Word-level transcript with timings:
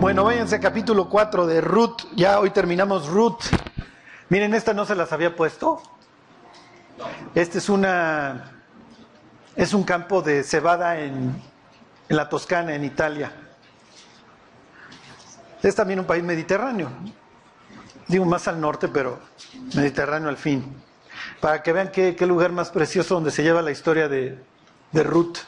Bueno, 0.00 0.22
váyanse 0.22 0.54
a 0.54 0.60
capítulo 0.60 1.08
4 1.08 1.44
de 1.48 1.60
Ruth. 1.60 2.04
Ya 2.14 2.38
hoy 2.38 2.50
terminamos 2.50 3.08
Ruth. 3.08 3.40
Miren, 4.28 4.54
esta 4.54 4.72
no 4.72 4.84
se 4.84 4.94
las 4.94 5.12
había 5.12 5.34
puesto. 5.34 5.82
Este 7.34 7.58
es 7.58 7.68
una 7.68 8.52
es 9.56 9.74
un 9.74 9.82
campo 9.82 10.22
de 10.22 10.44
cebada 10.44 11.00
en, 11.00 11.42
en 12.08 12.16
la 12.16 12.28
Toscana, 12.28 12.76
en 12.76 12.84
Italia. 12.84 13.32
Es 15.64 15.74
también 15.74 15.98
un 15.98 16.06
país 16.06 16.22
mediterráneo. 16.22 16.90
Digo 18.06 18.24
más 18.24 18.46
al 18.46 18.60
norte, 18.60 18.86
pero 18.86 19.18
mediterráneo 19.74 20.28
al 20.28 20.36
fin. 20.36 20.80
Para 21.40 21.60
que 21.60 21.72
vean 21.72 21.90
qué, 21.90 22.14
qué 22.14 22.24
lugar 22.24 22.52
más 22.52 22.70
precioso 22.70 23.16
donde 23.16 23.32
se 23.32 23.42
lleva 23.42 23.62
la 23.62 23.72
historia 23.72 24.08
de, 24.08 24.38
de 24.92 25.02
Ruth. 25.02 25.38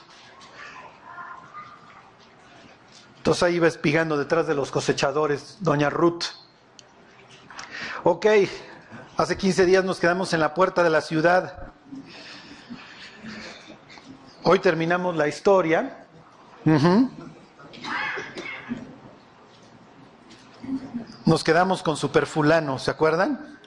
Entonces 3.21 3.43
ahí 3.43 3.59
va 3.59 3.69
espigando 3.69 4.17
detrás 4.17 4.47
de 4.47 4.55
los 4.55 4.71
cosechadores, 4.71 5.59
doña 5.61 5.91
Ruth. 5.91 6.25
Ok, 8.03 8.25
hace 9.19 9.37
15 9.37 9.67
días 9.67 9.85
nos 9.85 10.01
quedamos 10.01 10.33
en 10.33 10.41
la 10.41 10.55
puerta 10.55 10.83
de 10.83 10.89
la 10.89 11.03
ciudad. 11.03 11.65
Hoy 14.43 14.59
terminamos 14.61 15.17
la 15.17 15.29
historia. 15.29 16.07
Nos 21.27 21.45
quedamos 21.45 21.83
con 21.83 21.99
super 21.99 22.25
fulano, 22.25 22.79
¿se 22.79 22.91
acuerdan? 22.91 23.59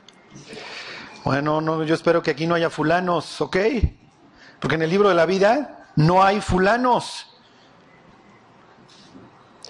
Bueno, 1.23 1.61
no, 1.61 1.83
yo 1.83 1.93
espero 1.93 2.23
que 2.23 2.31
aquí 2.31 2.47
no 2.47 2.55
haya 2.55 2.71
fulanos, 2.71 3.39
¿ok? 3.39 3.57
Porque 4.59 4.75
en 4.77 4.81
el 4.81 4.89
libro 4.89 5.09
de 5.09 5.15
la 5.15 5.27
vida 5.27 5.89
no 5.95 6.23
hay 6.23 6.41
fulanos. 6.41 7.32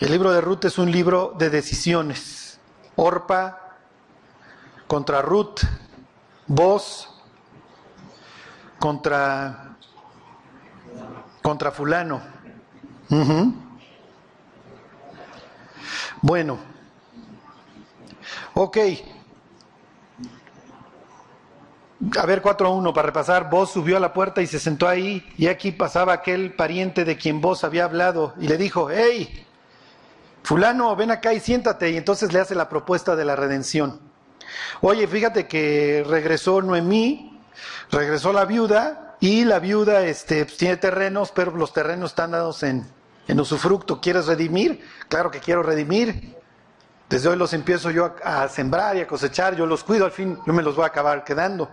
El 0.03 0.11
libro 0.11 0.33
de 0.33 0.41
Ruth 0.41 0.65
es 0.65 0.77
un 0.77 0.91
libro 0.91 1.33
de 1.37 1.49
decisiones. 1.49 2.59
Orpa 2.97 3.77
contra 4.85 5.21
Ruth, 5.21 5.61
vos 6.45 7.23
contra 8.79 9.77
contra 11.41 11.71
fulano. 11.71 12.21
Bueno, 16.21 16.59
ok. 18.55 18.77
A 22.19 22.25
ver, 22.25 22.41
4 22.41 22.67
a 22.67 22.71
1 22.71 22.93
para 22.93 23.05
repasar. 23.05 23.49
Vos 23.49 23.71
subió 23.71 23.95
a 23.95 24.01
la 24.01 24.11
puerta 24.11 24.41
y 24.41 24.47
se 24.47 24.59
sentó 24.59 24.85
ahí, 24.85 25.25
y 25.37 25.47
aquí 25.47 25.71
pasaba 25.71 26.11
aquel 26.11 26.53
pariente 26.57 27.05
de 27.05 27.15
quien 27.15 27.39
vos 27.39 27.63
había 27.63 27.85
hablado, 27.85 28.33
y 28.37 28.49
le 28.49 28.57
dijo: 28.57 28.91
¡Hey! 28.91 29.47
Fulano, 30.43 30.95
ven 30.95 31.11
acá 31.11 31.33
y 31.33 31.39
siéntate. 31.39 31.91
Y 31.91 31.97
entonces 31.97 32.33
le 32.33 32.39
hace 32.39 32.55
la 32.55 32.69
propuesta 32.69 33.15
de 33.15 33.25
la 33.25 33.35
redención. 33.35 33.99
Oye, 34.81 35.07
fíjate 35.07 35.47
que 35.47 36.05
regresó 36.07 36.61
Noemí, 36.61 37.41
regresó 37.91 38.33
la 38.33 38.45
viuda 38.45 39.15
y 39.19 39.45
la 39.45 39.59
viuda 39.59 40.05
este, 40.05 40.45
pues, 40.45 40.57
tiene 40.57 40.77
terrenos, 40.77 41.31
pero 41.31 41.55
los 41.55 41.73
terrenos 41.73 42.11
están 42.11 42.31
dados 42.31 42.63
en, 42.63 42.85
en 43.27 43.39
usufructo. 43.39 44.01
¿Quieres 44.01 44.27
redimir? 44.27 44.85
Claro 45.07 45.31
que 45.31 45.39
quiero 45.39 45.63
redimir. 45.63 46.35
Desde 47.09 47.29
hoy 47.29 47.37
los 47.37 47.53
empiezo 47.53 47.91
yo 47.91 48.15
a, 48.23 48.47
sembrar 48.47 48.97
y 48.97 49.01
a 49.01 49.07
cosechar, 49.07 49.55
yo 49.55 49.65
los 49.65 49.83
cuido, 49.83 50.05
al 50.05 50.11
fin 50.11 50.39
yo 50.45 50.53
me 50.53 50.63
los 50.63 50.75
voy 50.75 50.83
a 50.83 50.87
acabar 50.87 51.23
quedando. 51.23 51.69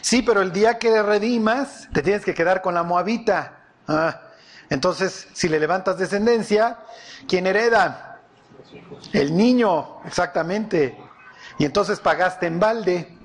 Sí, 0.00 0.22
pero 0.22 0.42
el 0.42 0.52
día 0.52 0.78
que 0.78 1.02
redimas, 1.02 1.88
te 1.92 2.02
tienes 2.02 2.24
que 2.24 2.34
quedar 2.34 2.62
con 2.62 2.74
la 2.74 2.82
moabita. 2.82 3.60
Ah, 3.86 4.22
entonces, 4.70 5.28
si 5.32 5.48
le 5.48 5.60
levantas 5.60 5.98
descendencia, 5.98 6.78
¿quién 7.28 7.46
hereda? 7.46 8.20
El 9.12 9.36
niño, 9.36 10.00
exactamente. 10.04 10.98
Y 11.58 11.64
entonces 11.64 12.00
pagaste 12.00 12.46
en 12.46 12.58
balde, 12.58 13.16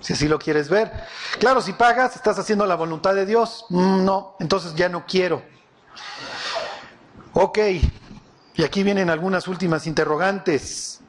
si 0.00 0.14
así 0.14 0.26
lo 0.26 0.38
quieres 0.38 0.68
ver. 0.68 0.90
Claro, 1.38 1.60
si 1.60 1.72
pagas, 1.72 2.16
estás 2.16 2.38
haciendo 2.38 2.66
la 2.66 2.74
voluntad 2.74 3.14
de 3.14 3.26
Dios. 3.26 3.66
Mm, 3.68 4.04
no, 4.04 4.36
entonces 4.40 4.74
ya 4.74 4.88
no 4.88 5.04
quiero. 5.06 5.42
Ok, 7.32 7.58
y 8.54 8.64
aquí 8.64 8.82
vienen 8.82 9.10
algunas 9.10 9.46
últimas 9.46 9.86
interrogantes. 9.86 11.00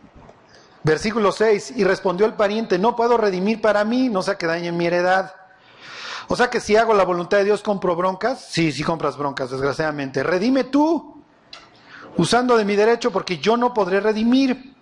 Versículo 0.83 1.31
6, 1.31 1.73
y 1.77 1.83
respondió 1.83 2.25
el 2.25 2.33
pariente, 2.33 2.79
no 2.79 2.95
puedo 2.95 3.17
redimir 3.17 3.61
para 3.61 3.83
mí, 3.85 4.09
no 4.09 4.21
sea 4.21 4.35
que 4.35 4.47
dañe 4.47 4.71
mi 4.71 4.87
heredad. 4.87 5.35
O 6.27 6.35
sea 6.35 6.49
que 6.49 6.59
si 6.59 6.75
hago 6.75 6.93
la 6.93 7.03
voluntad 7.03 7.37
de 7.37 7.45
Dios, 7.45 7.61
compro 7.61 7.95
broncas. 7.95 8.47
Sí, 8.49 8.71
sí 8.71 8.83
compras 8.83 9.17
broncas, 9.17 9.51
desgraciadamente. 9.51 10.23
Redime 10.23 10.65
tú, 10.65 11.21
usando 12.17 12.57
de 12.57 12.65
mi 12.65 12.75
derecho, 12.75 13.11
porque 13.11 13.37
yo 13.37 13.57
no 13.57 13.73
podré 13.73 13.99
redimir. 13.99 14.75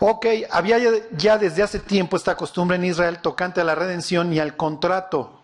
Ok, 0.00 0.26
había 0.50 0.78
ya 1.12 1.38
desde 1.38 1.62
hace 1.62 1.78
tiempo 1.78 2.16
esta 2.16 2.36
costumbre 2.36 2.76
en 2.76 2.84
Israel 2.84 3.20
tocante 3.20 3.60
a 3.60 3.64
la 3.64 3.74
redención 3.74 4.32
y 4.32 4.40
al 4.40 4.56
contrato, 4.56 5.40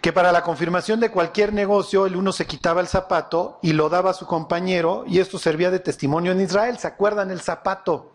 que 0.00 0.12
para 0.12 0.32
la 0.32 0.42
confirmación 0.42 1.00
de 1.00 1.10
cualquier 1.10 1.52
negocio 1.52 2.06
el 2.06 2.16
uno 2.16 2.32
se 2.32 2.46
quitaba 2.46 2.80
el 2.80 2.88
zapato 2.88 3.58
y 3.62 3.72
lo 3.72 3.88
daba 3.88 4.10
a 4.10 4.14
su 4.14 4.26
compañero 4.26 5.04
y 5.06 5.20
esto 5.20 5.38
servía 5.38 5.70
de 5.70 5.80
testimonio 5.80 6.32
en 6.32 6.40
Israel. 6.40 6.78
¿Se 6.78 6.86
acuerdan 6.86 7.30
el 7.30 7.40
zapato? 7.40 8.10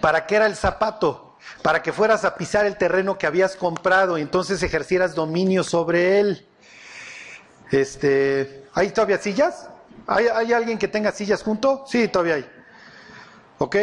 ¿Para 0.00 0.26
qué 0.26 0.36
era 0.36 0.46
el 0.46 0.56
zapato? 0.56 1.33
Para 1.62 1.82
que 1.82 1.92
fueras 1.92 2.24
a 2.24 2.34
pisar 2.36 2.66
el 2.66 2.76
terreno 2.76 3.18
que 3.18 3.26
habías 3.26 3.56
comprado 3.56 4.18
y 4.18 4.22
entonces 4.22 4.62
ejercieras 4.62 5.14
dominio 5.14 5.64
sobre 5.64 6.20
él. 6.20 6.46
Este, 7.70 8.66
¿Hay 8.74 8.90
todavía 8.90 9.18
sillas? 9.18 9.68
¿Hay, 10.06 10.26
¿Hay, 10.26 10.52
alguien 10.52 10.78
que 10.78 10.88
tenga 10.88 11.12
sillas 11.12 11.42
junto? 11.42 11.84
Sí, 11.86 12.08
todavía 12.08 12.34
hay. 12.34 12.46
¿Ok? 13.58 13.76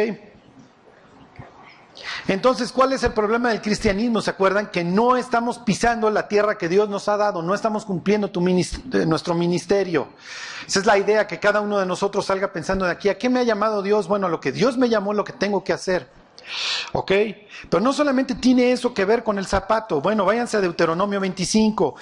Entonces, 2.28 2.72
¿cuál 2.72 2.92
es 2.92 3.02
el 3.02 3.12
problema 3.12 3.50
del 3.50 3.60
cristianismo? 3.60 4.20
¿Se 4.20 4.30
acuerdan? 4.30 4.68
Que 4.68 4.84
no 4.84 5.16
estamos 5.16 5.58
pisando 5.58 6.10
la 6.10 6.28
tierra 6.28 6.56
que 6.56 6.68
Dios 6.68 6.88
nos 6.88 7.08
ha 7.08 7.16
dado, 7.16 7.42
no 7.42 7.54
estamos 7.54 7.84
cumpliendo 7.84 8.30
tu 8.30 8.40
nuestro 8.40 9.34
ministerio. 9.34 10.08
Esa 10.66 10.78
es 10.80 10.86
la 10.86 10.98
idea, 10.98 11.26
que 11.26 11.40
cada 11.40 11.60
uno 11.60 11.78
de 11.78 11.86
nosotros 11.86 12.26
salga 12.26 12.52
pensando 12.52 12.84
de 12.84 12.92
aquí, 12.92 13.08
¿a 13.08 13.18
qué 13.18 13.28
me 13.28 13.40
ha 13.40 13.42
llamado 13.42 13.82
Dios? 13.82 14.08
Bueno, 14.08 14.28
lo 14.28 14.40
que 14.40 14.52
Dios 14.52 14.78
me 14.78 14.88
llamó, 14.88 15.12
lo 15.12 15.24
que 15.24 15.32
tengo 15.32 15.64
que 15.64 15.72
hacer. 15.72 16.08
¿Ok? 16.92 17.12
Pero 17.70 17.80
no 17.82 17.92
solamente 17.92 18.34
tiene 18.34 18.72
eso 18.72 18.92
que 18.92 19.04
ver 19.04 19.22
con 19.22 19.38
el 19.38 19.46
zapato. 19.46 20.00
Bueno, 20.00 20.24
váyanse 20.24 20.56
a 20.56 20.60
Deuteronomio 20.60 21.20
25. 21.20 21.94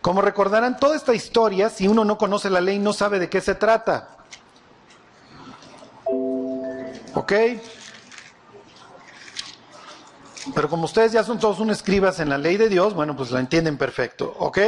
Como 0.00 0.20
recordarán, 0.20 0.76
toda 0.78 0.96
esta 0.96 1.14
historia, 1.14 1.70
si 1.70 1.88
uno 1.88 2.04
no 2.04 2.18
conoce 2.18 2.50
la 2.50 2.60
ley, 2.60 2.78
no 2.78 2.92
sabe 2.92 3.18
de 3.18 3.28
qué 3.30 3.40
se 3.40 3.54
trata. 3.54 4.18
¿Ok? 7.14 7.32
Pero 10.54 10.68
como 10.68 10.84
ustedes 10.84 11.12
ya 11.12 11.24
son 11.24 11.38
todos 11.38 11.58
unos 11.58 11.78
escribas 11.78 12.20
en 12.20 12.28
la 12.28 12.36
ley 12.36 12.58
de 12.58 12.68
Dios, 12.68 12.92
bueno, 12.92 13.16
pues 13.16 13.30
la 13.30 13.40
entienden 13.40 13.78
perfecto. 13.78 14.34
¿Ok? 14.38 14.58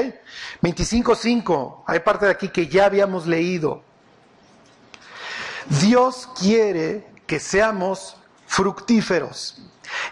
25.5. 0.62 1.82
Hay 1.86 2.00
parte 2.00 2.24
de 2.24 2.32
aquí 2.32 2.48
que 2.48 2.68
ya 2.68 2.86
habíamos 2.86 3.26
leído. 3.26 3.82
Dios 5.80 6.28
quiere 6.38 7.06
que 7.26 7.40
seamos 7.40 8.16
fructíferos. 8.46 9.58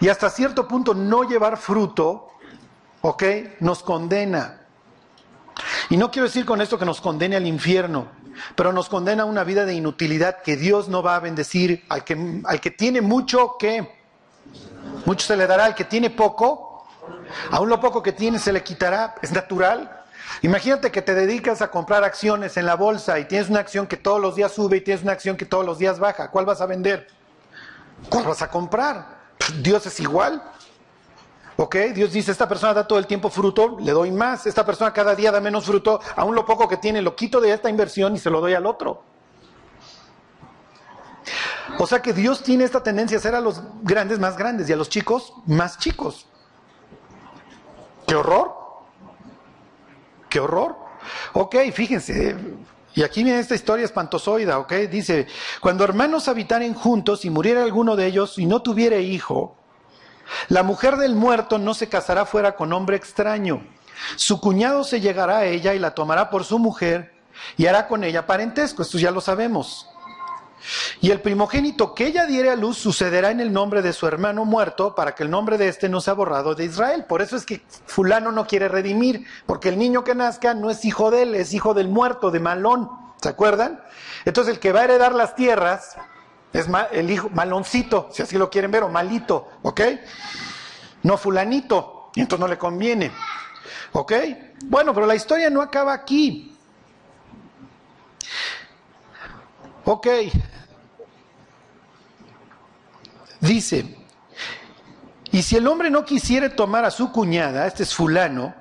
Y 0.00 0.08
hasta 0.08 0.30
cierto 0.30 0.68
punto 0.68 0.94
no 0.94 1.24
llevar 1.24 1.56
fruto, 1.56 2.28
¿ok? 3.02 3.22
Nos 3.60 3.82
condena. 3.82 4.60
Y 5.90 5.96
no 5.96 6.10
quiero 6.10 6.26
decir 6.26 6.44
con 6.44 6.60
esto 6.60 6.78
que 6.78 6.84
nos 6.84 7.00
condene 7.00 7.36
al 7.36 7.46
infierno, 7.46 8.08
pero 8.56 8.72
nos 8.72 8.88
condena 8.88 9.22
a 9.22 9.26
una 9.26 9.44
vida 9.44 9.64
de 9.64 9.74
inutilidad 9.74 10.42
que 10.42 10.56
Dios 10.56 10.88
no 10.88 11.02
va 11.02 11.16
a 11.16 11.20
bendecir. 11.20 11.84
Al 11.88 12.04
que, 12.04 12.40
al 12.44 12.60
que 12.60 12.70
tiene 12.70 13.00
mucho, 13.00 13.56
¿qué? 13.58 13.88
Mucho 15.04 15.26
se 15.26 15.36
le 15.36 15.46
dará. 15.46 15.66
Al 15.66 15.74
que 15.74 15.84
tiene 15.84 16.10
poco, 16.10 16.86
aún 17.50 17.68
lo 17.68 17.80
poco 17.80 18.02
que 18.02 18.12
tiene 18.12 18.38
se 18.38 18.52
le 18.52 18.62
quitará. 18.62 19.14
Es 19.22 19.32
natural. 19.32 20.02
Imagínate 20.42 20.90
que 20.90 21.02
te 21.02 21.14
dedicas 21.14 21.62
a 21.62 21.70
comprar 21.70 22.02
acciones 22.02 22.56
en 22.56 22.66
la 22.66 22.74
bolsa 22.74 23.18
y 23.18 23.26
tienes 23.26 23.50
una 23.50 23.60
acción 23.60 23.86
que 23.86 23.96
todos 23.96 24.20
los 24.20 24.34
días 24.34 24.52
sube 24.52 24.78
y 24.78 24.80
tienes 24.80 25.02
una 25.02 25.12
acción 25.12 25.36
que 25.36 25.44
todos 25.44 25.64
los 25.64 25.78
días 25.78 25.98
baja. 25.98 26.30
¿Cuál 26.30 26.46
vas 26.46 26.60
a 26.60 26.66
vender? 26.66 27.06
¿Cuál 28.08 28.24
vas 28.24 28.42
a 28.42 28.50
comprar? 28.50 29.24
Dios 29.60 29.86
es 29.86 30.00
igual. 30.00 30.42
¿Ok? 31.56 31.76
Dios 31.94 32.12
dice, 32.12 32.32
esta 32.32 32.48
persona 32.48 32.74
da 32.74 32.86
todo 32.86 32.98
el 32.98 33.06
tiempo 33.06 33.30
fruto, 33.30 33.76
le 33.78 33.92
doy 33.92 34.10
más. 34.10 34.46
Esta 34.46 34.66
persona 34.66 34.92
cada 34.92 35.14
día 35.14 35.30
da 35.30 35.40
menos 35.40 35.64
fruto, 35.64 36.00
aún 36.16 36.34
lo 36.34 36.44
poco 36.44 36.68
que 36.68 36.76
tiene 36.76 37.00
lo 37.00 37.14
quito 37.14 37.40
de 37.40 37.52
esta 37.52 37.70
inversión 37.70 38.14
y 38.14 38.18
se 38.18 38.30
lo 38.30 38.40
doy 38.40 38.54
al 38.54 38.66
otro. 38.66 39.02
O 41.78 41.86
sea 41.86 42.02
que 42.02 42.12
Dios 42.12 42.42
tiene 42.42 42.64
esta 42.64 42.82
tendencia 42.82 43.16
a 43.16 43.20
hacer 43.20 43.34
a 43.34 43.40
los 43.40 43.62
grandes 43.82 44.18
más 44.18 44.36
grandes 44.36 44.68
y 44.68 44.72
a 44.72 44.76
los 44.76 44.88
chicos 44.88 45.32
más 45.46 45.78
chicos. 45.78 46.26
¡Qué 48.06 48.14
horror! 48.14 48.54
¡Qué 50.28 50.40
horror! 50.40 50.76
Ok, 51.32 51.56
fíjense, 51.72 52.36
y 52.94 53.02
aquí 53.02 53.24
viene 53.24 53.40
esta 53.40 53.54
historia 53.54 53.84
espantosoida, 53.84 54.58
¿ok? 54.58 54.72
Dice, 54.90 55.26
cuando 55.60 55.84
hermanos 55.84 56.28
habitaren 56.28 56.74
juntos 56.74 57.24
y 57.24 57.30
muriera 57.30 57.62
alguno 57.62 57.96
de 57.96 58.06
ellos 58.06 58.38
y 58.38 58.46
no 58.46 58.62
tuviera 58.62 58.98
hijo, 58.98 59.56
la 60.48 60.62
mujer 60.62 60.96
del 60.96 61.14
muerto 61.14 61.58
no 61.58 61.74
se 61.74 61.88
casará 61.88 62.24
fuera 62.24 62.54
con 62.56 62.72
hombre 62.72 62.96
extraño. 62.96 63.66
Su 64.16 64.40
cuñado 64.40 64.84
se 64.84 65.00
llegará 65.00 65.38
a 65.38 65.44
ella 65.46 65.74
y 65.74 65.78
la 65.78 65.94
tomará 65.94 66.30
por 66.30 66.44
su 66.44 66.58
mujer 66.58 67.12
y 67.56 67.66
hará 67.66 67.88
con 67.88 68.04
ella 68.04 68.26
parentesco, 68.26 68.82
esto 68.82 68.98
ya 68.98 69.10
lo 69.10 69.20
sabemos. 69.20 69.88
Y 71.00 71.10
el 71.10 71.20
primogénito 71.20 71.94
que 71.94 72.06
ella 72.06 72.26
diere 72.26 72.50
a 72.50 72.56
luz 72.56 72.78
sucederá 72.78 73.30
en 73.30 73.40
el 73.40 73.52
nombre 73.52 73.82
de 73.82 73.92
su 73.92 74.06
hermano 74.06 74.44
muerto 74.44 74.94
para 74.94 75.14
que 75.14 75.22
el 75.22 75.30
nombre 75.30 75.58
de 75.58 75.68
éste 75.68 75.88
no 75.88 76.00
sea 76.00 76.14
borrado 76.14 76.54
de 76.54 76.64
Israel. 76.64 77.04
Por 77.04 77.22
eso 77.22 77.36
es 77.36 77.44
que 77.44 77.62
fulano 77.86 78.32
no 78.32 78.46
quiere 78.46 78.68
redimir, 78.68 79.26
porque 79.46 79.68
el 79.68 79.78
niño 79.78 80.04
que 80.04 80.14
nazca 80.14 80.54
no 80.54 80.70
es 80.70 80.84
hijo 80.84 81.10
de 81.10 81.22
él, 81.22 81.34
es 81.34 81.52
hijo 81.52 81.74
del 81.74 81.88
muerto, 81.88 82.30
de 82.30 82.40
Malón. 82.40 82.88
¿Se 83.20 83.28
acuerdan? 83.28 83.82
Entonces 84.24 84.54
el 84.54 84.60
que 84.60 84.72
va 84.72 84.80
a 84.80 84.84
heredar 84.84 85.14
las 85.14 85.34
tierras 85.34 85.96
es 86.52 86.66
el 86.92 87.10
hijo 87.10 87.30
maloncito, 87.30 88.08
si 88.12 88.22
así 88.22 88.38
lo 88.38 88.48
quieren 88.48 88.70
ver, 88.70 88.84
o 88.84 88.88
malito, 88.88 89.48
¿ok? 89.62 89.80
No 91.02 91.18
fulanito, 91.18 92.10
y 92.14 92.20
entonces 92.20 92.40
no 92.40 92.48
le 92.48 92.58
conviene. 92.58 93.10
¿Ok? 93.92 94.12
Bueno, 94.64 94.94
pero 94.94 95.06
la 95.06 95.14
historia 95.14 95.50
no 95.50 95.60
acaba 95.60 95.92
aquí. 95.92 96.53
Ok. 99.84 100.06
Dice, 103.40 103.96
y 105.30 105.42
si 105.42 105.56
el 105.56 105.66
hombre 105.66 105.90
no 105.90 106.04
quisiere 106.04 106.48
tomar 106.48 106.84
a 106.84 106.90
su 106.90 107.12
cuñada, 107.12 107.66
este 107.66 107.82
es 107.82 107.94
fulano, 107.94 108.54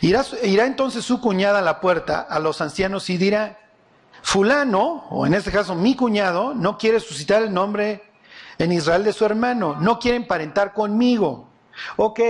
irá, 0.00 0.24
entonces 0.66 1.04
su 1.04 1.20
cuñada 1.20 1.60
a 1.60 1.62
la 1.62 1.80
puerta 1.80 2.20
a 2.20 2.38
los 2.38 2.60
ancianos 2.60 3.08
y 3.08 3.16
dirá, 3.16 3.58
fulano, 4.22 5.06
o 5.08 5.26
en 5.26 5.34
este 5.34 5.50
caso 5.50 5.74
mi 5.74 5.96
cuñado, 5.96 6.52
no 6.52 6.76
quiere 6.76 7.00
suscitar 7.00 7.42
el 7.42 7.54
nombre 7.54 8.02
en 8.58 8.72
Israel 8.72 9.04
de 9.04 9.12
su 9.12 9.24
hermano, 9.24 9.76
no 9.80 9.98
quiere 9.98 10.16
emparentar 10.16 10.74
conmigo. 10.74 11.48
Ok, 11.96 12.20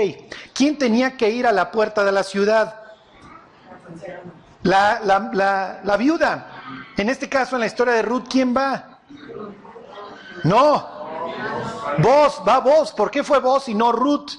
¿quién 0.55 0.79
tenía 0.79 1.17
que 1.17 1.31
ir 1.31 1.47
a 1.47 1.53
la 1.53 1.73
puerta 1.73 2.05
de 2.05 2.13
la 2.13 2.23
ciudad? 2.23 2.83
La, 4.63 5.01
la, 5.03 5.81
la, 5.83 5.97
viuda. 5.97 6.52
En 6.97 7.09
este 7.09 7.29
caso, 7.29 7.57
en 7.57 7.61
la 7.61 7.67
historia 7.67 7.95
de 7.95 8.03
Ruth, 8.03 8.25
¿quién 8.29 8.55
va? 8.57 8.99
No. 10.45 11.03
Vos, 11.99 12.43
va 12.47 12.61
vos. 12.61 12.93
¿Por 12.93 13.11
qué 13.11 13.23
fue 13.23 13.41
vos 13.41 13.69
y 13.69 13.75
no 13.75 13.93
Ruth? 13.93 14.33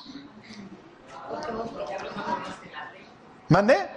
¿Mande? 3.50 3.90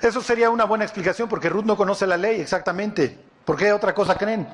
Eso 0.00 0.20
sería 0.20 0.50
una 0.50 0.64
buena 0.64 0.84
explicación 0.84 1.28
porque 1.28 1.48
Ruth 1.48 1.64
no 1.64 1.76
conoce 1.76 2.06
la 2.06 2.16
ley 2.16 2.40
exactamente. 2.40 3.18
¿Por 3.44 3.56
qué 3.56 3.72
otra 3.72 3.94
cosa 3.94 4.16
creen? 4.16 4.48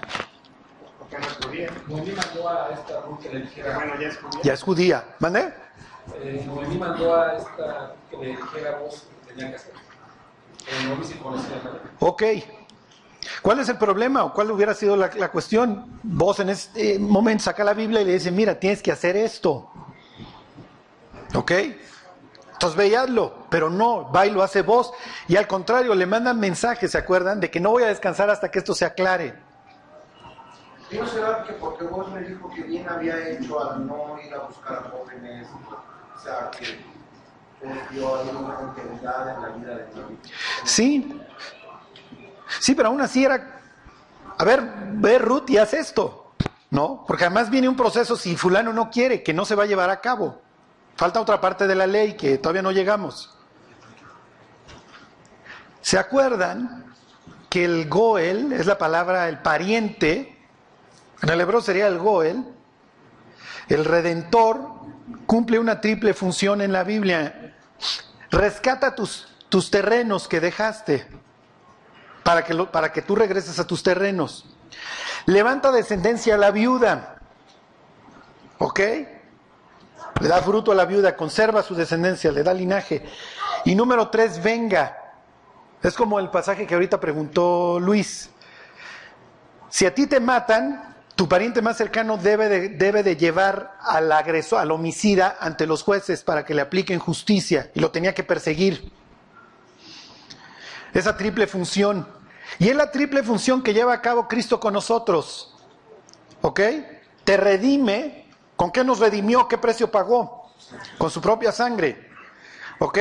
Noemí 1.86 2.12
mandó 2.12 2.48
a 2.48 2.70
esta 2.70 3.00
Ruth 3.02 3.20
que 3.20 3.28
le 3.30 3.40
dijera. 3.40 3.74
Bueno, 3.76 4.00
ya 4.00 4.08
es 4.08 4.16
judía. 4.18 4.40
Ya 4.42 4.52
es 4.52 4.62
judía. 4.62 5.04
¿Mande? 5.20 5.54
Eh, 6.14 6.44
Noemí 6.46 6.78
mandó 6.78 7.16
a 7.16 7.36
esta 7.36 7.94
que 8.10 8.16
le 8.16 8.26
dijera 8.28 8.78
vos 8.78 9.06
que 9.26 9.32
tenía 9.32 9.50
que 9.50 9.56
hacer. 9.56 9.72
Pero 9.74 9.84
Noemí 9.84 9.84
sí 9.84 10.52
conocía 10.52 10.52
la 10.52 10.54
Ok. 12.00 12.22
¿Cuál 13.42 13.60
es 13.60 13.68
el 13.68 13.78
problema 13.78 14.24
o 14.24 14.32
cuál 14.32 14.50
hubiera 14.50 14.74
sido 14.74 14.96
la, 14.96 15.10
cuestión? 15.30 16.00
Vos 16.02 16.40
en 16.40 16.50
este 16.50 16.98
momento 16.98 17.44
saca 17.44 17.64
la 17.64 17.74
Biblia 17.74 18.00
y 18.00 18.04
le 18.04 18.14
dice, 18.14 18.30
mira, 18.30 18.58
tienes 18.58 18.82
que 18.82 18.92
hacer 18.92 19.16
esto. 19.16 19.70
¿Ok? 21.34 21.52
Entonces 22.52 22.76
veíaslo, 22.76 23.46
pero 23.50 23.68
no, 23.68 24.10
va 24.10 24.26
y 24.26 24.30
lo 24.30 24.42
hace 24.42 24.62
vos. 24.62 24.92
Y 25.28 25.36
al 25.36 25.46
contrario, 25.46 25.94
le 25.94 26.06
mandan 26.06 26.40
mensajes, 26.40 26.92
¿se 26.92 26.98
acuerdan? 26.98 27.40
De 27.40 27.50
que 27.50 27.60
no 27.60 27.70
voy 27.70 27.82
a 27.82 27.88
descansar 27.88 28.30
hasta 28.30 28.50
que 28.50 28.60
esto 28.60 28.74
se 28.74 28.84
aclare. 28.84 29.34
¿Y 30.90 30.96
será 31.08 31.42
que 31.42 31.52
porque 31.54 31.84
vos 31.84 32.10
me 32.12 32.20
dijo 32.22 32.48
que 32.50 32.62
bien 32.62 32.88
había 32.88 33.28
hecho 33.28 33.60
al 33.60 33.86
no 33.86 34.16
ir 34.24 34.32
a 34.32 34.38
buscar 34.38 34.90
jóvenes? 34.90 35.48
O 36.16 36.20
sea, 36.20 36.50
que 36.52 36.78
Sí, 40.64 41.20
sí, 42.60 42.74
pero 42.74 42.88
aún 42.88 43.00
así 43.00 43.24
era, 43.24 43.60
a 44.38 44.44
ver, 44.44 44.62
ve 44.92 45.18
Ruth 45.18 45.48
y 45.48 45.58
haz 45.58 45.74
esto, 45.74 46.32
¿no? 46.70 47.04
Porque 47.06 47.24
además 47.24 47.50
viene 47.50 47.68
un 47.68 47.76
proceso, 47.76 48.16
si 48.16 48.36
fulano 48.36 48.72
no 48.72 48.90
quiere, 48.90 49.22
que 49.22 49.34
no 49.34 49.44
se 49.44 49.54
va 49.54 49.64
a 49.64 49.66
llevar 49.66 49.90
a 49.90 50.00
cabo. 50.00 50.42
Falta 50.96 51.20
otra 51.20 51.40
parte 51.40 51.66
de 51.66 51.74
la 51.74 51.86
ley 51.86 52.14
que 52.16 52.38
todavía 52.38 52.62
no 52.62 52.72
llegamos. 52.72 53.34
¿Se 55.80 55.98
acuerdan 55.98 56.94
que 57.48 57.64
el 57.64 57.88
Goel 57.88 58.52
es 58.52 58.66
la 58.66 58.78
palabra, 58.78 59.28
el 59.28 59.38
pariente, 59.38 60.36
en 61.22 61.28
el 61.28 61.40
hebreo 61.40 61.60
sería 61.60 61.86
el 61.86 61.98
Goel. 61.98 62.44
El 63.68 63.84
redentor 63.84 64.58
cumple 65.26 65.58
una 65.58 65.80
triple 65.80 66.14
función 66.14 66.60
en 66.60 66.72
la 66.72 66.84
Biblia. 66.84 67.54
Rescata 68.30 68.94
tus, 68.94 69.28
tus 69.48 69.70
terrenos 69.70 70.28
que 70.28 70.40
dejaste 70.40 71.06
para 72.22 72.44
que, 72.44 72.54
para 72.54 72.92
que 72.92 73.02
tú 73.02 73.14
regreses 73.14 73.58
a 73.58 73.66
tus 73.66 73.82
terrenos. 73.82 74.46
Levanta 75.26 75.70
descendencia 75.72 76.34
a 76.34 76.38
la 76.38 76.50
viuda. 76.50 77.18
¿Ok? 78.58 78.80
Le 80.20 80.28
da 80.28 80.40
fruto 80.40 80.72
a 80.72 80.74
la 80.74 80.86
viuda, 80.86 81.16
conserva 81.16 81.62
su 81.62 81.74
descendencia, 81.74 82.32
le 82.32 82.42
da 82.42 82.54
linaje. 82.54 83.04
Y 83.64 83.74
número 83.74 84.08
tres, 84.08 84.42
venga. 84.42 84.96
Es 85.82 85.94
como 85.94 86.18
el 86.18 86.30
pasaje 86.30 86.66
que 86.66 86.74
ahorita 86.74 86.98
preguntó 86.98 87.78
Luis. 87.78 88.30
Si 89.68 89.84
a 89.84 89.94
ti 89.94 90.06
te 90.06 90.20
matan, 90.20 90.95
tu 91.16 91.28
pariente 91.28 91.62
más 91.62 91.78
cercano 91.78 92.18
debe 92.18 92.48
de, 92.50 92.68
debe 92.68 93.02
de 93.02 93.16
llevar 93.16 93.78
al 93.80 94.12
agresor, 94.12 94.60
al 94.60 94.70
homicida 94.70 95.38
ante 95.40 95.66
los 95.66 95.82
jueces 95.82 96.22
para 96.22 96.44
que 96.44 96.54
le 96.54 96.60
apliquen 96.60 96.98
justicia 96.98 97.70
y 97.74 97.80
lo 97.80 97.90
tenía 97.90 98.14
que 98.14 98.22
perseguir. 98.22 98.92
Esa 100.92 101.16
triple 101.16 101.46
función. 101.46 102.06
Y 102.58 102.68
es 102.68 102.76
la 102.76 102.90
triple 102.90 103.22
función 103.22 103.62
que 103.62 103.72
lleva 103.72 103.94
a 103.94 104.02
cabo 104.02 104.28
Cristo 104.28 104.60
con 104.60 104.74
nosotros. 104.74 105.56
¿Ok? 106.42 106.60
Te 107.24 107.36
redime. 107.38 108.28
¿Con 108.54 108.70
qué 108.70 108.84
nos 108.84 108.98
redimió? 108.98 109.48
¿Qué 109.48 109.56
precio 109.56 109.90
pagó? 109.90 110.52
Con 110.98 111.10
su 111.10 111.22
propia 111.22 111.50
sangre. 111.50 112.10
¿Ok? 112.78 112.98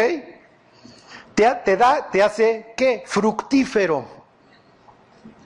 Te, 1.35 1.77
da, 1.77 2.09
te 2.09 2.23
hace, 2.23 2.73
¿qué? 2.77 3.03
Fructífero. 3.05 4.05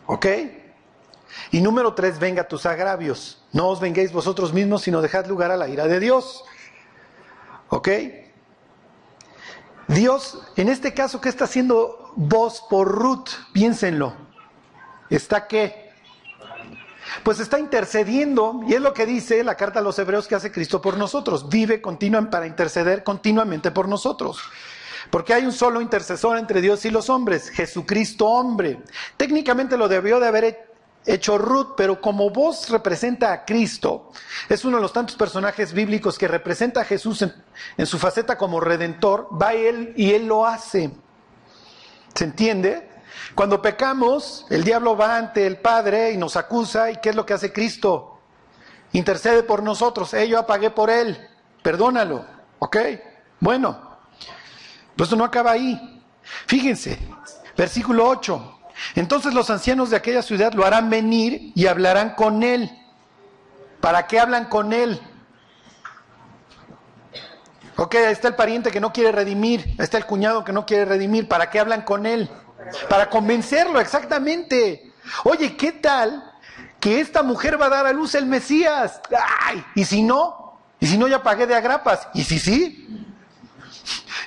¿Ok? 0.05 0.25
Y 1.51 1.61
número 1.61 1.93
tres, 1.93 2.19
venga 2.19 2.47
tus 2.47 2.65
agravios. 2.65 3.43
No 3.51 3.67
os 3.67 3.79
venguéis 3.79 4.11
vosotros 4.11 4.53
mismos, 4.53 4.83
sino 4.83 5.01
dejad 5.01 5.25
lugar 5.25 5.51
a 5.51 5.57
la 5.57 5.67
ira 5.67 5.87
de 5.87 5.99
Dios. 5.99 6.43
¿Ok? 7.69 7.89
Dios, 9.87 10.39
en 10.55 10.69
este 10.69 10.93
caso, 10.93 11.19
¿qué 11.19 11.29
está 11.29 11.45
haciendo 11.45 12.13
vos 12.15 12.63
por 12.69 12.87
Ruth? 12.87 13.29
Piénsenlo. 13.53 14.13
¿Está 15.09 15.47
qué? 15.47 15.89
Pues 17.23 17.39
está 17.39 17.59
intercediendo, 17.59 18.61
y 18.67 18.75
es 18.75 18.81
lo 18.81 18.93
que 18.93 19.07
dice 19.07 19.43
la 19.43 19.55
carta 19.55 19.79
a 19.79 19.81
los 19.81 19.97
hebreos 19.97 20.27
que 20.27 20.35
hace 20.35 20.51
Cristo 20.51 20.79
por 20.79 20.97
nosotros. 20.97 21.49
Vive 21.49 21.81
continuamente 21.81 22.31
para 22.31 22.45
interceder 22.45 23.03
continuamente 23.03 23.71
por 23.71 23.87
nosotros. 23.87 24.39
Porque 25.09 25.33
hay 25.33 25.45
un 25.45 25.51
solo 25.51 25.81
intercesor 25.81 26.37
entre 26.37 26.61
Dios 26.61 26.85
y 26.85 26.91
los 26.91 27.09
hombres, 27.09 27.49
Jesucristo 27.49 28.27
hombre. 28.27 28.83
Técnicamente 29.17 29.75
lo 29.75 29.87
debió 29.87 30.19
de 30.19 30.27
haber 30.27 30.68
hecho 31.05 31.37
Ruth, 31.37 31.73
pero 31.75 32.01
como 32.01 32.29
voz 32.29 32.69
representa 32.69 33.31
a 33.31 33.45
Cristo, 33.45 34.11
es 34.47 34.63
uno 34.65 34.77
de 34.77 34.83
los 34.83 34.93
tantos 34.93 35.15
personajes 35.15 35.73
bíblicos 35.73 36.17
que 36.17 36.27
representa 36.27 36.81
a 36.81 36.85
Jesús 36.85 37.23
en, 37.77 37.85
su 37.85 37.97
faceta 37.97 38.37
como 38.37 38.59
redentor, 38.59 39.29
va 39.41 39.53
él 39.53 39.93
y 39.95 40.13
él 40.13 40.27
lo 40.27 40.45
hace. 40.45 40.91
¿Se 42.13 42.23
entiende? 42.25 42.89
Cuando 43.35 43.61
pecamos, 43.61 44.45
el 44.49 44.63
diablo 44.63 44.95
va 44.95 45.17
ante 45.17 45.45
el 45.47 45.57
Padre 45.57 46.11
y 46.11 46.17
nos 46.17 46.35
acusa, 46.35 46.91
¿y 46.91 46.97
qué 46.97 47.09
es 47.09 47.15
lo 47.15 47.25
que 47.25 47.33
hace 47.33 47.53
Cristo? 47.53 48.19
Intercede 48.91 49.43
por 49.43 49.63
nosotros, 49.63 50.13
eh, 50.13 50.27
yo 50.27 50.39
apagué 50.39 50.71
por 50.71 50.89
él, 50.89 51.17
perdónalo, 51.61 52.25
¿ok? 52.59 52.77
Bueno, 53.39 53.97
pues 54.95 55.07
esto 55.07 55.15
no 55.15 55.23
acaba 55.23 55.51
ahí. 55.51 56.03
Fíjense, 56.45 56.99
versículo 57.55 58.07
8. 58.07 58.58
Entonces 58.95 59.33
los 59.33 59.49
ancianos 59.49 59.89
de 59.89 59.97
aquella 59.97 60.21
ciudad 60.21 60.53
lo 60.53 60.65
harán 60.65 60.89
venir 60.89 61.51
y 61.55 61.67
hablarán 61.67 62.11
con 62.15 62.43
él. 62.43 62.69
¿Para 63.81 64.07
qué 64.07 64.19
hablan 64.19 64.45
con 64.45 64.73
él? 64.73 64.99
Ok, 67.75 67.95
ahí 67.95 68.11
está 68.11 68.27
el 68.27 68.35
pariente 68.35 68.71
que 68.71 68.81
no 68.81 68.91
quiere 68.91 69.11
redimir, 69.11 69.63
ahí 69.77 69.85
está 69.85 69.97
el 69.97 70.05
cuñado 70.05 70.43
que 70.43 70.51
no 70.51 70.65
quiere 70.65 70.83
redimir. 70.83 71.29
¿Para 71.29 71.49
qué 71.49 71.59
hablan 71.59 71.83
con 71.83 72.05
él? 72.05 72.29
Para 72.89 73.09
convencerlo, 73.09 73.79
exactamente. 73.79 74.91
Oye, 75.23 75.55
¿qué 75.55 75.71
tal 75.71 76.29
que 76.79 76.99
esta 76.99 77.23
mujer 77.23 77.59
va 77.59 77.67
a 77.67 77.69
dar 77.69 77.87
a 77.87 77.93
luz 77.93 78.15
el 78.15 78.25
Mesías? 78.25 79.01
¡Ay! 79.45 79.63
¿Y 79.75 79.85
si 79.85 80.03
no? 80.03 80.59
¿Y 80.79 80.87
si 80.87 80.97
no 80.97 81.07
ya 81.07 81.23
pagué 81.23 81.47
de 81.47 81.55
agrapas? 81.55 82.09
¿Y 82.13 82.23
si 82.23 82.37
sí? 82.39 83.05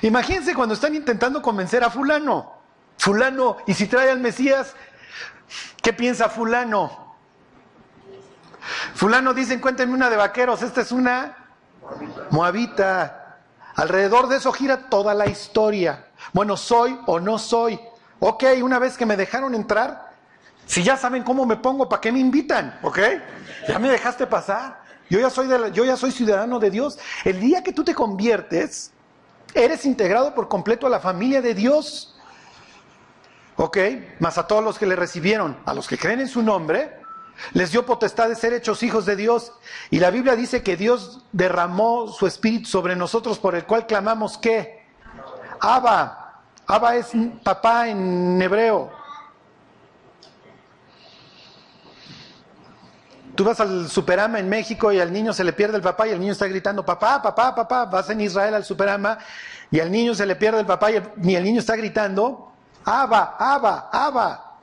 Imagínense 0.01 0.53
cuando 0.53 0.73
están 0.73 0.95
intentando 0.95 1.41
convencer 1.41 1.83
a 1.83 1.89
fulano. 1.89 2.62
Fulano, 2.97 3.57
y 3.67 3.73
si 3.73 3.87
trae 3.87 4.09
al 4.09 4.19
Mesías, 4.19 4.75
¿qué 5.81 5.93
piensa 5.93 6.29
fulano? 6.29 7.15
Fulano 8.95 9.33
dice, 9.33 9.59
cuéntenme 9.59 9.93
una 9.93 10.09
de 10.09 10.15
vaqueros, 10.15 10.61
esta 10.61 10.81
es 10.81 10.91
una 10.91 11.37
moabita. 12.29 13.39
Alrededor 13.75 14.27
de 14.27 14.37
eso 14.37 14.51
gira 14.51 14.89
toda 14.89 15.13
la 15.13 15.25
historia. 15.25 16.07
Bueno, 16.31 16.55
soy 16.55 16.97
o 17.07 17.19
no 17.19 17.39
soy. 17.39 17.79
Ok, 18.19 18.43
una 18.61 18.79
vez 18.79 18.97
que 18.97 19.05
me 19.05 19.17
dejaron 19.17 19.55
entrar, 19.55 20.13
Si 20.65 20.81
ya 20.81 20.95
saben 20.95 21.23
cómo 21.23 21.45
me 21.45 21.57
pongo, 21.57 21.89
¿para 21.89 21.99
qué 21.99 22.09
me 22.09 22.19
invitan? 22.19 22.79
¿Ok? 22.83 22.99
Ya 23.67 23.79
me 23.79 23.89
dejaste 23.89 24.25
pasar. 24.27 24.81
Yo 25.09 25.19
ya 25.19 25.29
soy, 25.29 25.47
de 25.47 25.71
yo 25.73 25.83
ya 25.83 25.97
soy 25.97 26.11
ciudadano 26.11 26.57
de 26.57 26.69
Dios. 26.71 26.97
El 27.25 27.41
día 27.41 27.61
que 27.63 27.73
tú 27.73 27.83
te 27.83 27.93
conviertes, 27.93 28.93
eres 29.53 29.85
integrado 29.85 30.33
por 30.33 30.47
completo 30.47 30.87
a 30.87 30.89
la 30.89 31.01
familia 31.01 31.41
de 31.41 31.53
Dios. 31.53 32.12
¿Ok? 33.63 33.77
Más 34.19 34.37
a 34.37 34.45
todos 34.45 34.61
los 34.61 34.77
que 34.77 34.85
le 34.85 34.97
recibieron, 34.97 35.57
a 35.65 35.73
los 35.73 35.87
que 35.87 35.97
creen 35.97 36.19
en 36.19 36.27
su 36.27 36.43
nombre, 36.43 36.99
les 37.53 37.71
dio 37.71 37.85
potestad 37.85 38.27
de 38.27 38.35
ser 38.35 38.51
hechos 38.51 38.83
hijos 38.83 39.05
de 39.05 39.15
Dios. 39.15 39.53
Y 39.89 39.99
la 39.99 40.11
Biblia 40.11 40.35
dice 40.35 40.63
que 40.63 40.75
Dios 40.75 41.21
derramó 41.31 42.09
su 42.09 42.27
espíritu 42.27 42.67
sobre 42.67 42.97
nosotros 42.97 43.39
por 43.39 43.55
el 43.55 43.63
cual 43.63 43.87
clamamos 43.87 44.37
que 44.37 44.85
Abba. 45.61 46.41
Abba 46.67 46.97
es 46.97 47.11
papá 47.41 47.87
en 47.87 48.41
hebreo. 48.41 48.91
Tú 53.33 53.45
vas 53.45 53.61
al 53.61 53.89
Superama 53.89 54.39
en 54.39 54.49
México 54.49 54.91
y 54.91 54.99
al 54.99 55.13
niño 55.13 55.31
se 55.31 55.45
le 55.45 55.53
pierde 55.53 55.77
el 55.77 55.83
papá 55.83 56.05
y 56.05 56.11
el 56.11 56.19
niño 56.19 56.33
está 56.33 56.47
gritando, 56.47 56.83
papá, 56.83 57.21
papá, 57.21 57.55
papá. 57.55 57.85
Vas 57.85 58.09
en 58.09 58.19
Israel 58.19 58.55
al 58.55 58.65
Superama 58.65 59.19
y 59.71 59.79
al 59.79 59.89
niño 59.89 60.13
se 60.13 60.25
le 60.25 60.35
pierde 60.35 60.59
el 60.59 60.65
papá 60.65 60.91
y 60.91 60.95
el 61.33 61.43
niño 61.45 61.61
está 61.61 61.77
gritando, 61.77 62.52
Abba, 62.85 63.35
Abba, 63.39 63.89
Abba. 63.91 64.59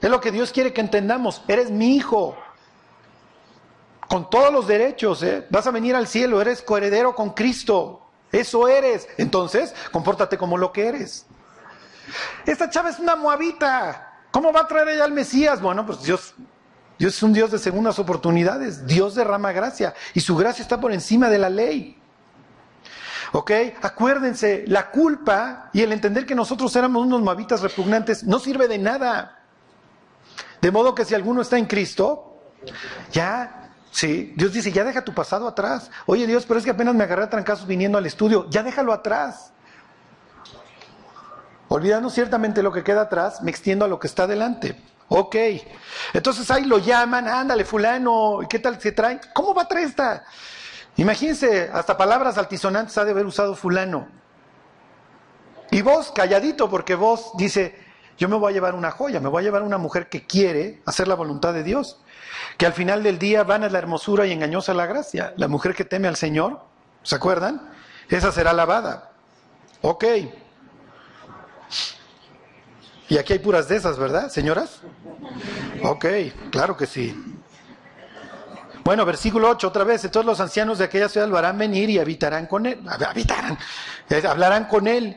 Es 0.00 0.10
lo 0.10 0.20
que 0.20 0.30
Dios 0.30 0.52
quiere 0.52 0.72
que 0.72 0.80
entendamos. 0.80 1.42
Eres 1.48 1.70
mi 1.70 1.96
hijo. 1.96 2.36
Con 4.08 4.28
todos 4.28 4.52
los 4.52 4.66
derechos. 4.66 5.22
¿eh? 5.22 5.46
Vas 5.50 5.66
a 5.66 5.70
venir 5.70 5.96
al 5.96 6.06
cielo. 6.06 6.40
Eres 6.40 6.62
coheredero 6.62 7.14
con 7.14 7.30
Cristo. 7.30 8.02
Eso 8.30 8.68
eres. 8.68 9.08
Entonces, 9.16 9.74
compórtate 9.92 10.36
como 10.36 10.58
lo 10.58 10.72
que 10.72 10.88
eres. 10.88 11.26
Esta 12.44 12.68
chava 12.68 12.90
es 12.90 12.98
una 12.98 13.16
moabita. 13.16 14.20
¿Cómo 14.30 14.52
va 14.52 14.60
a 14.60 14.68
traer 14.68 14.88
ella 14.90 15.04
al 15.04 15.12
Mesías? 15.12 15.60
Bueno, 15.60 15.86
pues 15.86 16.02
Dios 16.02 16.34
Dios 16.98 17.16
es 17.16 17.22
un 17.22 17.32
Dios 17.32 17.50
de 17.50 17.58
segundas 17.58 17.98
oportunidades. 17.98 18.86
Dios 18.86 19.14
derrama 19.14 19.52
gracia 19.52 19.94
y 20.12 20.20
su 20.20 20.36
gracia 20.36 20.62
está 20.62 20.80
por 20.80 20.92
encima 20.92 21.28
de 21.28 21.38
la 21.38 21.50
ley. 21.50 22.00
¿Ok? 23.34 23.50
Acuérdense, 23.82 24.64
la 24.68 24.92
culpa 24.92 25.68
y 25.72 25.82
el 25.82 25.90
entender 25.90 26.24
que 26.24 26.36
nosotros 26.36 26.74
éramos 26.76 27.04
unos 27.04 27.20
mavitas 27.20 27.62
repugnantes 27.62 28.22
no 28.22 28.38
sirve 28.38 28.68
de 28.68 28.78
nada. 28.78 29.40
De 30.60 30.70
modo 30.70 30.94
que 30.94 31.04
si 31.04 31.16
alguno 31.16 31.42
está 31.42 31.58
en 31.58 31.66
Cristo, 31.66 32.38
ya, 33.10 33.72
sí, 33.90 34.32
Dios 34.36 34.52
dice, 34.52 34.70
ya 34.70 34.84
deja 34.84 35.02
tu 35.02 35.12
pasado 35.12 35.48
atrás. 35.48 35.90
Oye 36.06 36.28
Dios, 36.28 36.44
pero 36.46 36.58
es 36.58 36.64
que 36.64 36.70
apenas 36.70 36.94
me 36.94 37.02
agarré 37.02 37.24
a 37.24 37.30
trancazos 37.30 37.66
viniendo 37.66 37.98
al 37.98 38.06
estudio, 38.06 38.48
ya 38.50 38.62
déjalo 38.62 38.92
atrás. 38.92 39.52
Olvidando 41.66 42.10
ciertamente 42.10 42.62
lo 42.62 42.70
que 42.70 42.84
queda 42.84 43.00
atrás, 43.02 43.42
me 43.42 43.50
extiendo 43.50 43.84
a 43.84 43.88
lo 43.88 43.98
que 43.98 44.06
está 44.06 44.28
delante. 44.28 44.80
Ok. 45.08 45.34
Entonces 46.12 46.48
ahí 46.52 46.66
lo 46.66 46.78
llaman, 46.78 47.26
ándale, 47.26 47.64
fulano, 47.64 48.38
¿qué 48.48 48.60
tal 48.60 48.80
se 48.80 48.92
trae? 48.92 49.20
¿Cómo 49.34 49.52
va 49.54 49.62
a 49.62 49.68
traer 49.68 49.88
esta? 49.88 50.24
Imagínense, 50.96 51.70
hasta 51.72 51.96
palabras 51.96 52.38
altisonantes 52.38 52.96
ha 52.98 53.04
de 53.04 53.10
haber 53.10 53.26
usado 53.26 53.54
fulano. 53.56 54.08
Y 55.70 55.82
vos, 55.82 56.12
calladito, 56.12 56.70
porque 56.70 56.94
vos 56.94 57.32
dice, 57.36 57.76
yo 58.16 58.28
me 58.28 58.36
voy 58.36 58.52
a 58.52 58.54
llevar 58.54 58.74
una 58.74 58.92
joya, 58.92 59.18
me 59.20 59.28
voy 59.28 59.42
a 59.42 59.44
llevar 59.44 59.62
una 59.62 59.78
mujer 59.78 60.08
que 60.08 60.24
quiere 60.24 60.80
hacer 60.86 61.08
la 61.08 61.16
voluntad 61.16 61.52
de 61.52 61.64
Dios, 61.64 62.00
que 62.58 62.66
al 62.66 62.72
final 62.72 63.02
del 63.02 63.18
día 63.18 63.42
van 63.42 63.64
a 63.64 63.68
la 63.68 63.78
hermosura 63.78 64.26
y 64.26 64.32
engañosa 64.32 64.72
la 64.72 64.86
gracia. 64.86 65.34
La 65.36 65.48
mujer 65.48 65.74
que 65.74 65.84
teme 65.84 66.06
al 66.06 66.16
Señor, 66.16 66.60
¿se 67.02 67.16
acuerdan? 67.16 67.70
Esa 68.08 68.30
será 68.30 68.52
lavada. 68.52 69.10
Ok. 69.82 70.04
Y 73.08 73.18
aquí 73.18 73.32
hay 73.32 73.38
puras 73.40 73.68
de 73.68 73.76
esas, 73.76 73.98
¿verdad, 73.98 74.28
señoras? 74.30 74.80
Ok, 75.82 76.06
claro 76.50 76.76
que 76.76 76.86
sí. 76.86 77.33
Bueno, 78.84 79.06
versículo 79.06 79.48
8, 79.48 79.68
otra 79.68 79.82
vez, 79.82 80.08
todos 80.10 80.26
los 80.26 80.40
ancianos 80.40 80.78
de 80.78 80.84
aquella 80.84 81.08
ciudad 81.08 81.26
lo 81.26 81.38
harán 81.38 81.56
venir 81.56 81.88
y 81.88 81.98
habitarán 81.98 82.46
con 82.46 82.66
él, 82.66 82.80
habitarán, 82.86 83.58
eh, 84.10 84.22
hablarán 84.28 84.66
con 84.66 84.86
él. 84.86 85.16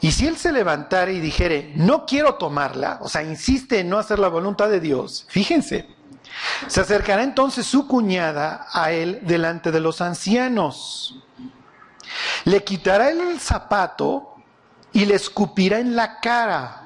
Y 0.00 0.12
si 0.12 0.28
él 0.28 0.36
se 0.36 0.52
levantara 0.52 1.10
y 1.10 1.18
dijere, 1.18 1.72
no 1.74 2.06
quiero 2.06 2.34
tomarla, 2.34 2.98
o 3.00 3.08
sea, 3.08 3.22
insiste 3.22 3.80
en 3.80 3.88
no 3.88 3.98
hacer 3.98 4.18
la 4.18 4.28
voluntad 4.28 4.68
de 4.68 4.78
Dios, 4.78 5.26
fíjense, 5.28 5.88
se 6.68 6.80
acercará 6.80 7.22
entonces 7.22 7.66
su 7.66 7.88
cuñada 7.88 8.66
a 8.72 8.92
él 8.92 9.20
delante 9.22 9.72
de 9.72 9.80
los 9.80 10.00
ancianos. 10.00 11.16
Le 12.44 12.62
quitará 12.62 13.10
el 13.10 13.40
zapato 13.40 14.36
y 14.92 15.06
le 15.06 15.14
escupirá 15.14 15.78
en 15.78 15.96
la 15.96 16.20
cara. 16.20 16.81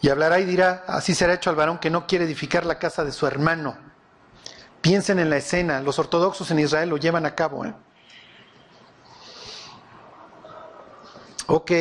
Y 0.00 0.08
hablará 0.08 0.38
y 0.40 0.44
dirá, 0.44 0.84
así 0.86 1.14
será 1.14 1.34
hecho 1.34 1.50
al 1.50 1.56
varón 1.56 1.78
que 1.78 1.90
no 1.90 2.06
quiere 2.06 2.24
edificar 2.24 2.66
la 2.66 2.78
casa 2.78 3.04
de 3.04 3.12
su 3.12 3.26
hermano. 3.26 3.78
Piensen 4.80 5.18
en 5.18 5.30
la 5.30 5.38
escena, 5.38 5.80
los 5.80 5.98
ortodoxos 5.98 6.50
en 6.50 6.60
Israel 6.60 6.90
lo 6.90 6.96
llevan 6.96 7.26
a 7.26 7.34
cabo. 7.34 7.64
¿eh? 7.64 7.74
Ok, 11.46 11.72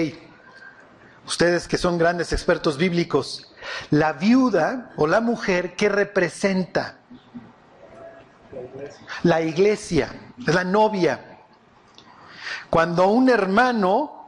ustedes 1.28 1.68
que 1.68 1.78
son 1.78 1.98
grandes 1.98 2.32
expertos 2.32 2.78
bíblicos, 2.78 3.54
la 3.90 4.14
viuda 4.14 4.92
o 4.96 5.08
la 5.08 5.22
mujer 5.22 5.76
que 5.76 5.90
representa 5.90 7.00
la 9.24 9.42
iglesia, 9.42 10.34
es 10.48 10.54
la 10.54 10.64
novia. 10.64 11.40
Cuando 12.70 13.08
un 13.08 13.30
hermano 13.30 14.25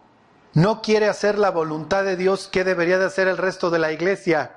no 0.58 0.82
quiere 0.82 1.08
hacer 1.08 1.38
la 1.38 1.52
voluntad 1.52 2.04
de 2.04 2.16
Dios, 2.16 2.50
¿qué 2.52 2.64
debería 2.64 2.98
de 2.98 3.06
hacer 3.06 3.28
el 3.28 3.38
resto 3.38 3.70
de 3.70 3.78
la 3.78 3.92
iglesia? 3.92 4.56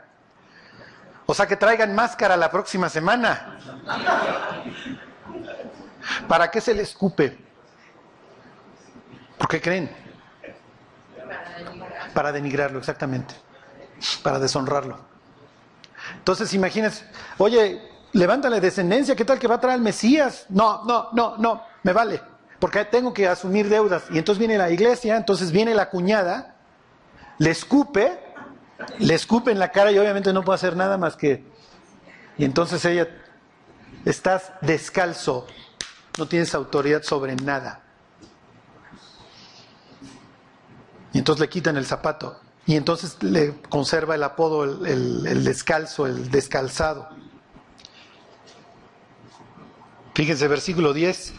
O 1.26 1.34
sea, 1.34 1.46
que 1.46 1.56
traigan 1.56 1.94
máscara 1.94 2.38
la 2.38 2.50
próxima 2.50 2.88
semana. 2.88 3.58
¿Para 6.26 6.50
qué 6.50 6.62
se 6.62 6.72
le 6.72 6.84
escupe? 6.84 7.36
¿Por 9.36 9.46
qué 9.46 9.60
creen? 9.60 9.94
Para 12.14 12.32
denigrarlo, 12.32 12.78
exactamente. 12.78 13.34
Para 14.22 14.38
deshonrarlo. 14.38 14.98
Entonces, 16.16 16.54
imagínense, 16.54 17.04
oye, 17.36 17.78
levántale 18.12 18.58
descendencia, 18.58 19.14
¿qué 19.14 19.26
tal 19.26 19.38
que 19.38 19.46
va 19.46 19.56
a 19.56 19.60
traer 19.60 19.74
al 19.74 19.82
Mesías? 19.82 20.46
No, 20.48 20.82
no, 20.84 21.10
no, 21.12 21.36
no, 21.36 21.62
me 21.82 21.92
vale 21.92 22.39
porque 22.60 22.84
tengo 22.84 23.14
que 23.14 23.26
asumir 23.26 23.68
deudas. 23.68 24.04
Y 24.10 24.18
entonces 24.18 24.38
viene 24.38 24.58
la 24.58 24.70
iglesia, 24.70 25.16
entonces 25.16 25.50
viene 25.50 25.74
la 25.74 25.88
cuñada, 25.88 26.56
le 27.38 27.50
escupe, 27.50 28.20
le 28.98 29.14
escupe 29.14 29.50
en 29.50 29.58
la 29.58 29.72
cara 29.72 29.90
y 29.90 29.98
obviamente 29.98 30.32
no 30.32 30.44
puede 30.44 30.56
hacer 30.56 30.76
nada 30.76 30.98
más 30.98 31.16
que... 31.16 31.42
Y 32.36 32.44
entonces 32.44 32.84
ella, 32.84 33.08
estás 34.04 34.52
descalzo, 34.60 35.46
no 36.18 36.28
tienes 36.28 36.54
autoridad 36.54 37.02
sobre 37.02 37.34
nada. 37.34 37.82
Y 41.12 41.18
entonces 41.18 41.40
le 41.40 41.48
quitan 41.48 41.76
el 41.78 41.86
zapato. 41.86 42.40
Y 42.66 42.76
entonces 42.76 43.22
le 43.22 43.54
conserva 43.68 44.14
el 44.14 44.22
apodo, 44.22 44.64
el, 44.64 45.26
el 45.26 45.44
descalzo, 45.44 46.06
el 46.06 46.30
descalzado. 46.30 47.08
Fíjense, 50.14 50.46
versículo 50.46 50.92
10 50.92 51.34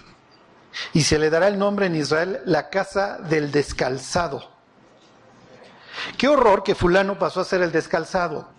y 0.93 1.01
se 1.01 1.19
le 1.19 1.29
dará 1.29 1.47
el 1.47 1.57
nombre 1.57 1.85
en 1.85 1.95
Israel 1.95 2.41
la 2.45 2.69
casa 2.69 3.17
del 3.17 3.51
descalzado. 3.51 4.49
Qué 6.17 6.27
horror 6.27 6.63
que 6.63 6.75
fulano 6.75 7.19
pasó 7.19 7.41
a 7.41 7.45
ser 7.45 7.61
el 7.61 7.71
descalzado. 7.71 8.49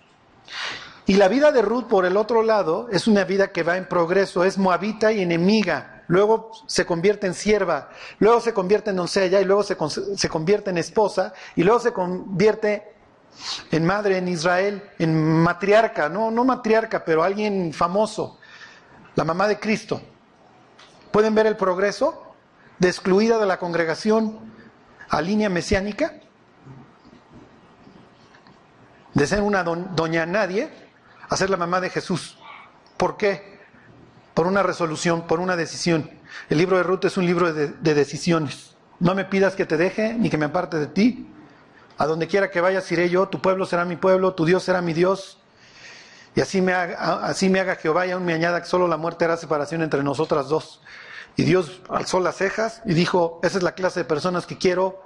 Y 1.06 1.14
la 1.14 1.28
vida 1.28 1.50
de 1.50 1.62
Ruth, 1.62 1.88
por 1.88 2.06
el 2.06 2.16
otro 2.16 2.42
lado, 2.42 2.88
es 2.90 3.08
una 3.08 3.24
vida 3.24 3.50
que 3.50 3.64
va 3.64 3.76
en 3.76 3.88
progreso, 3.88 4.44
es 4.44 4.56
moabita 4.56 5.12
y 5.12 5.22
enemiga. 5.22 6.04
Luego 6.06 6.52
se 6.66 6.86
convierte 6.86 7.26
en 7.26 7.34
sierva, 7.34 7.90
luego 8.18 8.40
se 8.40 8.52
convierte 8.52 8.90
en 8.90 8.96
doncella 8.96 9.40
y 9.40 9.44
luego 9.44 9.62
se, 9.62 9.76
se 10.16 10.28
convierte 10.28 10.70
en 10.70 10.78
esposa 10.78 11.32
y 11.56 11.64
luego 11.64 11.80
se 11.80 11.92
convierte 11.92 12.92
en 13.70 13.84
madre 13.84 14.18
en 14.18 14.28
Israel, 14.28 14.90
en 14.98 15.42
matriarca, 15.42 16.08
no, 16.08 16.30
no 16.30 16.44
matriarca, 16.44 17.04
pero 17.04 17.22
alguien 17.24 17.72
famoso, 17.72 18.38
la 19.14 19.24
mamá 19.24 19.48
de 19.48 19.58
Cristo. 19.58 20.02
¿Pueden 21.12 21.34
ver 21.34 21.46
el 21.46 21.56
progreso 21.56 22.34
de 22.78 22.88
excluida 22.88 23.38
de 23.38 23.46
la 23.46 23.58
congregación 23.58 24.40
a 25.08 25.20
línea 25.20 25.48
mesiánica? 25.50 26.14
De 29.14 29.26
ser 29.26 29.42
una 29.42 29.62
doña 29.62 30.24
nadie 30.24 30.70
a 31.28 31.36
ser 31.36 31.50
la 31.50 31.56
mamá 31.56 31.80
de 31.80 31.90
Jesús. 31.90 32.38
¿Por 32.96 33.16
qué? 33.16 33.58
Por 34.34 34.46
una 34.46 34.62
resolución, 34.62 35.26
por 35.26 35.40
una 35.40 35.56
decisión. 35.56 36.10
El 36.48 36.58
libro 36.58 36.78
de 36.78 36.82
Ruth 36.82 37.04
es 37.04 37.16
un 37.16 37.26
libro 37.26 37.52
de, 37.52 37.68
decisiones. 37.94 38.74
No 39.00 39.14
me 39.14 39.24
pidas 39.24 39.54
que 39.54 39.66
te 39.66 39.76
deje 39.76 40.14
ni 40.14 40.30
que 40.30 40.38
me 40.38 40.46
aparte 40.46 40.78
de 40.78 40.86
ti. 40.86 41.28
A 41.98 42.06
donde 42.06 42.26
quiera 42.26 42.50
que 42.50 42.60
vayas 42.60 42.90
iré 42.90 43.10
yo, 43.10 43.28
tu 43.28 43.40
pueblo 43.40 43.66
será 43.66 43.84
mi 43.84 43.96
pueblo, 43.96 44.34
tu 44.34 44.46
Dios 44.46 44.62
será 44.62 44.80
mi 44.80 44.94
Dios. 44.94 45.38
Y 46.34 46.40
así 46.40 46.62
me 46.62 46.72
haga, 46.72 47.26
así 47.26 47.50
me 47.50 47.60
haga 47.60 47.76
Jehová 47.76 48.06
y 48.06 48.12
aún 48.12 48.24
me 48.24 48.32
añada 48.32 48.60
que 48.62 48.66
solo 48.66 48.88
la 48.88 48.96
muerte 48.96 49.26
hará 49.26 49.36
separación 49.36 49.82
entre 49.82 50.02
nosotras 50.02 50.48
dos. 50.48 50.80
Y 51.36 51.44
Dios 51.44 51.80
alzó 51.88 52.20
las 52.20 52.36
cejas 52.36 52.82
y 52.84 52.94
dijo, 52.94 53.40
esa 53.42 53.58
es 53.58 53.64
la 53.64 53.72
clase 53.72 54.00
de 54.00 54.04
personas 54.04 54.46
que 54.46 54.58
quiero 54.58 55.02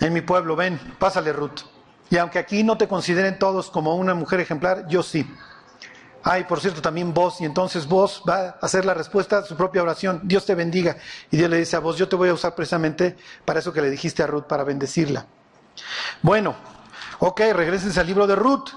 en 0.00 0.12
mi 0.12 0.20
pueblo, 0.20 0.56
ven, 0.56 0.78
pásale 0.98 1.32
Ruth. 1.32 1.60
Y 2.10 2.18
aunque 2.18 2.38
aquí 2.38 2.62
no 2.62 2.78
te 2.78 2.88
consideren 2.88 3.38
todos 3.38 3.70
como 3.70 3.96
una 3.96 4.14
mujer 4.14 4.40
ejemplar, 4.40 4.86
yo 4.88 5.02
sí. 5.02 5.28
Ay, 6.22 6.44
por 6.44 6.60
cierto, 6.60 6.82
también 6.82 7.14
vos, 7.14 7.40
y 7.40 7.44
entonces 7.44 7.86
vos 7.86 8.22
va 8.28 8.36
a 8.36 8.48
hacer 8.60 8.84
la 8.84 8.94
respuesta 8.94 9.38
a 9.38 9.42
su 9.42 9.56
propia 9.56 9.82
oración. 9.82 10.20
Dios 10.24 10.44
te 10.44 10.54
bendiga. 10.54 10.96
Y 11.30 11.36
Dios 11.36 11.48
le 11.48 11.58
dice 11.58 11.76
a 11.76 11.80
vos, 11.80 11.96
yo 11.96 12.08
te 12.08 12.16
voy 12.16 12.28
a 12.28 12.34
usar 12.34 12.54
precisamente 12.54 13.16
para 13.44 13.60
eso 13.60 13.72
que 13.72 13.80
le 13.80 13.90
dijiste 13.90 14.22
a 14.22 14.26
Ruth, 14.26 14.44
para 14.44 14.64
bendecirla. 14.64 15.26
Bueno, 16.22 16.56
ok, 17.20 17.40
regresen 17.52 17.96
al 17.98 18.06
libro 18.06 18.26
de 18.26 18.36
Ruth. 18.36 18.70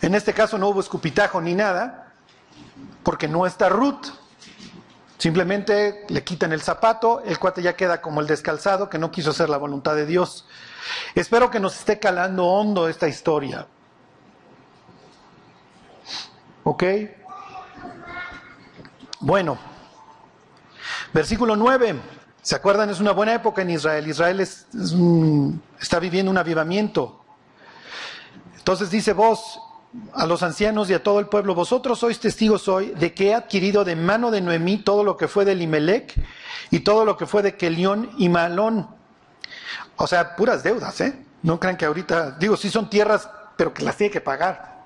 En 0.00 0.14
este 0.14 0.32
caso 0.32 0.58
no 0.58 0.68
hubo 0.68 0.80
escupitajo 0.80 1.40
ni 1.40 1.54
nada, 1.54 2.14
porque 3.02 3.28
no 3.28 3.46
está 3.46 3.68
Ruth. 3.68 4.06
Simplemente 5.18 6.04
le 6.08 6.24
quitan 6.24 6.52
el 6.52 6.60
zapato, 6.60 7.22
el 7.24 7.38
cuate 7.38 7.62
ya 7.62 7.74
queda 7.74 8.02
como 8.02 8.20
el 8.20 8.26
descalzado 8.26 8.90
que 8.90 8.98
no 8.98 9.10
quiso 9.10 9.30
hacer 9.30 9.48
la 9.48 9.56
voluntad 9.56 9.94
de 9.94 10.04
Dios. 10.04 10.46
Espero 11.14 11.50
que 11.50 11.58
nos 11.58 11.78
esté 11.78 11.98
calando 11.98 12.44
hondo 12.44 12.88
esta 12.88 13.08
historia. 13.08 13.66
¿Ok? 16.64 16.84
Bueno, 19.20 19.58
versículo 21.14 21.56
9. 21.56 21.96
¿Se 22.42 22.54
acuerdan? 22.54 22.90
Es 22.90 23.00
una 23.00 23.12
buena 23.12 23.34
época 23.34 23.62
en 23.62 23.70
Israel. 23.70 24.06
Israel 24.06 24.40
está 24.40 25.98
viviendo 25.98 26.30
un 26.30 26.38
avivamiento. 26.38 27.24
Entonces 28.56 28.90
dice 28.90 29.14
vos, 29.14 29.60
a 30.14 30.26
los 30.26 30.42
ancianos 30.42 30.90
y 30.90 30.94
a 30.94 31.02
todo 31.02 31.20
el 31.20 31.26
pueblo, 31.26 31.54
vosotros 31.54 31.98
sois 31.98 32.20
testigos 32.20 32.68
hoy 32.68 32.88
de 32.90 33.14
que 33.14 33.28
he 33.28 33.34
adquirido 33.34 33.84
de 33.84 33.96
mano 33.96 34.30
de 34.30 34.40
Noemí 34.40 34.78
todo 34.78 35.04
lo 35.04 35.16
que 35.16 35.28
fue 35.28 35.44
de 35.44 35.54
Limelec 35.54 36.14
y 36.70 36.80
todo 36.80 37.04
lo 37.04 37.16
que 37.16 37.26
fue 37.26 37.42
de 37.42 37.56
Kelión 37.56 38.10
y 38.18 38.28
Malón. 38.28 38.88
O 39.96 40.06
sea, 40.06 40.36
puras 40.36 40.62
deudas, 40.62 41.00
¿eh? 41.00 41.24
No 41.42 41.58
crean 41.60 41.76
que 41.76 41.84
ahorita, 41.84 42.32
digo, 42.32 42.56
sí 42.56 42.70
son 42.70 42.90
tierras, 42.90 43.28
pero 43.56 43.72
que 43.72 43.82
las 43.82 43.96
tiene 43.96 44.12
que 44.12 44.20
pagar. 44.20 44.84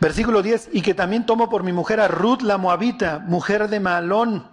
Versículo 0.00 0.42
10, 0.42 0.70
y 0.72 0.82
que 0.82 0.94
también 0.94 1.26
tomo 1.26 1.48
por 1.48 1.62
mi 1.62 1.72
mujer 1.72 2.00
a 2.00 2.08
Ruth 2.08 2.42
la 2.42 2.58
Moabita, 2.58 3.20
mujer 3.20 3.68
de 3.68 3.80
Malón, 3.80 4.48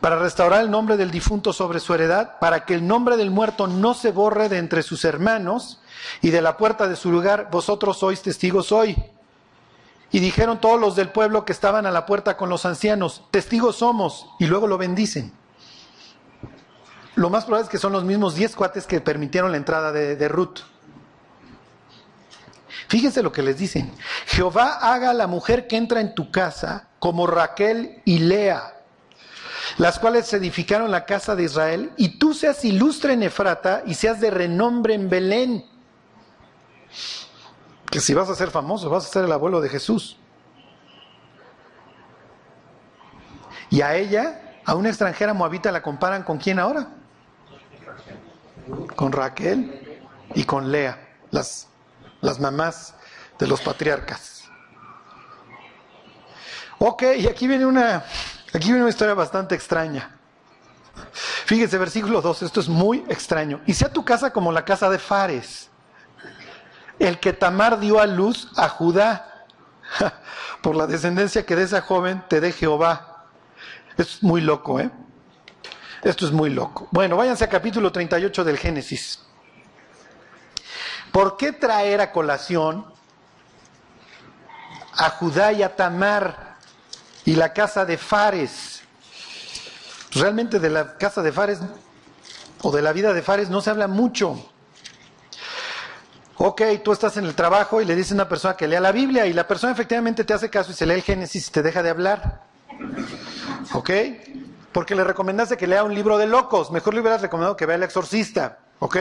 para 0.00 0.18
restaurar 0.18 0.62
el 0.62 0.70
nombre 0.70 0.96
del 0.96 1.10
difunto 1.10 1.52
sobre 1.52 1.80
su 1.80 1.94
heredad, 1.94 2.38
para 2.38 2.64
que 2.64 2.74
el 2.74 2.86
nombre 2.86 3.16
del 3.16 3.30
muerto 3.30 3.66
no 3.66 3.94
se 3.94 4.12
borre 4.12 4.48
de 4.48 4.58
entre 4.58 4.82
sus 4.82 5.04
hermanos, 5.04 5.80
y 6.20 6.30
de 6.30 6.42
la 6.42 6.56
puerta 6.56 6.88
de 6.88 6.96
su 6.96 7.10
lugar, 7.10 7.48
vosotros 7.50 7.98
sois 7.98 8.22
testigos 8.22 8.72
hoy. 8.72 8.96
Y 10.10 10.20
dijeron 10.20 10.60
todos 10.60 10.78
los 10.78 10.94
del 10.94 11.08
pueblo 11.08 11.44
que 11.44 11.52
estaban 11.52 11.86
a 11.86 11.90
la 11.90 12.06
puerta 12.06 12.36
con 12.36 12.48
los 12.48 12.66
ancianos, 12.66 13.22
testigos 13.30 13.76
somos, 13.76 14.26
y 14.38 14.46
luego 14.46 14.66
lo 14.66 14.78
bendicen. 14.78 15.32
Lo 17.14 17.30
más 17.30 17.44
probable 17.44 17.64
es 17.64 17.70
que 17.70 17.78
son 17.78 17.92
los 17.92 18.04
mismos 18.04 18.34
diez 18.34 18.56
cuates 18.56 18.86
que 18.86 19.00
permitieron 19.00 19.50
la 19.50 19.58
entrada 19.58 19.92
de, 19.92 20.28
Ruth. 20.28 20.60
Fíjense 22.88 23.22
lo 23.22 23.32
que 23.32 23.42
les 23.42 23.58
dicen. 23.58 23.92
Jehová 24.26 24.78
haga 24.80 25.10
a 25.10 25.14
la 25.14 25.26
mujer 25.26 25.66
que 25.66 25.76
entra 25.76 26.00
en 26.00 26.14
tu 26.14 26.30
casa 26.30 26.88
como 26.98 27.26
Raquel 27.26 28.02
y 28.04 28.18
Lea, 28.18 28.71
las 29.78 29.98
cuales 29.98 30.32
edificaron 30.32 30.90
la 30.90 31.04
casa 31.04 31.36
de 31.36 31.44
Israel, 31.44 31.92
y 31.96 32.18
tú 32.18 32.34
seas 32.34 32.64
ilustre 32.64 33.12
en 33.12 33.22
Efrata 33.22 33.82
y 33.86 33.94
seas 33.94 34.20
de 34.20 34.30
renombre 34.30 34.94
en 34.94 35.08
Belén 35.08 35.64
que 37.92 38.00
si 38.00 38.14
vas 38.14 38.30
a 38.30 38.34
ser 38.34 38.50
famoso, 38.50 38.88
vas 38.88 39.04
a 39.04 39.12
ser 39.12 39.24
el 39.26 39.32
abuelo 39.32 39.60
de 39.60 39.68
Jesús. 39.68 40.16
Y 43.68 43.82
a 43.82 43.94
ella, 43.96 44.58
a 44.64 44.74
una 44.74 44.88
extranjera 44.88 45.34
moabita, 45.34 45.70
la 45.70 45.82
comparan 45.82 46.22
con 46.22 46.38
quién 46.38 46.58
ahora? 46.58 46.88
Con 48.96 49.12
Raquel 49.12 50.00
y 50.34 50.44
con 50.44 50.72
Lea, 50.72 51.16
las, 51.30 51.68
las 52.22 52.40
mamás 52.40 52.94
de 53.38 53.46
los 53.46 53.60
patriarcas. 53.60 54.44
Ok, 56.78 57.02
y 57.18 57.26
aquí 57.26 57.46
viene 57.46 57.66
una, 57.66 58.04
aquí 58.52 58.66
viene 58.66 58.80
una 58.80 58.90
historia 58.90 59.14
bastante 59.14 59.54
extraña. 59.54 60.16
Fíjense, 61.46 61.78
versículo 61.78 62.20
2, 62.20 62.42
esto 62.42 62.60
es 62.60 62.68
muy 62.68 63.04
extraño. 63.08 63.60
Y 63.66 63.74
sea 63.74 63.92
tu 63.92 64.04
casa 64.04 64.32
como 64.32 64.52
la 64.52 64.64
casa 64.64 64.90
de 64.90 64.98
Fares 64.98 65.70
el 66.98 67.18
que 67.18 67.32
Tamar 67.32 67.80
dio 67.80 67.98
a 68.00 68.06
luz 68.06 68.50
a 68.56 68.68
Judá, 68.68 69.46
por 70.62 70.76
la 70.76 70.86
descendencia 70.86 71.44
que 71.44 71.56
de 71.56 71.64
esa 71.64 71.82
joven 71.82 72.22
te 72.28 72.40
dé 72.40 72.52
Jehová. 72.52 73.26
Es 73.96 74.22
muy 74.22 74.40
loco, 74.40 74.78
¿eh? 74.80 74.90
Esto 76.02 76.26
es 76.26 76.32
muy 76.32 76.50
loco. 76.50 76.88
Bueno, 76.90 77.16
váyanse 77.16 77.44
a 77.44 77.48
capítulo 77.48 77.92
38 77.92 78.44
del 78.44 78.58
Génesis. 78.58 79.24
¿Por 81.10 81.36
qué 81.36 81.52
traer 81.52 82.00
a 82.00 82.12
colación 82.12 82.86
a 84.94 85.10
Judá 85.10 85.52
y 85.52 85.62
a 85.62 85.74
Tamar 85.74 86.51
y 87.24 87.34
la 87.34 87.52
casa 87.52 87.84
de 87.84 87.98
Fares? 87.98 88.82
Realmente 90.12 90.58
de 90.58 90.70
la 90.70 90.96
casa 90.98 91.22
de 91.22 91.32
Fares 91.32 91.60
o 92.62 92.70
de 92.70 92.82
la 92.82 92.92
vida 92.92 93.12
de 93.12 93.22
Fares 93.22 93.48
no 93.48 93.60
se 93.60 93.70
habla 93.70 93.88
mucho. 93.88 94.48
Ok, 96.36 96.62
tú 96.82 96.92
estás 96.92 97.16
en 97.16 97.24
el 97.24 97.34
trabajo 97.34 97.80
y 97.80 97.84
le 97.84 97.94
dices 97.94 98.12
a 98.12 98.14
una 98.16 98.28
persona 98.28 98.56
que 98.56 98.66
lea 98.66 98.80
la 98.80 98.92
Biblia 98.92 99.26
y 99.26 99.32
la 99.32 99.46
persona 99.46 99.72
efectivamente 99.72 100.24
te 100.24 100.34
hace 100.34 100.50
caso 100.50 100.72
y 100.72 100.74
se 100.74 100.86
lee 100.86 100.94
el 100.94 101.02
Génesis 101.02 101.48
y 101.48 101.50
te 101.52 101.62
deja 101.62 101.82
de 101.82 101.90
hablar. 101.90 102.42
¿Ok? 103.72 103.90
Porque 104.72 104.94
le 104.94 105.04
recomendaste 105.04 105.56
que 105.56 105.66
lea 105.66 105.84
un 105.84 105.94
libro 105.94 106.18
de 106.18 106.26
locos. 106.26 106.70
Mejor 106.70 106.94
le 106.94 107.00
hubieras 107.00 107.22
recomendado 107.22 107.56
que 107.56 107.66
vea 107.66 107.76
El 107.76 107.82
Exorcista. 107.82 108.58
¿Ok? 108.80 108.96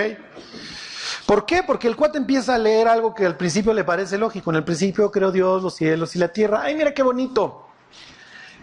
¿Por 1.25 1.45
qué? 1.45 1.63
Porque 1.63 1.88
el 1.88 1.95
cuate 1.95 2.17
empieza 2.17 2.55
a 2.55 2.57
leer 2.57 2.88
algo 2.88 3.15
que 3.15 3.25
al 3.25 3.38
principio 3.38 3.73
le 3.73 3.84
parece 3.84 4.17
lógico. 4.17 4.51
En 4.51 4.57
el 4.57 4.63
principio 4.63 5.10
creó 5.10 5.31
Dios, 5.31 5.63
los 5.63 5.75
cielos 5.75 6.15
y 6.15 6.19
la 6.19 6.27
tierra. 6.27 6.62
¡Ay, 6.63 6.75
mira 6.75 6.93
qué 6.93 7.01
bonito! 7.01 7.70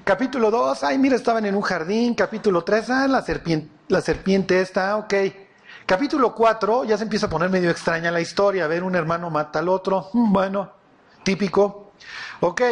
Capítulo 0.09 0.51
2, 0.51 0.85
ay, 0.85 0.97
mira, 0.97 1.17
estaban 1.17 1.45
en 1.45 1.55
un 1.55 1.61
jardín. 1.61 2.15
Capítulo 2.15 2.65
3, 2.65 2.89
ah, 2.89 3.09
la 3.09 3.21
serpiente, 3.21 3.69
la 3.89 4.01
serpiente 4.01 4.59
está, 4.63 4.97
ok. 4.97 5.13
Capítulo 5.85 6.35
4 6.35 6.85
ya 6.85 6.97
se 6.97 7.03
empieza 7.03 7.27
a 7.27 7.29
poner 7.29 7.51
medio 7.51 7.71
extraña 7.71 8.11
la 8.11 8.23
historia. 8.23 8.65
A 8.65 8.69
ver, 8.69 8.85
un 8.85 8.97
hermano 8.97 9.29
mata 9.29 9.59
al 9.59 9.69
otro. 9.69 10.09
Mm, 10.15 10.33
bueno, 10.33 10.73
típico. 11.25 11.93
Ok, 12.41 12.63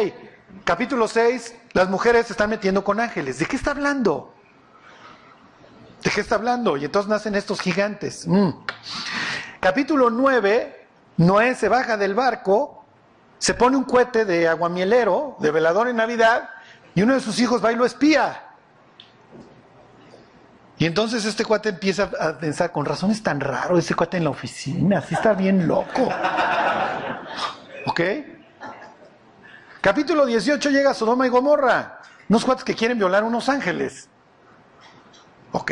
capítulo 0.63 1.07
6, 1.07 1.53
las 1.73 1.87
mujeres 1.89 2.25
se 2.25 2.33
están 2.33 2.49
metiendo 2.49 2.83
con 2.83 2.99
ángeles. 2.99 3.37
¿De 3.37 3.45
qué 3.45 3.55
está 3.55 3.69
hablando? 3.69 4.33
¿De 6.01 6.09
qué 6.09 6.21
está 6.21 6.33
hablando? 6.33 6.75
Y 6.75 6.85
entonces 6.85 7.07
nacen 7.07 7.35
estos 7.35 7.61
gigantes. 7.61 8.27
Mm. 8.27 8.49
Capítulo 9.59 10.09
9, 10.09 10.87
Noé 11.17 11.53
se 11.53 11.69
baja 11.69 11.97
del 11.97 12.15
barco, 12.15 12.83
se 13.37 13.53
pone 13.53 13.77
un 13.77 13.83
cohete 13.83 14.25
de 14.25 14.47
aguamielero, 14.47 15.35
de 15.39 15.51
velador 15.51 15.87
en 15.87 15.97
Navidad, 15.97 16.49
y 16.97 17.03
uno 17.03 17.13
de 17.13 17.19
sus 17.19 17.39
hijos 17.39 17.63
va 17.63 17.71
y 17.71 17.75
lo 17.75 17.85
espía. 17.85 18.41
Y 20.79 20.85
entonces 20.87 21.25
este 21.25 21.45
cuate 21.45 21.69
empieza 21.69 22.09
a 22.19 22.39
pensar, 22.39 22.71
con 22.71 22.85
razón 22.87 23.11
es 23.11 23.21
tan 23.21 23.39
raro 23.39 23.77
ese 23.77 23.93
cuate 23.93 24.17
en 24.17 24.23
la 24.23 24.31
oficina, 24.31 24.97
así 24.97 25.13
está 25.13 25.33
bien 25.33 25.67
loco. 25.67 26.09
¿Ok? 27.85 28.01
Capítulo 29.79 30.25
18 30.25 30.71
llega 30.71 30.95
Sodoma 30.95 31.27
y 31.27 31.29
Gomorra, 31.29 32.01
unos 32.29 32.43
cuates 32.43 32.63
que 32.63 32.73
quieren 32.73 32.97
violar 32.97 33.23
unos 33.23 33.47
ángeles. 33.47 34.09
¿Ok? 35.51 35.71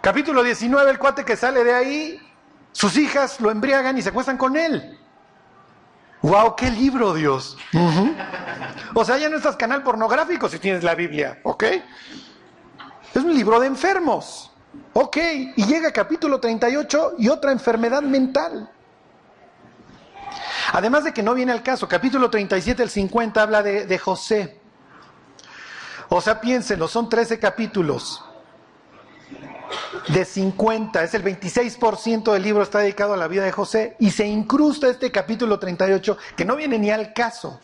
Capítulo 0.00 0.42
19, 0.42 0.92
el 0.92 0.98
cuate 0.98 1.26
que 1.26 1.36
sale 1.36 1.62
de 1.62 1.74
ahí, 1.74 2.32
sus 2.72 2.96
hijas 2.96 3.38
lo 3.38 3.50
embriagan 3.50 3.98
y 3.98 4.00
se 4.00 4.08
acuestan 4.08 4.38
con 4.38 4.56
él. 4.56 4.97
¡Wow! 6.22 6.56
¡Qué 6.56 6.70
libro, 6.70 7.14
Dios! 7.14 7.56
O 8.94 9.04
sea, 9.04 9.18
ya 9.18 9.28
no 9.28 9.36
estás 9.36 9.56
canal 9.56 9.82
pornográfico 9.82 10.48
si 10.48 10.58
tienes 10.58 10.82
la 10.82 10.94
Biblia, 10.94 11.38
¿ok? 11.44 11.64
Es 13.14 13.22
un 13.22 13.34
libro 13.34 13.60
de 13.60 13.68
enfermos. 13.68 14.50
Ok, 14.92 15.16
y 15.56 15.64
llega 15.64 15.92
capítulo 15.92 16.40
38 16.40 17.14
y 17.18 17.28
otra 17.28 17.52
enfermedad 17.52 18.02
mental. 18.02 18.70
Además 20.72 21.04
de 21.04 21.12
que 21.12 21.22
no 21.22 21.34
viene 21.34 21.52
al 21.52 21.62
caso, 21.62 21.88
capítulo 21.88 22.28
37, 22.28 22.82
el 22.82 22.90
50 22.90 23.42
habla 23.42 23.62
de, 23.62 23.86
de 23.86 23.98
José. 23.98 24.60
O 26.08 26.20
sea, 26.20 26.40
piénsenlo, 26.40 26.88
son 26.88 27.08
13 27.08 27.38
capítulos 27.38 28.24
de 30.08 30.24
50, 30.24 31.02
es 31.02 31.14
el 31.14 31.24
26% 31.24 32.32
del 32.32 32.42
libro 32.42 32.62
está 32.62 32.78
dedicado 32.80 33.14
a 33.14 33.16
la 33.16 33.28
vida 33.28 33.44
de 33.44 33.52
José 33.52 33.96
y 33.98 34.10
se 34.10 34.26
incrusta 34.26 34.88
este 34.88 35.10
capítulo 35.10 35.58
38 35.58 36.16
que 36.36 36.44
no 36.44 36.56
viene 36.56 36.78
ni 36.78 36.90
al 36.90 37.12
caso. 37.12 37.60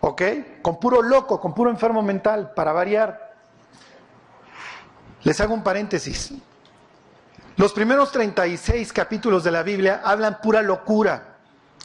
¿Ok? 0.00 0.22
Con 0.62 0.80
puro 0.80 1.02
loco, 1.02 1.40
con 1.40 1.54
puro 1.54 1.70
enfermo 1.70 2.02
mental, 2.02 2.52
para 2.54 2.72
variar. 2.72 3.34
Les 5.22 5.38
hago 5.40 5.52
un 5.52 5.62
paréntesis. 5.62 6.32
Los 7.56 7.74
primeros 7.74 8.10
36 8.10 8.92
capítulos 8.92 9.44
de 9.44 9.50
la 9.50 9.62
Biblia 9.62 10.00
hablan 10.02 10.40
pura 10.40 10.62
locura. 10.62 11.36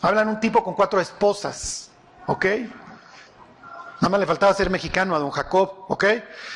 Hablan 0.01 0.29
un 0.29 0.39
tipo 0.39 0.63
con 0.63 0.73
cuatro 0.73 1.01
esposas. 1.01 1.91
¿Ok? 2.27 2.45
Nada 3.95 4.10
más 4.10 4.19
le 4.19 4.25
faltaba 4.25 4.53
ser 4.53 4.69
mexicano 4.69 5.15
a 5.15 5.19
don 5.19 5.31
Jacob, 5.31 5.86
¿ok? 5.88 6.05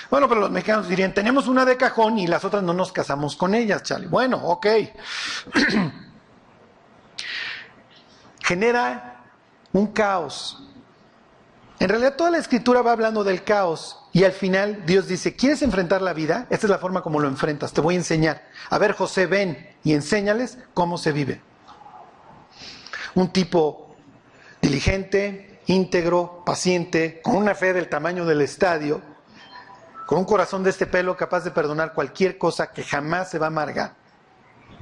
Bueno, 0.10 0.28
pero 0.28 0.42
los 0.42 0.52
mexicanos 0.52 0.90
dirían, 0.90 1.14
tenemos 1.14 1.48
una 1.48 1.64
de 1.64 1.78
cajón 1.78 2.20
y 2.20 2.28
las 2.28 2.44
otras 2.44 2.64
no 2.64 2.74
nos 2.74 2.92
casamos 2.92 3.36
con 3.38 3.56
ellas, 3.56 3.84
Charlie. 3.84 4.08
Bueno, 4.08 4.38
ok. 4.38 4.68
Genera 8.42 9.24
un 9.72 9.88
caos. 9.88 10.62
En 11.80 11.88
realidad 11.88 12.18
toda 12.18 12.32
la 12.32 12.40
escritura 12.40 12.82
va 12.82 12.92
hablando 12.92 13.24
del 13.24 13.44
caos 13.44 13.98
y 14.12 14.26
al 14.26 14.34
final 14.34 14.86
Dios 14.86 15.08
dice, 15.08 15.38
¿quieres 15.38 15.62
enfrentar 15.62 16.02
la 16.02 16.14
vida? 16.14 16.46
Esta 16.50 16.66
es 16.66 16.70
la 16.70 16.78
forma 16.78 17.02
como 17.02 17.22
lo 17.22 17.30
enfrentas, 17.30 17.72
te 17.72 17.80
voy 17.80 17.96
a 17.96 18.00
enseñar. 18.00 18.44
A 18.70 18.78
ver, 18.78 18.92
José, 18.92 19.28
ven 19.28 19.76
y 19.84 19.94
enséñales 19.94 20.58
cómo 20.74 20.98
se 20.98 21.14
vive. 21.14 21.42
Un 23.16 23.32
tipo 23.32 23.96
diligente, 24.62 25.49
íntegro, 25.70 26.42
paciente, 26.44 27.22
con 27.22 27.36
una 27.36 27.54
fe 27.54 27.74
del 27.74 27.90
tamaño 27.90 28.26
del 28.26 28.42
estadio, 28.42 29.02
con 30.08 30.18
un 30.18 30.26
corazón 30.26 30.64
de 30.64 30.72
este 30.72 30.88
pelo 30.88 31.16
capaz 31.16 31.44
de 31.44 31.52
perdonar 31.52 31.94
cualquier 31.94 32.40
cosa 32.40 32.72
que 32.72 32.84
jamás 32.84 33.30
se 33.30 33.38
va 33.38 33.46
a 33.46 33.50
amargar. 33.50 33.94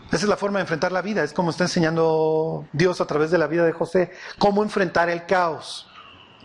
Esa 0.08 0.24
es 0.24 0.30
la 0.30 0.38
forma 0.38 0.60
de 0.60 0.62
enfrentar 0.62 0.94
la 0.94 1.02
vida, 1.02 1.26
es 1.26 1.34
como 1.34 1.52
está 1.52 1.66
enseñando 1.66 2.66
Dios 2.72 3.02
a 3.02 3.06
través 3.06 3.32
de 3.32 3.38
la 3.38 3.48
vida 3.48 3.66
de 3.66 3.74
José, 3.74 4.12
cómo 4.40 4.64
enfrentar 4.64 5.10
el 5.10 5.26
caos. 5.26 5.90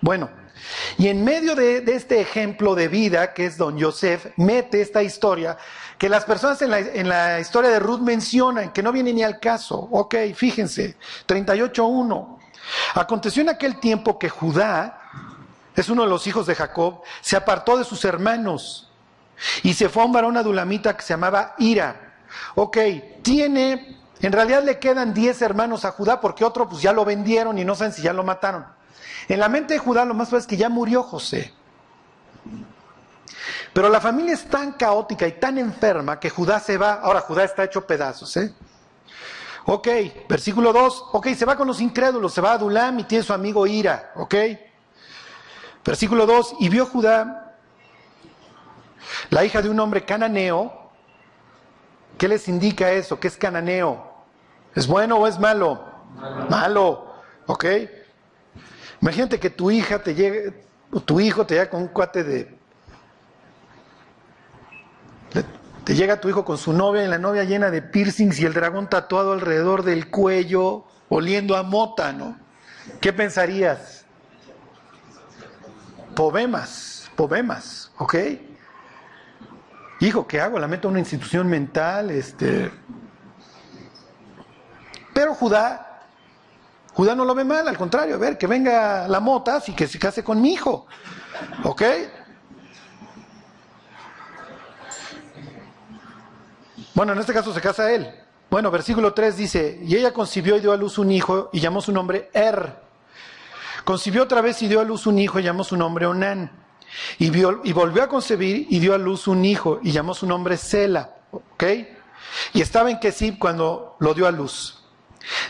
Bueno, 0.00 0.28
y 0.98 1.07
en 1.07 1.22
medio 1.22 1.55
de, 1.55 1.85
este 1.87 2.20
ejemplo 2.20 2.74
de 2.74 2.88
vida, 2.88 3.35
que 3.35 3.46
es 3.46 3.57
don 3.57 3.81
Joseph, 3.81 4.26
mete 4.37 4.81
esta 4.81 5.05
historia 5.05 5.57
que 5.98 6.09
las 6.09 6.24
personas 6.24 6.61
en 6.62 6.70
la, 6.70 6.81
en 6.81 7.09
la 7.09 7.38
historia 7.38 7.70
de 7.70 7.78
Ruth 7.78 8.00
mencionan, 8.00 8.72
que 8.72 8.83
no 8.83 8.90
viene 8.90 9.12
ni 9.12 9.22
al 9.22 9.38
caso. 9.38 9.88
Ok, 9.92 10.16
fíjense, 10.35 10.96
38.1. 11.28 12.41
Aconteció 12.94 13.42
en 13.42 13.48
aquel 13.48 13.81
tiempo 13.81 14.18
que 14.18 14.29
Judá, 14.29 14.98
es 15.75 15.88
uno 15.88 16.03
de 16.03 16.09
los 16.09 16.27
hijos 16.27 16.46
de 16.46 16.55
Jacob, 16.55 17.03
se 17.20 17.37
apartó 17.37 17.77
de 17.77 17.85
sus 17.85 18.05
hermanos 18.05 18.90
y 19.62 19.75
se 19.75 19.88
fue 19.88 20.03
a 20.03 20.07
un 20.07 20.12
varón 20.12 20.37
adulamita 20.37 20.96
que 20.96 21.03
se 21.03 21.14
llamaba 21.14 21.55
Ira. 21.59 22.14
Ok, 22.55 22.79
tiene, 23.22 23.98
en 24.20 24.33
realidad 24.33 24.62
le 24.62 24.79
quedan 24.79 25.14
10 25.14 25.42
hermanos 25.42 25.85
a 25.85 25.92
Judá 25.92 26.20
porque 26.20 26.44
otro 26.44 26.68
pues 26.68 26.83
ya 26.83 26.92
lo 26.92 27.05
vendieron 27.05 27.59
y 27.59 27.64
no 27.64 27.75
saben 27.75 27.92
si 27.92 28.03
ya 28.03 28.12
lo 28.12 28.25
mataron. 28.25 28.66
En 29.29 29.40
la 29.40 29.48
mente 29.48 29.75
de 29.75 29.81
Judá 29.81 30.05
lo 30.05 30.14
más 30.14 30.29
probable 30.29 30.42
es 30.42 30.48
que 30.48 30.57
ya 30.57 30.68
murió 30.68 31.03
José. 31.03 31.53
Pero 33.72 33.88
la 33.88 34.01
familia 34.01 34.35
es 34.35 34.44
tan 34.44 34.72
caótica 34.72 35.27
y 35.27 35.33
tan 35.33 35.57
enferma 35.57 36.20
que 36.20 36.29
Judá 36.29 36.61
se 36.61 36.77
va. 36.77 36.94
Ahora 36.94 37.20
Judá 37.20 37.44
está 37.44 37.64
hecho 37.64 37.87
pedazos, 37.87 38.37
¿eh? 38.37 38.55
Ok, 39.66 39.88
versículo 40.29 40.72
2. 40.72 41.05
Ok, 41.12 41.29
se 41.35 41.44
va 41.44 41.57
con 41.57 41.68
los 41.68 41.81
incrédulos, 41.81 42.33
se 42.33 42.40
va 42.40 42.51
a 42.51 42.55
Adulam 42.55 42.98
y 42.98 43.05
tiene 43.05 43.25
su 43.25 43.33
amigo 43.33 43.66
Ira. 43.66 44.12
Ok. 44.16 44.35
Versículo 45.85 46.27
2. 46.27 46.57
Y 46.61 46.68
vio 46.68 46.87
Judá, 46.87 47.57
la 49.31 49.44
hija 49.44 49.62
de 49.62 49.68
un 49.68 49.79
hombre 49.81 50.05
cananeo. 50.05 50.90
¿Qué 52.18 52.29
les 52.29 52.48
indica 52.48 52.90
eso? 52.92 53.18
¿Qué 53.18 53.29
es 53.29 53.37
cananeo? 53.37 54.12
¿Es 54.75 54.87
bueno 54.87 55.16
o 55.16 55.27
es 55.27 55.38
malo? 55.38 55.85
Malo. 56.16 56.46
malo. 56.48 57.14
Ok. 57.46 57.64
Imagínate 59.01 59.40
que 59.40 59.51
tu 59.51 59.70
hija 59.70 60.03
te 60.03 60.14
llegue, 60.14 60.64
tu 61.05 61.18
hijo 61.18 61.44
te 61.44 61.55
llega 61.55 61.70
con 61.70 61.83
un 61.83 61.88
cuate 61.88 62.22
de. 62.22 62.62
Te 65.85 65.95
llega 65.95 66.21
tu 66.21 66.29
hijo 66.29 66.45
con 66.45 66.59
su 66.59 66.73
novia 66.73 67.05
y 67.05 67.09
la 67.09 67.18
novia 67.18 67.45
llena 67.45 67.71
de 67.71 67.83
piercings 67.83 68.38
y 68.38 68.47
el 68.47 68.55
dragón 68.55 68.88
tatuado 68.88 69.33
alrededor 69.33 69.83
del 69.83 70.11
cuello, 70.11 70.85
oliendo 71.09 71.57
a 71.57 71.62
mota, 71.62 72.12
¿no? 72.12 72.38
¿Qué 73.01 73.12
pensarías? 73.12 74.05
Poemas, 76.14 77.11
poemas, 77.16 77.90
¿ok? 77.99 78.14
Hijo, 80.01 80.27
¿qué 80.27 80.40
hago? 80.40 80.59
La 80.59 80.68
meto 80.68 80.88
a 80.88 80.90
una 80.90 81.01
institución 81.01 81.49
mental, 81.49 82.11
este. 82.11 82.71
Pero 85.12 85.35
Judá 85.35 85.92
Judá 86.95 87.14
no 87.14 87.25
lo 87.25 87.35
ve 87.35 87.45
mal, 87.45 87.66
al 87.66 87.79
contrario, 87.79 88.16
a 88.16 88.18
ver, 88.18 88.37
que 88.37 88.47
venga 88.47 89.09
la 89.09 89.21
mota 89.21 89.62
y 89.66 89.73
que 89.73 89.88
se 89.88 89.99
case 89.99 90.23
con 90.23 90.40
mi 90.40 90.53
hijo. 90.53 90.87
¿Ok? 91.64 91.83
Bueno, 96.94 97.12
en 97.12 97.18
este 97.18 97.33
caso 97.33 97.55
se 97.55 97.61
casa 97.61 97.92
él. 97.92 98.12
Bueno, 98.50 98.70
versículo 98.70 99.14
3 99.14 99.37
dice, 99.37 99.81
y 99.83 99.96
ella 99.96 100.12
concibió 100.12 100.57
y 100.57 100.61
dio 100.61 100.72
a 100.72 100.76
luz 100.76 100.98
un 100.98 101.11
hijo 101.11 101.48
y 101.52 101.61
llamó 101.61 101.81
su 101.81 101.90
nombre 101.90 102.28
Er. 102.35 102.76
Concibió 103.85 104.22
otra 104.24 104.42
vez 104.42 104.61
y 104.62 104.68
dio 104.68 104.81
a 104.81 104.85
luz 104.85 105.07
un 105.07 105.18
hijo 105.18 105.40
y 105.40 105.42
llamó 105.42 105.64
su 105.64 105.76
nombre 105.76 106.07
Onán. 106.07 106.50
Y, 107.18 107.31
volvió 107.72 108.02
a 108.02 108.09
concebir 108.09 108.66
y 108.68 108.78
dio 108.78 108.94
a 108.94 108.98
luz 108.98 109.26
un 109.26 109.44
hijo 109.46 109.81
y 109.83 109.92
llamó 109.92 110.12
su 110.12 110.26
nombre 110.26 110.59
Sela. 110.59 111.16
¿Ok? 111.31 111.64
Y 112.52 112.61
estaba 112.61 112.90
en 112.90 113.00
Kesib 113.00 113.38
cuando 113.38 113.96
lo 113.98 114.12
dio 114.12 114.26
a 114.26 114.31
luz. 114.31 114.85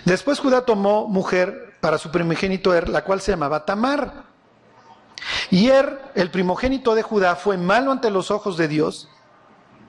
Después 0.05 0.39
Judá 0.39 0.65
tomó 0.65 1.09
mujer 1.09 1.75
para 1.81 1.99
su 1.99 2.13
primogénito 2.13 2.73
Er, 2.73 2.89
la 2.89 3.03
cual 3.03 3.21
se 3.21 3.33
llamaba 3.33 3.65
Tamar. 3.65 4.27
Y 5.51 5.71
Er, 5.71 6.13
el 6.15 6.31
primogénito 6.31 6.95
de 6.95 7.03
Judá, 7.03 7.35
fue 7.35 7.57
malo 7.57 7.91
ante 7.91 8.11
los 8.11 8.31
ojos 8.31 8.57
de 8.57 8.69
Dios 8.69 9.09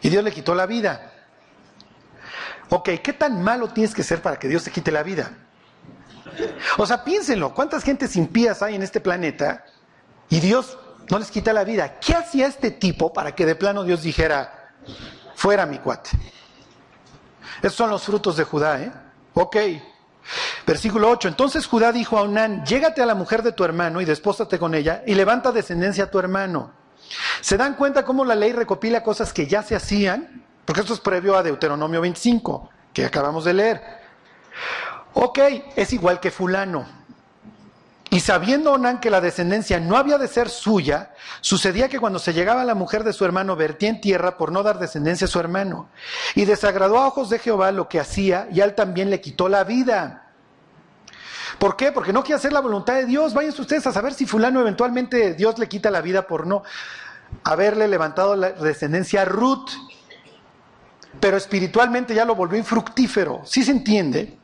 y 0.02 0.10
Dios 0.10 0.24
le 0.24 0.32
quitó 0.32 0.56
la 0.56 0.66
vida. 0.66 1.12
Ok, 2.76 2.90
¿qué 3.04 3.14
tan 3.14 3.44
malo 3.44 3.68
tienes 3.68 3.94
que 3.94 4.02
ser 4.02 4.20
para 4.24 4.40
que 4.40 4.48
Dios 4.48 4.64
te 4.64 4.72
quite 4.72 4.92
la 4.92 5.04
vida? 5.04 5.32
O 6.80 6.88
sea, 6.88 7.04
piénsenlo, 7.04 7.54
¿cuántas 7.54 7.84
gentes 7.84 8.16
impías 8.16 8.64
hay 8.64 8.74
en 8.74 8.82
este 8.82 9.00
planeta 9.00 9.64
y 10.28 10.40
Dios 10.40 10.80
no 11.08 11.20
les 11.20 11.30
quita 11.30 11.54
la 11.54 11.66
vida? 11.66 12.00
¿Qué 12.00 12.16
hacía 12.16 12.48
este 12.48 12.72
tipo 12.72 13.14
para 13.14 13.36
que 13.36 13.46
de 13.46 13.54
plano 13.54 13.84
Dios 13.84 14.02
dijera, 14.02 14.72
fuera 15.36 15.68
mi 15.68 15.78
cuate? 15.78 16.10
Esos 17.62 17.76
son 17.76 17.92
los 17.92 18.02
frutos 18.02 18.38
de 18.38 18.44
Judá, 18.44 18.82
¿eh? 18.82 18.92
Ok. 19.36 19.56
Versículo 20.66 21.12
8. 21.12 21.28
Entonces 21.28 21.68
Judá 21.68 21.92
dijo 21.92 22.18
a 22.18 22.24
Onán, 22.24 22.66
llégate 22.66 23.04
a 23.04 23.06
la 23.06 23.14
mujer 23.14 23.44
de 23.44 23.52
tu 23.52 23.64
hermano 23.64 24.02
y 24.02 24.06
despóstate 24.06 24.58
con 24.58 24.74
ella 24.74 25.04
y 25.06 25.14
levanta 25.14 25.52
descendencia 25.52 26.06
a 26.06 26.10
tu 26.10 26.18
hermano. 26.18 26.72
¿Se 27.40 27.56
dan 27.56 27.76
cuenta 27.76 28.04
cómo 28.04 28.26
la 28.26 28.34
ley 28.34 28.52
recopila 28.52 29.04
cosas 29.04 29.32
que 29.32 29.46
ya 29.46 29.62
se 29.62 29.76
hacían? 29.76 30.44
Porque 30.65 30.82
esto 30.82 30.93
es 30.93 30.99
previo 30.99 31.36
a 31.36 31.43
Deuteronomio 31.43 32.02
25, 32.02 32.69
que 32.93 33.06
acabamos 33.06 33.45
de 33.45 33.54
leer. 33.54 33.82
Ok, 35.13 35.39
es 35.76 35.93
igual 35.93 36.19
que 36.19 36.32
fulano. 36.32 37.04
Y 38.13 38.19
sabiendo 38.19 38.73
Onán 38.73 38.99
que 38.99 39.10
la 39.10 39.21
descendencia 39.21 39.80
no 39.80 39.97
había 39.97 40.19
de 40.19 40.28
ser 40.28 40.47
suya, 40.47 41.13
sucedía 41.41 41.89
que 41.89 41.99
cuando 41.99 42.19
se 42.19 42.32
llegaba 42.32 42.63
la 42.63 42.76
mujer 42.76 43.04
de 43.04 43.12
su 43.12 43.26
hermano 43.26 43.56
vertía 43.56 43.89
en 43.89 44.02
tierra 44.02 44.38
por 44.38 44.52
no 44.52 44.62
dar 44.62 44.78
descendencia 44.78 45.26
a 45.26 45.28
su 45.28 45.39
hermano. 45.39 45.89
Y 46.36 46.45
desagradó 46.45 46.99
a 46.99 47.08
ojos 47.08 47.32
de 47.32 47.39
Jehová 47.39 47.71
lo 47.71 47.89
que 47.89 47.99
hacía 47.99 48.47
y 48.52 48.60
él 48.62 48.76
también 48.76 49.10
le 49.10 49.19
quitó 49.19 49.49
la 49.49 49.63
vida. 49.63 50.28
¿Por 51.58 51.76
qué? 51.76 51.91
Porque 51.91 52.13
no 52.13 52.23
quiere 52.23 52.38
hacer 52.38 52.54
la 52.54 52.60
voluntad 52.60 52.93
de 52.93 53.08
Dios. 53.08 53.34
Váyanse 53.34 53.62
ustedes 53.62 53.88
a 53.88 53.91
saber 53.91 54.13
si 54.13 54.28
fulano 54.28 54.62
eventualmente 54.62 55.34
Dios 55.34 55.58
le 55.58 55.67
quita 55.67 55.89
la 55.89 56.02
vida 56.02 56.28
por 56.28 56.45
no 56.45 56.62
haberle 57.43 57.88
levantado 57.88 58.36
la 58.36 58.52
descendencia 58.52 59.23
a 59.23 59.26
Ruth. 59.26 59.71
Pero 61.24 61.38
espiritualmente 61.38 62.14
ya 62.14 62.26
lo 62.26 62.36
volvió 62.36 62.60
infructífero. 62.60 63.44
¿Sí 63.46 63.64
se 63.64 63.72
entiende? 63.72 64.38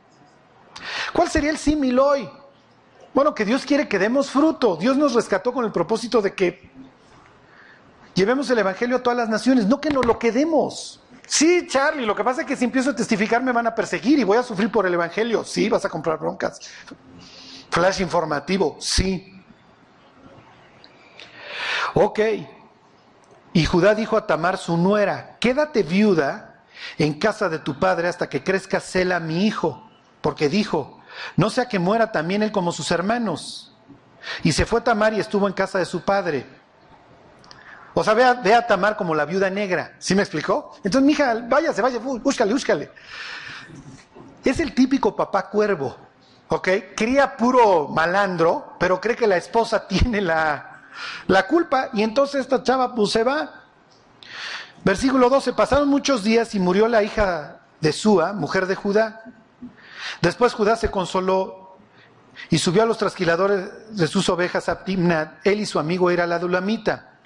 ¿Cuál 1.12 1.30
sería 1.30 1.50
el 1.50 1.58
símil 1.58 2.00
hoy? 2.00 2.30
Bueno, 3.14 3.36
que 3.36 3.44
Dios 3.44 3.66
quiere 3.66 3.90
que 3.90 4.00
demos 4.00 4.30
fruto. 4.30 4.78
Dios 4.78 4.96
nos 4.96 5.14
rescató 5.14 5.52
con 5.52 5.66
el 5.66 5.74
propósito 5.74 6.22
de 6.22 6.34
que 6.34 6.72
llevemos 8.14 8.50
el 8.50 8.60
Evangelio 8.60 8.96
a 8.96 9.04
todas 9.04 9.18
las 9.18 9.28
naciones, 9.28 9.66
no 9.66 9.82
que 9.82 9.90
nos 9.90 10.06
lo 10.06 10.18
quedemos. 10.18 11.02
Sí, 11.28 11.68
Charlie, 11.68 12.06
lo 12.06 12.16
que 12.16 12.24
pasa 12.24 12.44
es 12.44 12.48
que 12.48 12.56
si 12.56 12.64
empiezo 12.64 12.92
a 12.92 12.96
testificar 12.96 13.44
me 13.44 13.52
van 13.52 13.68
a 13.68 13.76
perseguir 13.76 14.18
y 14.18 14.24
voy 14.24 14.38
a 14.38 14.44
sufrir 14.44 14.72
por 14.72 14.86
el 14.86 14.94
Evangelio. 14.94 15.44
Sí, 15.44 15.68
vas 15.68 15.84
a 15.84 15.90
comprar 15.90 16.18
broncas. 16.18 16.62
Flash 17.70 18.00
informativo, 18.00 18.78
sí. 18.80 19.34
Ok. 21.94 22.20
Y 23.52 23.66
Judá 23.66 23.94
dijo 23.96 24.16
a 24.16 24.26
Tamar, 24.26 24.58
su 24.58 24.78
nuera, 24.78 25.36
quédate 25.42 25.84
viuda 25.84 26.49
en 26.98 27.14
casa 27.14 27.50
de 27.50 27.60
tu 27.60 27.80
padre 27.80 28.08
hasta 28.08 28.30
que 28.30 28.44
crezca 28.44 28.80
Sela, 28.80 29.20
mi 29.20 29.46
hijo, 29.46 29.90
porque 30.22 30.50
dijo, 30.50 31.00
no 31.36 31.50
sea 31.50 31.68
que 31.68 31.80
muera 31.80 32.12
también 32.12 32.44
él 32.44 32.52
como 32.52 32.72
sus 32.72 32.92
hermanos. 32.92 33.74
Y 34.44 34.52
se 34.52 34.66
fue 34.66 34.82
Tamar 34.82 35.14
y 35.14 35.20
estuvo 35.20 35.48
en 35.48 35.54
casa 35.54 35.80
de 35.80 35.86
su 35.86 36.02
padre. 36.02 36.46
O 37.94 38.04
sea, 38.04 38.14
ve 38.14 38.54
a, 38.54 38.68
Tamar 38.68 38.96
como 38.96 39.16
la 39.16 39.26
viuda 39.26 39.50
negra. 39.50 39.96
¿Sí 40.00 40.16
me 40.16 40.22
explicó? 40.22 40.72
Entonces, 40.84 41.02
mi 41.02 41.14
hija, 41.14 41.36
váyase, 41.48 41.82
vaya, 41.82 42.00
búscale, 42.00 42.54
búscale. 42.54 42.92
Es 44.44 44.60
el 44.60 44.74
típico 44.74 45.16
papá 45.16 45.50
cuervo, 45.50 45.96
¿ok? 46.48 46.70
Cría 46.96 47.36
puro 47.36 47.88
malandro, 47.88 48.76
pero 48.80 49.02
cree 49.02 49.16
que 49.16 49.28
la 49.28 49.38
esposa 49.38 49.88
tiene 49.88 50.22
la, 50.22 50.84
la 51.28 51.48
culpa. 51.48 51.90
Y 51.94 52.04
entonces 52.04 52.42
esta 52.42 52.64
chava, 52.64 52.94
pues 52.94 53.12
se 53.12 53.24
va. 53.24 53.59
Versículo 54.84 55.30
12: 55.30 55.54
Pasaron 55.54 55.88
muchos 55.88 56.24
días 56.24 56.56
y 56.56 56.60
murió 56.60 56.88
la 56.88 57.04
hija 57.04 57.62
de 57.82 57.92
Sua, 57.94 58.34
mujer 58.34 58.66
de 58.68 58.76
Judá. 58.76 59.24
Después 60.22 60.54
Judá 60.54 60.76
se 60.76 60.92
consoló 60.92 61.78
y 62.50 62.58
subió 62.58 62.84
a 62.84 62.86
los 62.86 62.98
trasquiladores 62.98 63.96
de 63.96 64.08
sus 64.08 64.30
ovejas 64.30 64.70
a 64.70 64.84
Timnat, 64.84 65.46
él 65.46 65.60
y 65.60 65.66
su 65.66 65.80
amigo 65.80 66.10
era 66.10 66.26
la 66.26 66.40
Dulamita. 66.40 67.20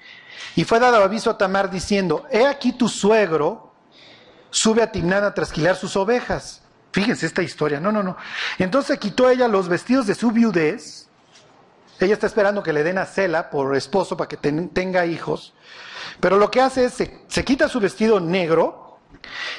Y 0.56 0.64
fue 0.64 0.80
dado 0.80 1.02
aviso 1.02 1.30
a 1.30 1.38
Tamar 1.38 1.70
diciendo, 1.70 2.26
he 2.30 2.46
aquí 2.46 2.72
tu 2.72 2.88
suegro 2.88 3.74
sube 4.50 4.82
a 4.82 4.90
Timnat 4.90 5.24
a 5.24 5.34
trasquilar 5.34 5.76
sus 5.76 5.96
ovejas. 5.96 6.62
Fíjense 6.92 7.26
esta 7.26 7.42
historia, 7.42 7.80
no, 7.80 7.90
no, 7.90 8.02
no. 8.02 8.16
Entonces 8.58 8.98
quitó 8.98 9.28
ella 9.28 9.48
los 9.48 9.68
vestidos 9.68 10.06
de 10.06 10.14
su 10.14 10.30
viudez. 10.30 11.08
Ella 11.98 12.14
está 12.14 12.26
esperando 12.26 12.62
que 12.62 12.72
le 12.72 12.84
den 12.84 12.98
a 12.98 13.06
Cela 13.06 13.50
por 13.50 13.74
esposo 13.74 14.16
para 14.16 14.28
que 14.28 14.36
tenga 14.36 15.06
hijos. 15.06 15.54
Pero 16.20 16.36
lo 16.36 16.50
que 16.50 16.60
hace 16.60 16.86
es, 16.86 16.94
se, 16.94 17.20
se 17.28 17.44
quita 17.44 17.68
su 17.68 17.80
vestido 17.80 18.20
negro 18.20 18.98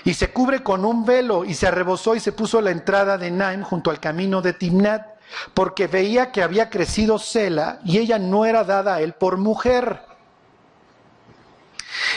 y 0.04 0.14
se 0.14 0.32
cubre 0.32 0.64
con 0.64 0.86
un 0.86 1.06
velo 1.06 1.46
y 1.46 1.54
se 1.54 1.68
arrebozó 1.68 2.16
y 2.16 2.20
se 2.20 2.32
puso 2.32 2.60
a 2.60 2.62
la 2.62 2.72
entrada 2.72 3.18
de 3.18 3.32
Naim 3.32 3.64
junto 3.64 3.90
al 3.90 4.00
camino 4.00 4.42
de 4.42 4.54
Timnat 4.54 5.16
porque 5.54 5.88
veía 5.88 6.32
que 6.32 6.44
había 6.44 6.70
crecido 6.70 7.20
Cela 7.20 7.80
y 7.84 7.98
ella 7.98 8.20
no 8.20 8.46
era 8.46 8.64
dada 8.64 8.96
a 8.96 9.02
él 9.02 9.14
por 9.14 9.38
mujer. 9.38 10.02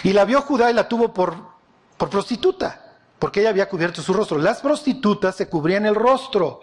Y 0.03 0.12
la 0.12 0.25
vio 0.25 0.43
Judá 0.43 0.71
y 0.71 0.75
la 0.75 0.88
tuvo 0.88 1.12
por, 1.12 1.37
por 1.97 2.11
prostituta, 2.11 2.97
porque 3.19 3.41
ella 3.41 3.51
había 3.51 3.69
cubierto 3.69 4.03
su 4.03 4.12
rostro. 4.12 4.38
Las 4.38 4.61
prostitutas 4.61 5.37
se 5.37 5.49
cubrían 5.49 5.87
el 5.87 5.95
rostro. 5.95 6.61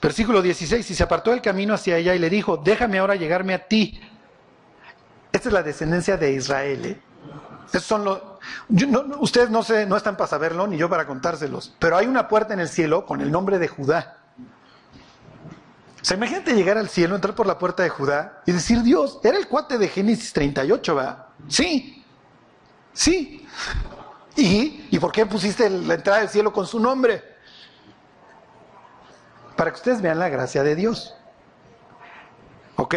Versículo 0.00 0.42
16, 0.42 0.88
y 0.88 0.94
se 0.94 1.02
apartó 1.02 1.30
del 1.30 1.42
camino 1.42 1.74
hacia 1.74 1.96
ella 1.96 2.14
y 2.14 2.18
le 2.18 2.30
dijo, 2.30 2.58
déjame 2.58 2.98
ahora 2.98 3.16
llegarme 3.16 3.54
a 3.54 3.66
ti. 3.66 4.00
Esta 5.36 5.50
es 5.50 5.52
la 5.52 5.62
descendencia 5.62 6.16
de 6.16 6.32
Israel. 6.32 6.86
¿eh? 6.86 7.78
son 7.78 8.04
los, 8.04 8.22
ustedes 9.20 9.50
no, 9.50 9.62
sé, 9.62 9.84
no 9.84 9.98
están 9.98 10.16
para 10.16 10.28
saberlo, 10.28 10.66
ni 10.66 10.78
yo 10.78 10.88
para 10.88 11.06
contárselos, 11.06 11.74
pero 11.78 11.98
hay 11.98 12.06
una 12.06 12.26
puerta 12.26 12.54
en 12.54 12.60
el 12.60 12.70
cielo 12.70 13.04
con 13.04 13.20
el 13.20 13.30
nombre 13.30 13.58
de 13.58 13.68
Judá. 13.68 14.16
O 16.00 16.04
sea, 16.06 16.16
imagínate 16.16 16.54
llegar 16.54 16.78
al 16.78 16.88
cielo, 16.88 17.16
entrar 17.16 17.34
por 17.34 17.46
la 17.46 17.58
puerta 17.58 17.82
de 17.82 17.90
Judá 17.90 18.40
y 18.46 18.52
decir, 18.52 18.82
Dios, 18.82 19.20
era 19.22 19.36
el 19.36 19.46
cuate 19.46 19.76
de 19.76 19.88
Génesis 19.88 20.32
38, 20.32 20.94
¿va? 20.94 21.28
Sí, 21.48 22.02
sí. 22.94 23.46
¿Y, 24.36 24.88
¿Y 24.90 24.98
por 24.98 25.12
qué 25.12 25.26
pusiste 25.26 25.68
la 25.68 25.94
entrada 25.94 26.20
del 26.20 26.30
cielo 26.30 26.50
con 26.50 26.66
su 26.66 26.80
nombre? 26.80 27.22
Para 29.54 29.70
que 29.70 29.76
ustedes 29.76 30.00
vean 30.00 30.18
la 30.18 30.30
gracia 30.30 30.62
de 30.62 30.74
Dios. 30.74 31.14
¿Ok? 32.76 32.94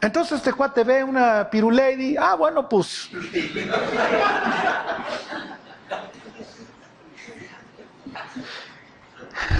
Entonces 0.00 0.38
este 0.38 0.52
cuate 0.52 0.82
ve 0.82 1.04
una 1.04 1.48
pirulady, 1.50 2.16
ah, 2.16 2.34
bueno, 2.34 2.68
pues. 2.68 3.10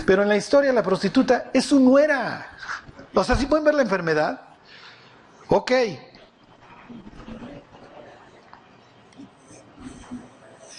Pero 0.07 0.23
en 0.23 0.29
la 0.29 0.37
historia 0.37 0.73
la 0.73 0.83
prostituta 0.83 1.51
es 1.53 1.67
su 1.67 1.79
nuera. 1.79 2.47
O 3.15 3.23
sea, 3.23 3.37
¿sí 3.37 3.47
pueden 3.47 3.65
ver 3.65 3.75
la 3.75 3.83
enfermedad? 3.83 4.41
Ok. 5.49 5.73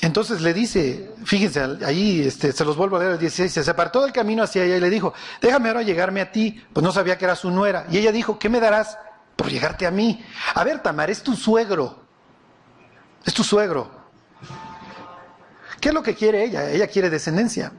Entonces 0.01 0.41
le 0.41 0.53
dice, 0.53 1.13
fíjense, 1.25 1.61
ahí 1.85 2.21
este, 2.25 2.51
se 2.51 2.65
los 2.65 2.75
vuelvo 2.75 2.95
a 2.95 2.99
leer 2.99 3.11
el 3.11 3.19
16, 3.19 3.51
se 3.51 3.69
apartó 3.69 4.01
del 4.01 4.11
camino 4.11 4.41
hacia 4.41 4.63
ella 4.63 4.77
y 4.77 4.81
le 4.81 4.89
dijo, 4.89 5.13
déjame 5.39 5.69
ahora 5.69 5.83
llegarme 5.83 6.21
a 6.21 6.31
ti, 6.31 6.63
pues 6.73 6.83
no 6.83 6.91
sabía 6.91 7.19
que 7.19 7.25
era 7.25 7.35
su 7.35 7.51
nuera. 7.51 7.85
Y 7.91 7.99
ella 7.99 8.11
dijo, 8.11 8.39
¿qué 8.39 8.49
me 8.49 8.59
darás? 8.59 8.97
Por 9.41 9.49
llegarte 9.49 9.87
a 9.87 9.91
mí. 9.91 10.23
A 10.53 10.63
ver, 10.63 10.83
Tamar, 10.83 11.09
es 11.09 11.23
tu 11.23 11.35
suegro. 11.35 11.95
Es 13.25 13.33
tu 13.33 13.43
suegro. 13.43 13.89
¿Qué 15.79 15.89
es 15.89 15.95
lo 15.95 16.03
que 16.03 16.13
quiere 16.13 16.43
ella? 16.43 16.69
Ella 16.69 16.85
quiere 16.85 17.09
descendencia. 17.09 17.71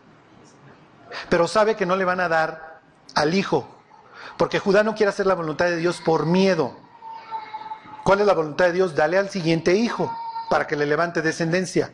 Pero 1.29 1.47
sabe 1.47 1.77
que 1.77 1.87
no 1.87 1.95
le 1.95 2.05
van 2.05 2.19
a 2.19 2.29
dar 2.29 2.81
al 3.15 3.33
hijo. 3.33 3.69
Porque 4.37 4.59
Judá 4.59 4.83
no 4.83 4.97
quiere 4.97 5.11
hacer 5.11 5.25
la 5.25 5.37
voluntad 5.37 5.67
de 5.67 5.77
Dios 5.77 6.03
por 6.05 6.27
miedo. 6.27 6.77
¿Cuál 8.03 8.19
es 8.19 8.27
la 8.27 8.35
voluntad 8.35 8.65
de 8.65 8.73
Dios? 8.73 8.97
Dale 8.97 9.17
al 9.17 9.31
siguiente 9.31 9.77
hijo 9.77 10.13
para 10.51 10.67
que 10.67 10.75
le 10.75 10.85
levante 10.85 11.23
descendencia. 11.23 11.93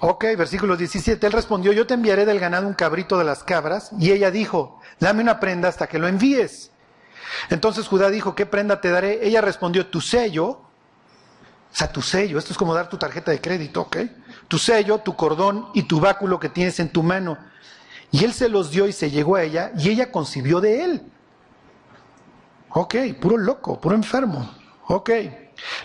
Ok, 0.00 0.24
versículo 0.36 0.76
17. 0.76 1.26
Él 1.26 1.32
respondió, 1.32 1.72
yo 1.72 1.86
te 1.86 1.94
enviaré 1.94 2.26
del 2.26 2.38
ganado 2.38 2.66
un 2.66 2.74
cabrito 2.74 3.18
de 3.18 3.24
las 3.24 3.42
cabras. 3.42 3.90
Y 3.98 4.12
ella 4.12 4.30
dijo, 4.30 4.80
dame 5.00 5.22
una 5.22 5.40
prenda 5.40 5.68
hasta 5.68 5.86
que 5.86 5.98
lo 5.98 6.06
envíes. 6.06 6.70
Entonces 7.50 7.88
Judá 7.88 8.10
dijo, 8.10 8.34
¿qué 8.34 8.46
prenda 8.46 8.80
te 8.80 8.90
daré? 8.90 9.26
Ella 9.26 9.40
respondió, 9.40 9.86
tu 9.86 10.00
sello, 10.00 10.46
o 10.48 10.60
sea, 11.72 11.92
tu 11.92 12.02
sello, 12.02 12.38
esto 12.38 12.52
es 12.52 12.58
como 12.58 12.74
dar 12.74 12.88
tu 12.88 12.96
tarjeta 12.96 13.30
de 13.30 13.40
crédito, 13.40 13.82
¿ok? 13.82 13.96
Tu 14.48 14.58
sello, 14.58 14.98
tu 14.98 15.16
cordón 15.16 15.68
y 15.74 15.82
tu 15.82 16.00
báculo 16.00 16.38
que 16.40 16.48
tienes 16.48 16.78
en 16.80 16.90
tu 16.90 17.02
mano. 17.02 17.36
Y 18.10 18.24
él 18.24 18.32
se 18.32 18.48
los 18.48 18.70
dio 18.70 18.86
y 18.86 18.92
se 18.92 19.10
llegó 19.10 19.36
a 19.36 19.42
ella 19.42 19.72
y 19.76 19.90
ella 19.90 20.12
concibió 20.12 20.60
de 20.60 20.84
él. 20.84 21.02
Ok, 22.70 22.94
puro 23.20 23.36
loco, 23.36 23.80
puro 23.80 23.94
enfermo. 23.94 24.48
Ok. 24.86 25.10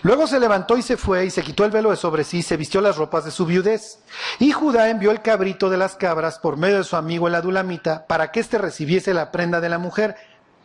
Luego 0.02 0.26
se 0.26 0.40
levantó 0.40 0.76
y 0.76 0.82
se 0.82 0.96
fue 0.96 1.26
y 1.26 1.30
se 1.30 1.42
quitó 1.42 1.64
el 1.64 1.70
velo 1.70 1.90
de 1.90 1.96
sobre 1.96 2.24
sí 2.24 2.38
y 2.38 2.42
se 2.42 2.56
vistió 2.56 2.80
las 2.80 2.96
ropas 2.96 3.24
de 3.24 3.30
su 3.30 3.46
viudez. 3.46 4.00
Y 4.38 4.52
Judá 4.52 4.90
envió 4.90 5.10
el 5.10 5.22
cabrito 5.22 5.70
de 5.70 5.76
las 5.76 5.96
cabras 5.96 6.38
por 6.38 6.56
medio 6.56 6.78
de 6.78 6.84
su 6.84 6.96
amigo 6.96 7.28
el 7.28 7.34
adulamita 7.34 8.06
para 8.06 8.30
que 8.30 8.40
éste 8.40 8.58
recibiese 8.58 9.14
la 9.14 9.30
prenda 9.30 9.60
de 9.60 9.68
la 9.68 9.78
mujer, 9.78 10.16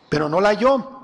pero 0.08 0.28
no 0.28 0.40
la 0.40 0.50
halló. 0.50 0.98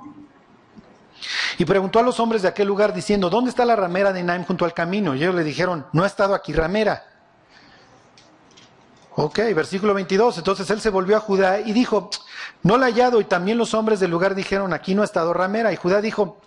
Y 1.59 1.65
preguntó 1.65 1.99
a 1.99 2.03
los 2.03 2.21
hombres 2.21 2.43
de 2.43 2.49
aquel 2.49 2.69
lugar 2.69 2.93
diciendo, 2.93 3.31
¿dónde 3.31 3.51
está 3.51 3.65
la 3.65 3.77
ramera 3.77 4.13
de 4.13 4.23
Naim 4.23 4.45
junto 4.45 4.65
al 4.65 4.75
camino? 4.75 5.15
Y 5.15 5.23
ellos 5.23 5.35
le 5.35 5.45
dijeron, 5.45 5.87
no 5.93 6.03
ha 6.03 6.07
estado 6.07 6.35
aquí 6.35 6.53
ramera. 6.53 7.05
Ok, 9.17 9.39
versículo 9.55 9.95
22. 9.95 10.39
Entonces 10.39 10.69
él 10.71 10.81
se 10.81 10.91
volvió 10.91 11.17
a 11.17 11.21
Judá 11.21 11.61
y 11.61 11.73
dijo, 11.73 12.11
no 12.63 12.77
la 12.77 12.87
ha 12.87 12.89
hallado. 12.89 13.21
Y 13.21 13.25
también 13.25 13.59
los 13.59 13.73
hombres 13.73 14.01
del 14.01 14.11
lugar 14.11 14.35
dijeron, 14.35 14.73
aquí 14.73 14.95
no 14.95 15.03
ha 15.03 15.07
estado 15.07 15.33
ramera. 15.33 15.73
Y 15.73 15.77
Judá 15.77 16.01
dijo, 16.01 16.41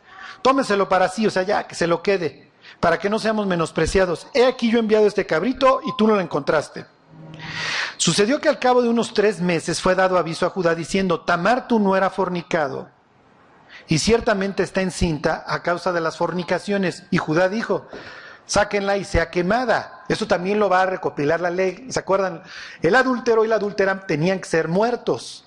tómeselo 0.47 0.87
para 0.87 1.09
sí, 1.09 1.27
o 1.27 1.29
sea, 1.29 1.43
ya, 1.43 1.67
que 1.67 1.75
se 1.75 1.87
lo 1.87 2.01
quede, 2.01 2.49
para 2.79 2.97
que 2.99 3.09
no 3.09 3.19
seamos 3.19 3.47
menospreciados. 3.47 4.27
He 4.33 4.45
aquí 4.45 4.71
yo 4.71 4.77
he 4.77 4.79
enviado 4.79 5.05
este 5.05 5.25
cabrito 5.25 5.81
y 5.85 5.89
tú 5.97 6.07
no 6.07 6.15
lo 6.15 6.21
encontraste. 6.21 6.85
Sucedió 7.97 8.39
que 8.39 8.47
al 8.47 8.57
cabo 8.57 8.81
de 8.81 8.87
unos 8.87 9.13
tres 9.13 9.41
meses 9.41 9.81
fue 9.81 9.93
dado 9.93 10.17
aviso 10.17 10.45
a 10.45 10.49
Judá 10.49 10.73
diciendo, 10.73 11.19
Tamar 11.19 11.67
tú 11.67 11.79
no 11.79 11.97
era 11.97 12.09
fornicado, 12.09 12.87
y 13.89 13.99
ciertamente 13.99 14.63
está 14.63 14.79
encinta 14.79 15.43
a 15.45 15.63
causa 15.63 15.91
de 15.91 15.99
las 15.99 16.15
fornicaciones. 16.15 17.03
Y 17.11 17.17
Judá 17.17 17.49
dijo, 17.49 17.85
sáquenla 18.45 18.95
y 18.95 19.03
sea 19.03 19.29
quemada. 19.29 20.05
Eso 20.07 20.27
también 20.27 20.61
lo 20.61 20.69
va 20.69 20.83
a 20.83 20.85
recopilar 20.85 21.41
la 21.41 21.49
ley. 21.49 21.87
¿Se 21.89 21.99
acuerdan? 21.99 22.41
El 22.81 22.95
adúltero 22.95 23.43
y 23.43 23.49
la 23.49 23.55
adúltera 23.55 24.07
tenían 24.07 24.39
que 24.39 24.47
ser 24.47 24.69
muertos. 24.69 25.46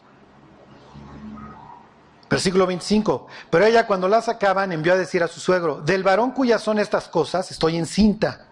Versículo 2.30 2.64
25. 2.64 3.26
Pero 3.50 3.66
ella 3.66 3.88
cuando 3.88 4.06
la 4.06 4.22
sacaban 4.22 4.70
envió 4.70 4.92
a 4.92 4.96
decir 4.96 5.20
a 5.24 5.28
su 5.28 5.40
suegro, 5.40 5.80
del 5.80 6.04
varón 6.04 6.30
cuyas 6.30 6.62
son 6.62 6.78
estas 6.78 7.08
cosas, 7.08 7.50
estoy 7.50 7.76
encinta. 7.76 8.46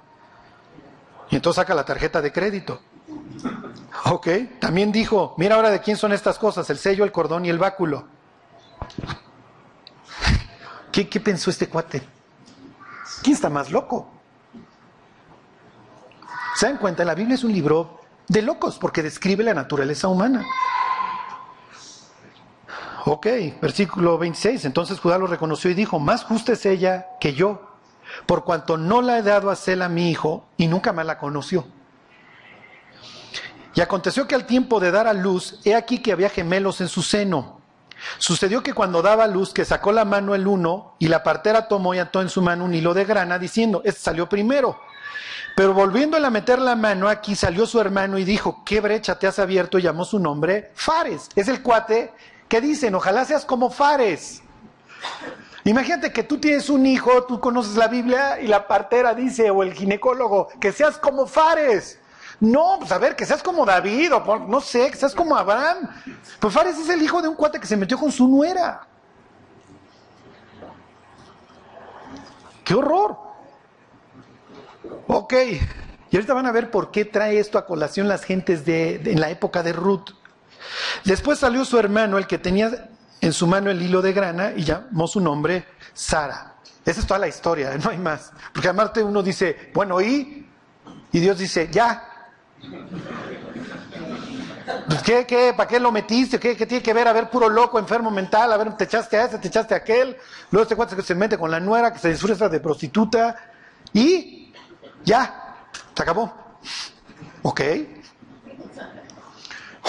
Y 1.30 1.36
entonces 1.36 1.62
saca 1.62 1.76
la 1.76 1.84
tarjeta 1.84 2.20
de 2.20 2.32
crédito. 2.32 2.82
Ok. 4.04 4.28
También 4.60 4.92
dijo, 4.92 5.34
mira 5.38 5.56
ahora 5.56 5.70
de 5.70 5.80
quién 5.80 5.96
son 5.96 6.12
estas 6.12 6.38
cosas, 6.38 6.70
el 6.70 6.78
sello, 6.78 7.04
el 7.04 7.10
cordón 7.10 7.44
y 7.44 7.48
el 7.48 7.58
báculo. 7.58 8.06
¿Qué, 10.92 11.08
qué 11.08 11.18
pensó 11.18 11.50
este 11.50 11.68
cuate? 11.68 12.06
¿Quién 13.22 13.34
está 13.34 13.50
más 13.50 13.70
loco? 13.70 14.08
¿Se 16.54 16.66
dan 16.66 16.76
cuenta? 16.76 17.04
La 17.04 17.14
Biblia 17.14 17.34
es 17.34 17.44
un 17.44 17.52
libro 17.52 18.00
de 18.28 18.40
locos 18.40 18.78
porque 18.78 19.02
describe 19.02 19.42
la 19.42 19.52
naturaleza 19.52 20.06
humana. 20.06 20.44
Ok, 23.10 23.26
versículo 23.62 24.18
26. 24.18 24.66
Entonces 24.66 25.00
Judá 25.00 25.16
lo 25.16 25.26
reconoció 25.26 25.70
y 25.70 25.74
dijo, 25.74 25.98
más 25.98 26.24
justa 26.24 26.52
es 26.52 26.66
ella 26.66 27.06
que 27.18 27.32
yo, 27.32 27.78
por 28.26 28.44
cuanto 28.44 28.76
no 28.76 29.00
la 29.00 29.16
he 29.16 29.22
dado 29.22 29.48
a 29.48 29.56
Sela 29.56 29.88
mi 29.88 30.10
hijo 30.10 30.46
y 30.58 30.66
nunca 30.66 30.92
más 30.92 31.06
la 31.06 31.16
conoció. 31.16 31.66
Y 33.74 33.80
aconteció 33.80 34.28
que 34.28 34.34
al 34.34 34.44
tiempo 34.44 34.78
de 34.78 34.90
dar 34.90 35.06
a 35.06 35.14
luz, 35.14 35.58
he 35.64 35.74
aquí 35.74 36.02
que 36.02 36.12
había 36.12 36.28
gemelos 36.28 36.82
en 36.82 36.88
su 36.88 37.02
seno. 37.02 37.62
Sucedió 38.18 38.62
que 38.62 38.74
cuando 38.74 39.00
daba 39.00 39.26
luz, 39.26 39.54
que 39.54 39.64
sacó 39.64 39.90
la 39.90 40.04
mano 40.04 40.34
el 40.34 40.46
uno, 40.46 40.94
y 40.98 41.08
la 41.08 41.22
partera 41.22 41.66
tomó 41.66 41.94
y 41.94 41.98
ató 42.00 42.20
en 42.20 42.28
su 42.28 42.42
mano 42.42 42.66
un 42.66 42.74
hilo 42.74 42.92
de 42.92 43.06
grana, 43.06 43.38
diciendo, 43.38 43.80
este 43.86 44.00
salió 44.00 44.28
primero. 44.28 44.78
Pero 45.56 45.72
volviéndole 45.72 46.26
a 46.26 46.30
meter 46.30 46.58
la 46.58 46.76
mano, 46.76 47.08
aquí 47.08 47.34
salió 47.34 47.66
su 47.66 47.80
hermano 47.80 48.18
y 48.18 48.24
dijo, 48.24 48.62
¿qué 48.66 48.80
brecha 48.80 49.18
te 49.18 49.26
has 49.26 49.38
abierto? 49.38 49.78
Y 49.78 49.82
llamó 49.82 50.04
su 50.04 50.18
nombre 50.18 50.72
Fares. 50.74 51.30
Es 51.34 51.48
el 51.48 51.62
cuate 51.62 52.12
¿Qué 52.48 52.60
dicen, 52.60 52.94
ojalá 52.94 53.24
seas 53.24 53.44
como 53.44 53.70
Fares. 53.70 54.42
Imagínate 55.64 56.12
que 56.12 56.22
tú 56.22 56.38
tienes 56.38 56.70
un 56.70 56.86
hijo, 56.86 57.24
tú 57.24 57.40
conoces 57.40 57.76
la 57.76 57.88
Biblia 57.88 58.40
y 58.40 58.46
la 58.46 58.66
partera 58.66 59.14
dice, 59.14 59.50
o 59.50 59.62
el 59.62 59.74
ginecólogo, 59.74 60.48
que 60.60 60.72
seas 60.72 60.96
como 60.98 61.26
Fares. 61.26 61.98
No, 62.40 62.76
pues 62.78 62.90
a 62.92 62.98
ver, 62.98 63.16
que 63.16 63.26
seas 63.26 63.42
como 63.42 63.66
David, 63.66 64.14
o 64.14 64.38
no 64.38 64.60
sé, 64.60 64.90
que 64.90 64.96
seas 64.96 65.14
como 65.14 65.36
Abraham. 65.36 65.88
Pues 66.40 66.54
Fares 66.54 66.78
es 66.78 66.88
el 66.88 67.02
hijo 67.02 67.20
de 67.20 67.28
un 67.28 67.34
cuate 67.34 67.60
que 67.60 67.66
se 67.66 67.76
metió 67.76 67.98
con 67.98 68.10
su 68.12 68.26
nuera. 68.28 68.86
¡Qué 72.64 72.74
horror! 72.74 73.16
Ok, 75.06 75.34
Y 76.10 76.16
ahorita 76.16 76.32
van 76.32 76.46
a 76.46 76.52
ver 76.52 76.70
por 76.70 76.90
qué 76.90 77.04
trae 77.04 77.38
esto 77.38 77.58
a 77.58 77.66
colación 77.66 78.08
las 78.08 78.24
gentes 78.24 78.64
de- 78.64 78.94
en 79.04 79.20
la 79.20 79.28
época 79.28 79.62
de 79.62 79.74
Ruth. 79.74 80.10
Después 81.04 81.38
salió 81.38 81.64
su 81.64 81.78
hermano, 81.78 82.18
el 82.18 82.26
que 82.26 82.38
tenía 82.38 82.88
en 83.20 83.32
su 83.32 83.46
mano 83.46 83.70
el 83.70 83.82
hilo 83.82 84.02
de 84.02 84.12
grana, 84.12 84.52
y 84.56 84.64
llamó 84.64 85.06
su 85.06 85.20
nombre 85.20 85.66
Sara. 85.92 86.54
Esa 86.84 87.00
es 87.00 87.06
toda 87.06 87.20
la 87.20 87.28
historia, 87.28 87.76
no 87.82 87.90
hay 87.90 87.98
más. 87.98 88.32
Porque 88.52 88.68
aparte 88.68 89.02
uno 89.02 89.22
dice, 89.22 89.70
bueno, 89.74 90.00
¿y? 90.00 90.48
Y 91.12 91.20
Dios 91.20 91.38
dice, 91.38 91.68
ya. 91.70 92.04
Pues, 94.86 95.02
¿Qué, 95.02 95.26
qué? 95.26 95.54
¿Para 95.56 95.68
qué 95.68 95.80
lo 95.80 95.90
metiste? 95.90 96.38
¿Qué, 96.38 96.56
qué 96.56 96.66
tiene 96.66 96.82
que 96.82 96.92
ver? 96.92 97.08
A 97.08 97.12
ver, 97.12 97.30
puro 97.30 97.48
loco, 97.48 97.78
enfermo 97.78 98.10
mental, 98.10 98.52
a 98.52 98.56
ver, 98.56 98.76
te 98.76 98.84
echaste 98.84 99.16
a 99.16 99.24
ese, 99.24 99.38
te 99.38 99.48
echaste 99.48 99.74
a 99.74 99.78
aquel. 99.78 100.16
Luego 100.50 100.62
este 100.62 100.76
cuate 100.76 100.96
que 100.96 101.02
se 101.02 101.14
mete 101.14 101.38
con 101.38 101.50
la 101.50 101.60
nuera, 101.60 101.92
que 101.92 101.98
se 101.98 102.10
disfruta 102.10 102.48
de 102.48 102.60
prostituta. 102.60 103.36
Y 103.92 104.52
ya, 105.04 105.56
se 105.94 106.02
acabó. 106.02 106.32
Ok. 107.42 107.60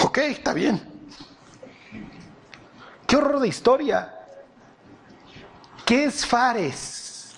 Ok, 0.02 0.18
está 0.18 0.52
bien. 0.52 0.80
Qué 3.06 3.16
horror 3.16 3.40
de 3.40 3.48
historia. 3.48 4.14
¿Qué 5.84 6.04
es 6.04 6.24
Fares? 6.24 7.34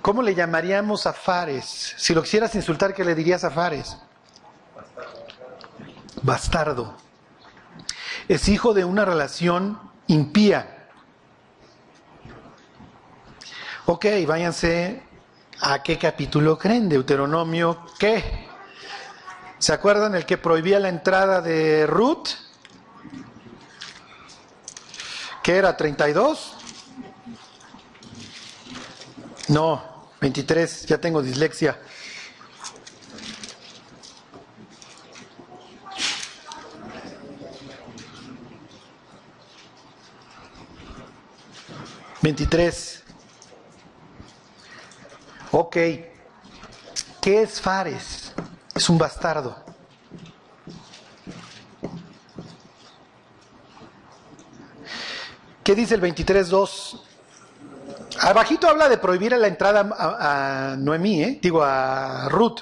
¿Cómo 0.00 0.22
le 0.22 0.34
llamaríamos 0.34 1.06
a 1.06 1.12
Fares? 1.12 1.94
Si 1.96 2.14
lo 2.14 2.22
quisieras 2.22 2.54
insultar, 2.54 2.94
¿qué 2.94 3.04
le 3.04 3.14
dirías 3.14 3.42
a 3.44 3.50
Fares? 3.50 3.96
Bastardo. 6.22 6.96
Es 8.28 8.48
hijo 8.48 8.72
de 8.74 8.84
una 8.84 9.04
relación 9.04 9.78
impía. 10.06 10.88
Ok, 13.86 14.06
váyanse 14.26 15.02
a 15.60 15.82
qué 15.82 15.98
capítulo 15.98 16.58
creen, 16.58 16.88
Deuteronomio, 16.88 17.86
¿qué? 17.98 18.48
¿Se 19.58 19.72
acuerdan 19.72 20.14
el 20.14 20.26
que 20.26 20.36
prohibía 20.36 20.78
la 20.78 20.88
entrada 20.88 21.40
de 21.40 21.86
Ruth? 21.86 22.28
¿Qué 25.42 25.56
era? 25.56 25.76
¿32? 25.76 26.38
No, 29.48 30.08
23, 30.20 30.86
ya 30.86 30.98
tengo 30.98 31.22
dislexia. 31.22 31.78
Veintitrés. 42.22 42.93
Ok. 45.56 45.76
¿Qué 47.20 47.42
es 47.42 47.60
Fares? 47.60 48.32
Es 48.74 48.88
un 48.88 48.98
bastardo. 48.98 49.54
¿Qué 55.62 55.76
dice 55.76 55.94
el 55.94 56.00
23.2? 56.02 57.00
Abajito 58.22 58.68
habla 58.68 58.88
de 58.88 58.98
prohibir 58.98 59.30
la 59.30 59.46
entrada 59.46 59.88
a, 59.96 60.76
Noemí, 60.76 61.22
¿eh? 61.22 61.38
digo 61.40 61.62
a 61.62 62.28
Ruth. 62.30 62.58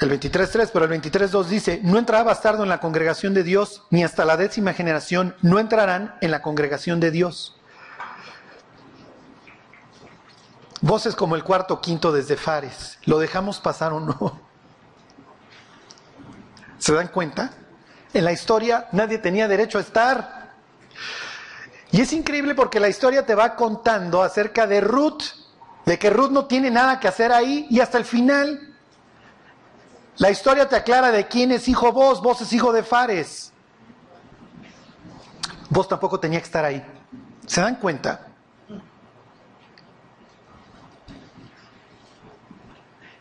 El 0.00 0.18
23.3, 0.18 0.70
pero 0.72 0.86
el 0.86 1.02
23.2 1.02 1.44
dice, 1.44 1.80
no 1.82 1.98
entrará 1.98 2.24
bastardo 2.24 2.62
en 2.62 2.70
la 2.70 2.80
congregación 2.80 3.34
de 3.34 3.42
Dios, 3.42 3.82
ni 3.90 4.02
hasta 4.04 4.24
la 4.24 4.38
décima 4.38 4.72
generación 4.72 5.36
no 5.42 5.58
entrarán 5.58 6.16
en 6.22 6.30
la 6.30 6.40
congregación 6.40 6.98
de 6.98 7.10
Dios. 7.10 7.59
Voces 10.82 11.14
como 11.14 11.36
el 11.36 11.44
cuarto 11.44 11.80
quinto 11.80 12.10
desde 12.12 12.36
Fares. 12.36 12.98
¿Lo 13.04 13.18
dejamos 13.18 13.60
pasar 13.60 13.92
o 13.92 14.00
no? 14.00 14.40
¿Se 16.78 16.94
dan 16.94 17.08
cuenta? 17.08 17.50
En 18.14 18.24
la 18.24 18.32
historia 18.32 18.88
nadie 18.92 19.18
tenía 19.18 19.46
derecho 19.46 19.78
a 19.78 19.82
estar. 19.82 20.50
Y 21.92 22.00
es 22.00 22.12
increíble 22.12 22.54
porque 22.54 22.80
la 22.80 22.88
historia 22.88 23.26
te 23.26 23.34
va 23.34 23.56
contando 23.56 24.22
acerca 24.22 24.66
de 24.66 24.80
Ruth, 24.80 25.22
de 25.84 25.98
que 25.98 26.08
Ruth 26.08 26.30
no 26.30 26.46
tiene 26.46 26.70
nada 26.70 26.98
que 26.98 27.08
hacer 27.08 27.32
ahí 27.32 27.66
y 27.68 27.80
hasta 27.80 27.98
el 27.98 28.04
final 28.04 28.70
la 30.16 30.30
historia 30.30 30.68
te 30.68 30.76
aclara 30.76 31.10
de 31.10 31.26
quién 31.28 31.50
es 31.50 31.68
hijo 31.68 31.92
vos, 31.92 32.22
vos 32.22 32.40
es 32.40 32.52
hijo 32.52 32.72
de 32.72 32.82
Fares. 32.82 33.52
Vos 35.68 35.88
tampoco 35.88 36.18
tenía 36.20 36.38
que 36.40 36.44
estar 36.44 36.64
ahí. 36.64 36.84
¿Se 37.46 37.60
dan 37.60 37.76
cuenta? 37.76 38.29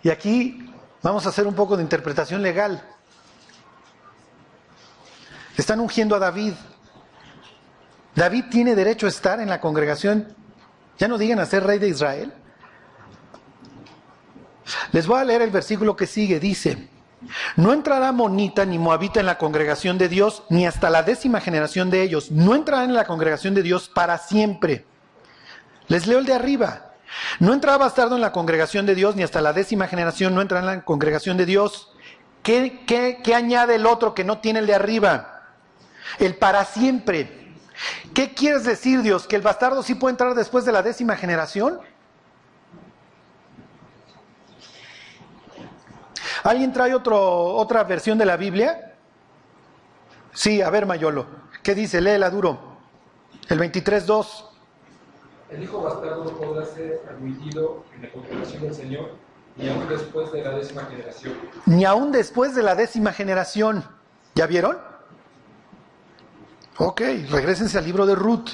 Y 0.03 0.09
aquí 0.09 0.71
vamos 1.01 1.25
a 1.25 1.29
hacer 1.29 1.47
un 1.47 1.55
poco 1.55 1.75
de 1.75 1.83
interpretación 1.83 2.41
legal. 2.41 2.81
Están 5.57 5.79
ungiendo 5.79 6.15
a 6.15 6.19
David. 6.19 6.53
David 8.15 8.45
tiene 8.49 8.75
derecho 8.75 9.05
a 9.05 9.09
estar 9.09 9.39
en 9.39 9.49
la 9.49 9.59
congregación. 9.59 10.35
Ya 10.97 11.07
no 11.07 11.17
digan 11.17 11.39
a 11.39 11.45
ser 11.45 11.63
rey 11.63 11.79
de 11.79 11.89
Israel. 11.89 12.33
Les 14.91 15.07
voy 15.07 15.19
a 15.19 15.23
leer 15.23 15.41
el 15.41 15.51
versículo 15.51 15.95
que 15.95 16.07
sigue. 16.07 16.39
Dice, 16.39 16.89
no 17.55 17.73
entrará 17.73 18.11
monita 18.11 18.65
ni 18.65 18.77
moabita 18.77 19.19
en 19.19 19.25
la 19.25 19.37
congregación 19.37 19.97
de 19.97 20.09
Dios, 20.09 20.43
ni 20.49 20.65
hasta 20.65 20.89
la 20.89 21.03
décima 21.03 21.41
generación 21.41 21.89
de 21.89 22.03
ellos. 22.03 22.31
No 22.31 22.55
entrarán 22.55 22.89
en 22.89 22.95
la 22.95 23.05
congregación 23.05 23.53
de 23.53 23.63
Dios 23.63 23.89
para 23.89 24.17
siempre. 24.17 24.85
Les 25.87 26.07
leo 26.07 26.19
el 26.19 26.25
de 26.25 26.33
arriba. 26.33 26.88
No 27.39 27.53
entrará 27.53 27.77
bastardo 27.77 28.15
en 28.15 28.21
la 28.21 28.31
congregación 28.31 28.85
de 28.85 28.95
Dios, 28.95 29.15
ni 29.15 29.23
hasta 29.23 29.41
la 29.41 29.53
décima 29.53 29.87
generación 29.87 30.35
no 30.35 30.41
entrará 30.41 30.71
en 30.71 30.77
la 30.79 30.85
congregación 30.85 31.37
de 31.37 31.45
Dios. 31.45 31.91
¿Qué, 32.43 33.21
añade 33.35 33.75
el 33.75 33.85
otro 33.85 34.13
que 34.13 34.23
no 34.23 34.39
tiene 34.39 34.59
el 34.59 34.67
de 34.67 34.75
arriba? 34.75 35.43
El 36.17 36.35
para 36.35 36.65
siempre. 36.65 37.55
¿Qué 38.13 38.33
quieres 38.33 38.63
decir, 38.63 39.01
Dios? 39.01 39.27
¿Que 39.27 39.35
el 39.35 39.41
bastardo 39.41 39.83
sí 39.83 39.95
puede 39.95 40.13
entrar 40.13 40.33
después 40.35 40.65
de 40.65 40.71
la 40.71 40.81
décima 40.81 41.15
generación? 41.15 41.79
¿Alguien 46.43 46.71
trae 46.73 46.93
otra 46.93 47.83
versión 47.83 48.17
de 48.17 48.25
la 48.25 48.37
Biblia? 48.37 48.95
Sí, 50.33 50.61
a 50.61 50.69
ver, 50.69 50.85
Mayolo. 50.85 51.27
¿Qué 51.63 51.75
dice? 51.75 52.01
Léela 52.01 52.29
duro. 52.29 52.77
El 53.47 53.59
23.2. 53.59 54.48
El 55.51 55.63
hijo 55.63 55.81
bastardo 55.81 56.23
no 56.23 56.31
podrá 56.31 56.65
ser 56.65 57.01
admitido 57.09 57.83
en 57.95 58.03
la 58.03 58.11
congregación 58.11 58.63
del 58.63 58.75
Señor 58.75 59.11
ni 59.59 59.67
aún 59.67 59.87
después 59.89 60.31
de 60.31 60.41
la 60.41 60.51
décima 60.51 60.85
generación. 60.85 61.33
Ni 61.65 61.85
aún 61.85 62.11
después 62.11 62.55
de 62.55 62.63
la 62.63 62.75
décima 62.75 63.11
generación. 63.11 63.83
¿Ya 64.35 64.47
vieron? 64.47 64.77
Ok, 66.77 67.01
regresense 67.29 67.77
al 67.77 67.83
libro 67.83 68.05
de 68.05 68.15
Ruth. 68.15 68.51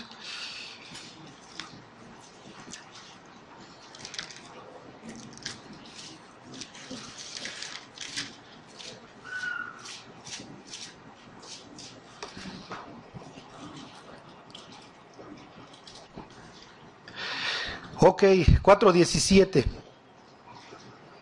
Ok, 18.15 18.23
4.17. 18.23 19.65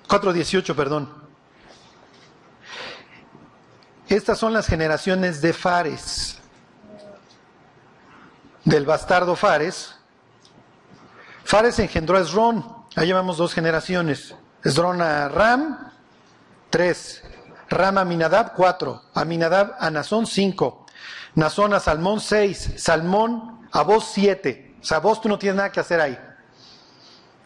4.18, 0.07 0.75
perdón. 0.75 1.09
Estas 4.07 4.37
son 4.37 4.53
las 4.53 4.67
generaciones 4.67 5.41
de 5.41 5.53
Fares, 5.53 6.37
del 8.63 8.85
bastardo 8.85 9.35
Fares. 9.35 9.95
Fares 11.43 11.79
engendró 11.79 12.19
a 12.19 12.21
Esrón, 12.21 12.63
ahí 12.95 13.07
llevamos 13.07 13.37
dos 13.37 13.55
generaciones. 13.55 14.35
Esrón 14.63 15.01
a 15.01 15.29
Ram, 15.29 15.91
tres. 16.69 17.23
Ram 17.71 17.97
a 17.97 18.05
Minadab, 18.05 18.53
cuatro. 18.53 19.01
A 19.15 19.25
Minadab 19.25 19.77
a 19.79 19.89
Nazón, 19.89 20.27
cinco. 20.27 20.85
Nazón 21.33 21.73
a 21.73 21.79
Salmón, 21.79 22.19
seis. 22.19 22.71
Salmón 22.77 23.67
a 23.71 23.81
vos, 23.81 24.11
siete. 24.13 24.75
O 24.79 24.85
sea, 24.85 24.99
vos 24.99 25.19
tú 25.19 25.27
no 25.27 25.39
tienes 25.39 25.55
nada 25.55 25.71
que 25.71 25.79
hacer 25.79 25.99
ahí. 25.99 26.32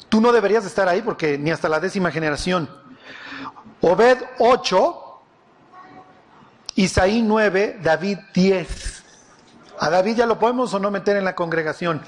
Tú 0.10 0.22
no 0.22 0.32
deberías 0.32 0.66
estar 0.66 0.88
ahí 0.88 1.02
porque 1.02 1.38
ni 1.38 1.52
hasta 1.52 1.70
la 1.70 1.80
décima 1.80 2.12
generación. 2.12 2.70
Obed, 3.82 4.18
ocho. 4.40 5.22
Isaí 6.76 7.22
9, 7.22 7.80
David 7.82 8.20
10. 8.34 9.04
¿A 9.80 9.90
David 9.90 10.18
ya 10.18 10.26
lo 10.26 10.40
podemos 10.40 10.74
o 10.74 10.80
no 10.80 10.92
meter 10.92 11.18
en 11.18 11.26
la 11.26 11.36
congregación? 11.36 12.02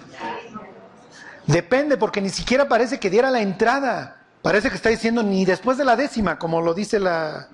Depende, 1.48 1.98
porque 1.98 2.22
ni 2.22 2.30
siquiera 2.30 2.68
parece 2.68 3.00
que 3.00 3.10
diera 3.10 3.32
la 3.32 3.42
entrada. 3.42 4.22
Parece 4.42 4.70
que 4.70 4.76
está 4.76 4.90
diciendo 4.90 5.24
ni 5.24 5.46
después 5.46 5.78
de 5.78 5.86
la 5.86 5.96
décima, 5.96 6.38
como 6.40 6.62
lo 6.62 6.74
dice 6.74 7.00
la 7.00 7.50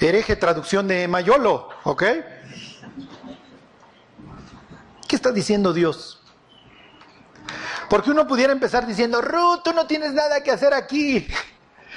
hereje 0.00 0.36
traducción 0.36 0.88
de 0.88 1.06
Mayolo, 1.06 1.68
¿ok? 1.84 2.02
¿Qué 5.06 5.16
está 5.16 5.30
diciendo 5.30 5.72
Dios? 5.72 6.23
Porque 7.88 8.10
uno 8.10 8.26
pudiera 8.26 8.52
empezar 8.52 8.86
diciendo, 8.86 9.20
Ruth, 9.20 9.62
tú 9.64 9.72
no 9.72 9.86
tienes 9.86 10.12
nada 10.12 10.42
que 10.42 10.50
hacer 10.50 10.74
aquí. 10.74 11.26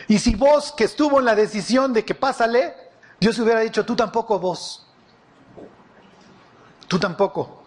Y 0.08 0.20
si 0.20 0.36
vos, 0.36 0.74
que 0.76 0.86
estuvo 0.86 1.20
en 1.20 1.26
la 1.26 1.36
decisión 1.36 1.94
de 1.94 2.06
que 2.06 2.16
pásale, 2.16 2.74
Dios 3.20 3.38
hubiera 3.40 3.62
dicho, 3.62 3.86
tú 3.86 3.96
tampoco 3.96 4.40
vos. 4.40 4.88
Tú 6.88 7.00
tampoco. 7.00 7.66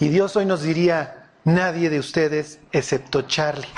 Y 0.00 0.08
Dios 0.08 0.34
hoy 0.36 0.46
nos 0.46 0.62
diría, 0.62 1.30
nadie 1.44 1.90
de 1.90 1.98
ustedes 1.98 2.60
excepto 2.72 3.22
Charlie. 3.22 3.68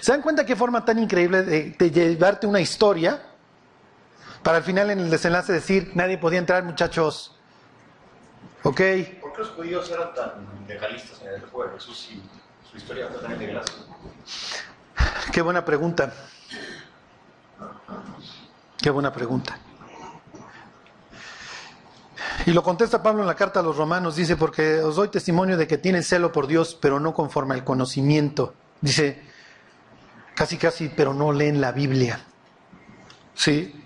¿Se 0.00 0.12
dan 0.12 0.22
cuenta 0.22 0.46
qué 0.46 0.56
forma 0.56 0.84
tan 0.84 0.98
increíble 0.98 1.42
de, 1.42 1.90
llevarte 1.90 2.46
una 2.46 2.60
historia 2.60 3.29
para 4.42 4.58
al 4.58 4.64
final 4.64 4.90
en 4.90 5.00
el 5.00 5.10
desenlace 5.10 5.52
decir, 5.52 5.92
nadie 5.94 6.18
podía 6.18 6.38
entrar, 6.38 6.64
muchachos? 6.64 7.36
¿Ok? 8.62 8.80
¿Por 9.20 9.32
qué 9.32 9.38
los 9.38 9.48
judíos 9.50 9.90
eran 9.90 10.14
tan 10.14 10.66
legalistas 10.68 11.20
en 11.22 11.28
el 11.34 11.42
juego? 11.46 11.72
Jesús 11.74 12.06
sí, 12.08 12.22
su 12.70 12.76
historia 12.76 13.08
fue 13.08 13.20
tan 13.20 13.38
Qué 15.32 15.42
buena 15.42 15.64
pregunta. 15.64 16.12
Qué 18.82 18.90
buena 18.90 19.12
pregunta. 19.12 19.58
Y 22.46 22.52
lo 22.52 22.62
contesta 22.62 23.02
Pablo 23.02 23.20
en 23.20 23.26
la 23.26 23.34
carta 23.34 23.60
a 23.60 23.62
los 23.62 23.76
romanos, 23.76 24.16
dice, 24.16 24.36
porque 24.36 24.80
os 24.80 24.96
doy 24.96 25.08
testimonio 25.08 25.56
de 25.56 25.66
que 25.66 25.76
tienen 25.76 26.02
celo 26.02 26.32
por 26.32 26.46
Dios, 26.46 26.76
pero 26.80 26.98
no 26.98 27.12
conforme 27.12 27.54
al 27.54 27.64
conocimiento. 27.64 28.54
Dice, 28.80 29.22
casi 30.34 30.56
casi, 30.56 30.88
pero 30.88 31.12
no 31.12 31.32
leen 31.32 31.60
la 31.60 31.72
Biblia. 31.72 32.24
Sí. 33.34 33.84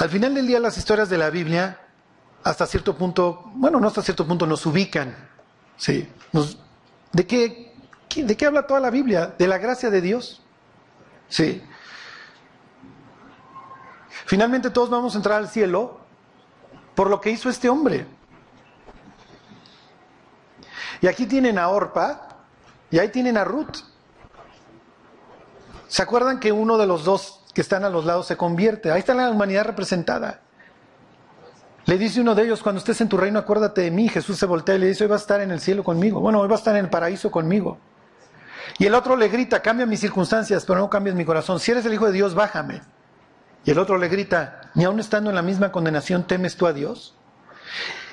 Al 0.00 0.08
final 0.08 0.34
del 0.34 0.46
día 0.46 0.58
las 0.58 0.78
historias 0.78 1.10
de 1.10 1.18
la 1.18 1.28
Biblia, 1.28 1.78
hasta 2.42 2.66
cierto 2.66 2.96
punto, 2.96 3.50
bueno, 3.54 3.78
no 3.78 3.86
hasta 3.86 4.00
cierto 4.00 4.26
punto, 4.26 4.46
nos 4.46 4.64
ubican. 4.64 5.14
Sí. 5.76 6.08
¿de, 7.12 7.26
qué, 7.26 7.74
¿De 8.16 8.34
qué 8.34 8.46
habla 8.46 8.66
toda 8.66 8.80
la 8.80 8.88
Biblia? 8.88 9.34
De 9.38 9.46
la 9.46 9.58
gracia 9.58 9.90
de 9.90 10.00
Dios. 10.00 10.40
Sí. 11.28 11.62
Finalmente 14.24 14.70
todos 14.70 14.88
vamos 14.88 15.12
a 15.14 15.18
entrar 15.18 15.36
al 15.36 15.50
cielo 15.50 16.00
por 16.94 17.10
lo 17.10 17.20
que 17.20 17.28
hizo 17.28 17.50
este 17.50 17.68
hombre. 17.68 18.06
Y 21.02 21.08
aquí 21.08 21.26
tienen 21.26 21.58
a 21.58 21.68
Orpa 21.68 22.38
y 22.90 22.98
ahí 22.98 23.10
tienen 23.10 23.36
a 23.36 23.44
Ruth. 23.44 23.76
¿Se 25.88 26.00
acuerdan 26.00 26.40
que 26.40 26.52
uno 26.52 26.78
de 26.78 26.86
los 26.86 27.04
dos 27.04 27.44
que 27.60 27.62
están 27.62 27.84
a 27.84 27.90
los 27.90 28.06
lados 28.06 28.26
se 28.26 28.38
convierte? 28.38 28.90
Ahí 28.90 29.00
está 29.00 29.12
la 29.12 29.28
humanidad 29.30 29.66
representada. 29.66 30.40
Le 31.84 31.98
dice 31.98 32.22
uno 32.22 32.34
de 32.34 32.44
ellos, 32.44 32.62
cuando 32.62 32.78
estés 32.78 33.02
en 33.02 33.08
tu 33.10 33.18
reino, 33.18 33.38
acuérdate 33.38 33.82
de 33.82 33.90
mí. 33.90 34.08
Jesús 34.08 34.38
se 34.38 34.46
voltea 34.46 34.76
y 34.76 34.78
le 34.78 34.86
dice, 34.86 35.04
hoy 35.04 35.10
va 35.10 35.16
a 35.16 35.18
estar 35.18 35.42
en 35.42 35.50
el 35.50 35.60
cielo 35.60 35.84
conmigo. 35.84 36.20
Bueno, 36.20 36.40
hoy 36.40 36.48
va 36.48 36.54
a 36.54 36.58
estar 36.58 36.74
en 36.74 36.86
el 36.86 36.90
paraíso 36.90 37.30
conmigo. 37.30 37.76
Y 38.78 38.86
el 38.86 38.94
otro 38.94 39.14
le 39.14 39.28
grita, 39.28 39.60
cambia 39.60 39.84
mis 39.84 40.00
circunstancias, 40.00 40.64
pero 40.64 40.78
no 40.78 40.88
cambies 40.88 41.14
mi 41.14 41.26
corazón. 41.26 41.60
Si 41.60 41.70
eres 41.70 41.84
el 41.84 41.92
Hijo 41.92 42.06
de 42.06 42.12
Dios, 42.12 42.34
bájame. 42.34 42.80
Y 43.66 43.72
el 43.72 43.78
otro 43.78 43.98
le 43.98 44.08
grita, 44.08 44.70
ni 44.74 44.84
aun 44.84 44.98
estando 44.98 45.28
en 45.28 45.36
la 45.36 45.42
misma 45.42 45.70
condenación, 45.70 46.26
temes 46.26 46.56
tú 46.56 46.66
a 46.66 46.72
Dios. 46.72 47.14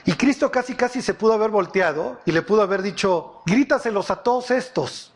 Y 0.03 0.11
Cristo 0.11 0.51
casi 0.51 0.75
casi 0.75 1.01
se 1.01 1.13
pudo 1.13 1.31
haber 1.31 1.51
volteado 1.51 2.19
y 2.25 2.33
le 2.33 2.41
pudo 2.41 2.63
haber 2.63 2.81
dicho, 2.81 3.43
grítaselos 3.45 4.11
a 4.11 4.17
todos 4.23 4.51
estos. 4.51 5.13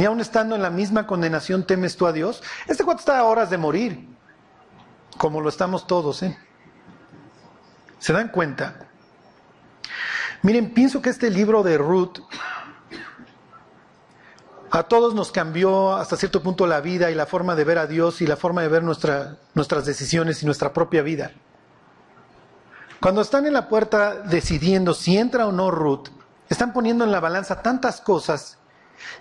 Ni 0.00 0.06
aun 0.06 0.18
estando 0.18 0.56
en 0.56 0.62
la 0.62 0.70
misma 0.70 1.06
condenación, 1.06 1.66
temes 1.66 1.94
tú 1.94 2.06
a 2.06 2.12
Dios. 2.14 2.42
Este 2.66 2.84
cuate 2.84 3.00
está 3.00 3.18
a 3.18 3.24
horas 3.24 3.50
de 3.50 3.58
morir, 3.58 4.08
como 5.18 5.42
lo 5.42 5.50
estamos 5.50 5.86
todos, 5.86 6.22
¿eh? 6.22 6.38
¿Se 7.98 8.14
dan 8.14 8.28
cuenta? 8.28 8.88
Miren, 10.40 10.72
pienso 10.72 11.02
que 11.02 11.10
este 11.10 11.28
libro 11.28 11.62
de 11.62 11.76
Ruth 11.76 12.16
a 14.70 14.84
todos 14.84 15.14
nos 15.14 15.32
cambió 15.32 15.94
hasta 15.94 16.16
cierto 16.16 16.42
punto 16.42 16.66
la 16.66 16.80
vida 16.80 17.10
y 17.10 17.14
la 17.14 17.26
forma 17.26 17.54
de 17.54 17.64
ver 17.64 17.76
a 17.76 17.86
Dios 17.86 18.22
y 18.22 18.26
la 18.26 18.38
forma 18.38 18.62
de 18.62 18.68
ver 18.68 18.82
nuestras 18.82 19.84
decisiones 19.84 20.42
y 20.42 20.46
nuestra 20.46 20.72
propia 20.72 21.02
vida. 21.02 21.32
Cuando 23.02 23.20
están 23.20 23.44
en 23.46 23.52
la 23.52 23.68
puerta 23.68 24.14
decidiendo 24.14 24.94
si 24.94 25.18
entra 25.18 25.46
o 25.46 25.52
no 25.52 25.70
Ruth, 25.70 26.08
están 26.48 26.72
poniendo 26.72 27.04
en 27.04 27.12
la 27.12 27.20
balanza 27.20 27.60
tantas 27.60 28.00
cosas 28.00 28.56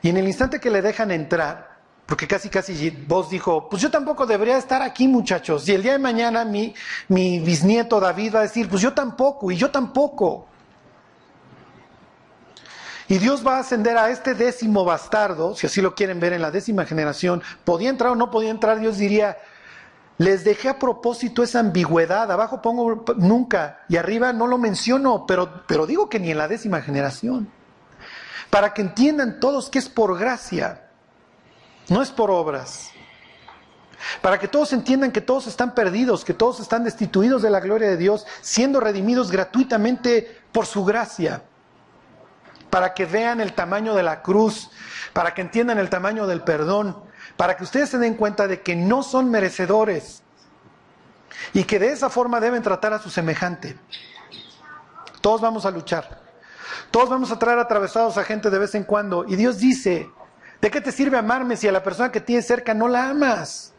y 0.01 0.09
en 0.09 0.17
el 0.17 0.27
instante 0.27 0.59
que 0.59 0.69
le 0.69 0.81
dejan 0.81 1.11
entrar, 1.11 1.79
porque 2.05 2.27
casi 2.27 2.49
casi 2.49 2.89
vos 3.07 3.29
dijo, 3.29 3.69
pues 3.69 3.81
yo 3.81 3.91
tampoco 3.91 4.25
debería 4.25 4.57
estar 4.57 4.81
aquí 4.81 5.07
muchachos, 5.07 5.67
y 5.69 5.73
el 5.73 5.83
día 5.83 5.91
de 5.91 5.99
mañana 5.99 6.43
mi, 6.45 6.73
mi 7.07 7.39
bisnieto 7.39 7.99
David 7.99 8.35
va 8.35 8.39
a 8.39 8.43
decir, 8.43 8.67
pues 8.67 8.81
yo 8.81 8.93
tampoco, 8.93 9.51
y 9.51 9.57
yo 9.57 9.69
tampoco. 9.69 10.47
Y 13.07 13.17
Dios 13.17 13.45
va 13.45 13.57
a 13.57 13.59
ascender 13.61 13.97
a 13.97 14.11
este 14.11 14.35
décimo 14.35 14.85
bastardo, 14.85 15.55
si 15.55 15.65
así 15.65 15.81
lo 15.81 15.95
quieren 15.95 16.19
ver 16.19 16.33
en 16.33 16.43
la 16.43 16.51
décima 16.51 16.85
generación, 16.85 17.41
podía 17.63 17.89
entrar 17.89 18.11
o 18.11 18.15
no 18.15 18.29
podía 18.29 18.51
entrar, 18.51 18.79
Dios 18.79 18.97
diría, 18.97 19.37
les 20.19 20.43
dejé 20.43 20.69
a 20.69 20.77
propósito 20.77 21.41
esa 21.41 21.59
ambigüedad, 21.59 22.31
abajo 22.31 22.61
pongo 22.61 23.05
nunca 23.17 23.79
y 23.87 23.97
arriba 23.97 24.33
no 24.33 24.47
lo 24.47 24.57
menciono, 24.57 25.25
pero, 25.25 25.63
pero 25.65 25.87
digo 25.87 26.09
que 26.09 26.19
ni 26.19 26.29
en 26.31 26.37
la 26.37 26.47
décima 26.47 26.81
generación, 26.81 27.49
para 28.49 28.73
que 28.73 28.81
entiendan 28.81 29.39
todos 29.39 29.69
que 29.69 29.79
es 29.79 29.89
por 29.89 30.17
gracia, 30.17 30.89
no 31.87 32.01
es 32.01 32.11
por 32.11 32.31
obras. 32.31 32.91
Para 34.21 34.39
que 34.39 34.47
todos 34.47 34.71
entiendan 34.71 35.11
que 35.11 35.19
todos 35.19 35.47
están 35.47 35.75
perdidos, 35.75 36.23
que 36.23 36.33
todos 36.33 36.61
están 36.61 36.85
destituidos 36.85 37.41
de 37.41 37.49
la 37.49 37.59
gloria 37.59 37.89
de 37.89 37.97
Dios, 37.97 38.25
siendo 38.41 38.79
redimidos 38.79 39.29
gratuitamente 39.29 40.41
por 40.53 40.65
su 40.65 40.85
gracia 40.85 41.43
para 42.69 42.93
que 42.93 43.05
vean 43.05 43.41
el 43.41 43.53
tamaño 43.53 43.95
de 43.95 44.03
la 44.03 44.21
cruz, 44.21 44.69
para 45.13 45.33
que 45.33 45.41
entiendan 45.41 45.79
el 45.79 45.89
tamaño 45.89 46.27
del 46.27 46.41
perdón, 46.41 46.95
para 47.35 47.57
que 47.57 47.63
ustedes 47.63 47.89
se 47.89 47.97
den 47.97 48.15
cuenta 48.15 48.47
de 48.47 48.61
que 48.61 48.75
no 48.75 49.03
son 49.03 49.29
merecedores 49.29 50.23
y 51.53 51.63
que 51.63 51.79
de 51.79 51.91
esa 51.91 52.09
forma 52.09 52.39
deben 52.39 52.61
tratar 52.61 52.93
a 52.93 52.99
su 52.99 53.09
semejante. 53.09 53.77
Todos 55.21 55.41
vamos 55.41 55.65
a 55.65 55.71
luchar. 55.71 56.28
Todos 56.91 57.09
vamos 57.09 57.31
a 57.31 57.39
traer 57.39 57.59
atravesados 57.59 58.17
a 58.17 58.23
gente 58.23 58.49
de 58.49 58.59
vez 58.59 58.75
en 58.75 58.83
cuando. 58.83 59.25
Y 59.27 59.35
Dios 59.35 59.57
dice, 59.57 60.09
¿de 60.61 60.71
qué 60.71 60.81
te 60.81 60.91
sirve 60.91 61.17
amarme 61.17 61.57
si 61.57 61.67
a 61.67 61.71
la 61.71 61.83
persona 61.83 62.11
que 62.11 62.21
tienes 62.21 62.47
cerca 62.47 62.73
no 62.73 62.87
la 62.87 63.09
amas? 63.09 63.73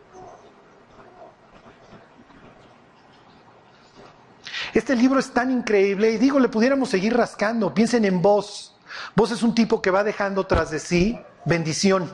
Este 4.73 4.95
libro 4.95 5.19
es 5.19 5.33
tan 5.33 5.51
increíble 5.51 6.13
y 6.13 6.19
digo, 6.19 6.39
le 6.39 6.49
pudiéramos 6.49 6.91
seguir 6.91 7.17
rascando. 7.17 7.75
Piensen 7.75 8.05
en 8.05 8.23
vos. 8.23 8.77
Vos 9.17 9.31
es 9.31 9.43
un 9.43 9.55
tipo 9.55 9.83
que 9.83 9.91
va 9.91 10.05
dejando 10.05 10.47
tras 10.47 10.71
de 10.71 10.79
sí 10.79 11.21
bendición. 11.45 12.11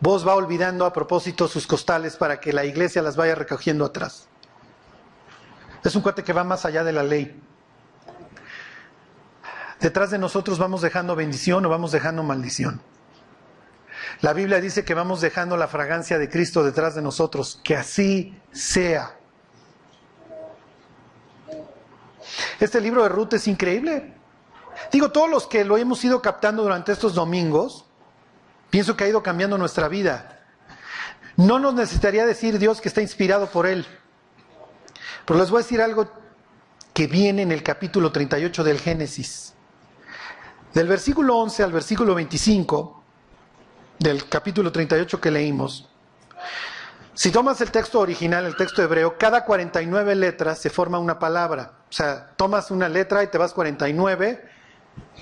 Vos 0.00 0.26
va 0.26 0.34
olvidando 0.34 0.84
a 0.84 0.92
propósito 0.92 1.46
sus 1.48 1.66
costales 1.66 2.16
para 2.16 2.40
que 2.40 2.52
la 2.52 2.64
iglesia 2.64 3.02
las 3.02 3.16
vaya 3.16 3.34
recogiendo 3.34 3.84
atrás. 3.84 4.28
Es 5.84 5.94
un 5.94 6.02
cuate 6.02 6.24
que 6.24 6.32
va 6.32 6.44
más 6.44 6.64
allá 6.64 6.82
de 6.82 6.92
la 6.92 7.02
ley. 7.02 7.40
Detrás 9.82 10.12
de 10.12 10.18
nosotros 10.18 10.60
vamos 10.60 10.80
dejando 10.80 11.16
bendición 11.16 11.66
o 11.66 11.68
vamos 11.68 11.90
dejando 11.90 12.22
maldición. 12.22 12.80
La 14.20 14.32
Biblia 14.32 14.60
dice 14.60 14.84
que 14.84 14.94
vamos 14.94 15.20
dejando 15.20 15.56
la 15.56 15.66
fragancia 15.66 16.18
de 16.18 16.28
Cristo 16.28 16.62
detrás 16.62 16.94
de 16.94 17.02
nosotros. 17.02 17.60
Que 17.64 17.74
así 17.74 18.40
sea. 18.52 19.16
Este 22.60 22.80
libro 22.80 23.02
de 23.02 23.08
Ruth 23.08 23.34
es 23.34 23.48
increíble. 23.48 24.14
Digo, 24.92 25.10
todos 25.10 25.28
los 25.28 25.48
que 25.48 25.64
lo 25.64 25.76
hemos 25.76 26.04
ido 26.04 26.22
captando 26.22 26.62
durante 26.62 26.92
estos 26.92 27.14
domingos, 27.14 27.84
pienso 28.70 28.96
que 28.96 29.02
ha 29.02 29.08
ido 29.08 29.24
cambiando 29.24 29.58
nuestra 29.58 29.88
vida. 29.88 30.44
No 31.36 31.58
nos 31.58 31.74
necesitaría 31.74 32.24
decir 32.24 32.60
Dios 32.60 32.80
que 32.80 32.88
está 32.88 33.02
inspirado 33.02 33.48
por 33.48 33.66
Él. 33.66 33.84
Pero 35.26 35.40
les 35.40 35.50
voy 35.50 35.58
a 35.58 35.64
decir 35.64 35.82
algo 35.82 36.08
que 36.94 37.08
viene 37.08 37.42
en 37.42 37.50
el 37.50 37.64
capítulo 37.64 38.12
38 38.12 38.62
del 38.62 38.78
Génesis. 38.78 39.54
Del 40.74 40.88
versículo 40.88 41.36
11 41.36 41.62
al 41.62 41.72
versículo 41.72 42.14
25 42.14 43.02
del 43.98 44.28
capítulo 44.28 44.72
38 44.72 45.20
que 45.20 45.30
leímos. 45.30 45.88
Si 47.14 47.30
tomas 47.30 47.60
el 47.60 47.70
texto 47.70 48.00
original, 48.00 48.46
el 48.46 48.56
texto 48.56 48.82
hebreo, 48.82 49.18
cada 49.18 49.44
49 49.44 50.14
letras 50.14 50.58
se 50.58 50.70
forma 50.70 50.98
una 50.98 51.18
palabra. 51.18 51.72
O 51.90 51.92
sea, 51.92 52.30
tomas 52.36 52.70
una 52.70 52.88
letra 52.88 53.22
y 53.22 53.26
te 53.26 53.36
vas 53.36 53.52
49 53.52 54.48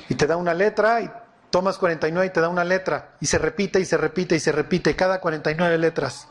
y 0.09 0.15
te 0.15 0.27
da 0.27 0.37
una 0.37 0.55
letra 0.55 1.01
y 1.01 1.11
tomas 1.51 1.79
49 1.79 2.29
y 2.29 2.31
te 2.31 2.41
da 2.41 2.49
una 2.49 2.63
letra 2.63 3.17
y 3.21 3.27
se 3.27 3.39
repite 3.39 3.81
y 3.81 3.85
se 3.85 3.97
repite 3.97 4.37
y 4.37 4.41
se 4.41 4.53
repite 4.53 4.95
cada 4.95 5.21
49 5.21 5.79
letras. 5.79 6.29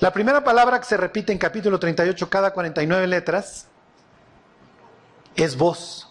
La 0.00 0.12
primera 0.12 0.42
palabra 0.42 0.80
que 0.80 0.86
se 0.86 0.96
repite 0.96 1.32
en 1.32 1.38
capítulo 1.38 1.78
38 1.78 2.28
cada 2.28 2.52
49 2.52 3.06
letras 3.06 3.68
es 5.36 5.56
voz. 5.56 6.07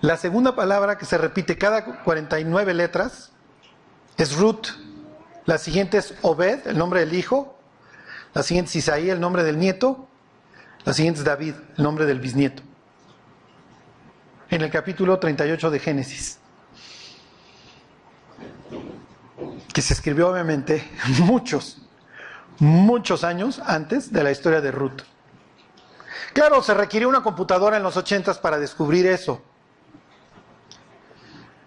La 0.00 0.16
segunda 0.16 0.56
palabra 0.56 0.96
que 0.96 1.04
se 1.04 1.18
repite 1.18 1.58
cada 1.58 1.84
49 2.02 2.72
letras 2.72 3.32
es 4.16 4.34
root. 4.36 4.68
La 5.44 5.58
siguiente 5.58 5.98
es 5.98 6.14
Obed, 6.22 6.66
el 6.66 6.78
nombre 6.78 7.00
del 7.00 7.14
hijo. 7.14 7.58
La 8.32 8.42
siguiente 8.42 8.70
es 8.70 8.76
Isaí, 8.76 9.10
el 9.10 9.20
nombre 9.20 9.44
del 9.44 9.58
nieto. 9.58 10.08
La 10.84 10.94
siguiente 10.94 11.20
es 11.20 11.26
David, 11.26 11.54
el 11.76 11.84
nombre 11.84 12.06
del 12.06 12.18
bisnieto. 12.18 12.62
En 14.48 14.62
el 14.62 14.70
capítulo 14.70 15.18
38 15.18 15.70
de 15.70 15.78
Génesis. 15.78 16.38
Que 19.74 19.82
se 19.82 19.92
escribió 19.92 20.30
obviamente 20.30 20.90
muchos, 21.20 21.82
muchos 22.58 23.22
años 23.22 23.60
antes 23.66 24.10
de 24.10 24.24
la 24.24 24.30
historia 24.30 24.62
de 24.62 24.70
Ruth. 24.70 25.02
Claro, 26.32 26.62
se 26.62 26.72
requirió 26.72 27.06
una 27.08 27.22
computadora 27.22 27.76
en 27.76 27.82
los 27.82 27.98
ochentas 27.98 28.38
para 28.38 28.58
descubrir 28.58 29.06
eso. 29.06 29.42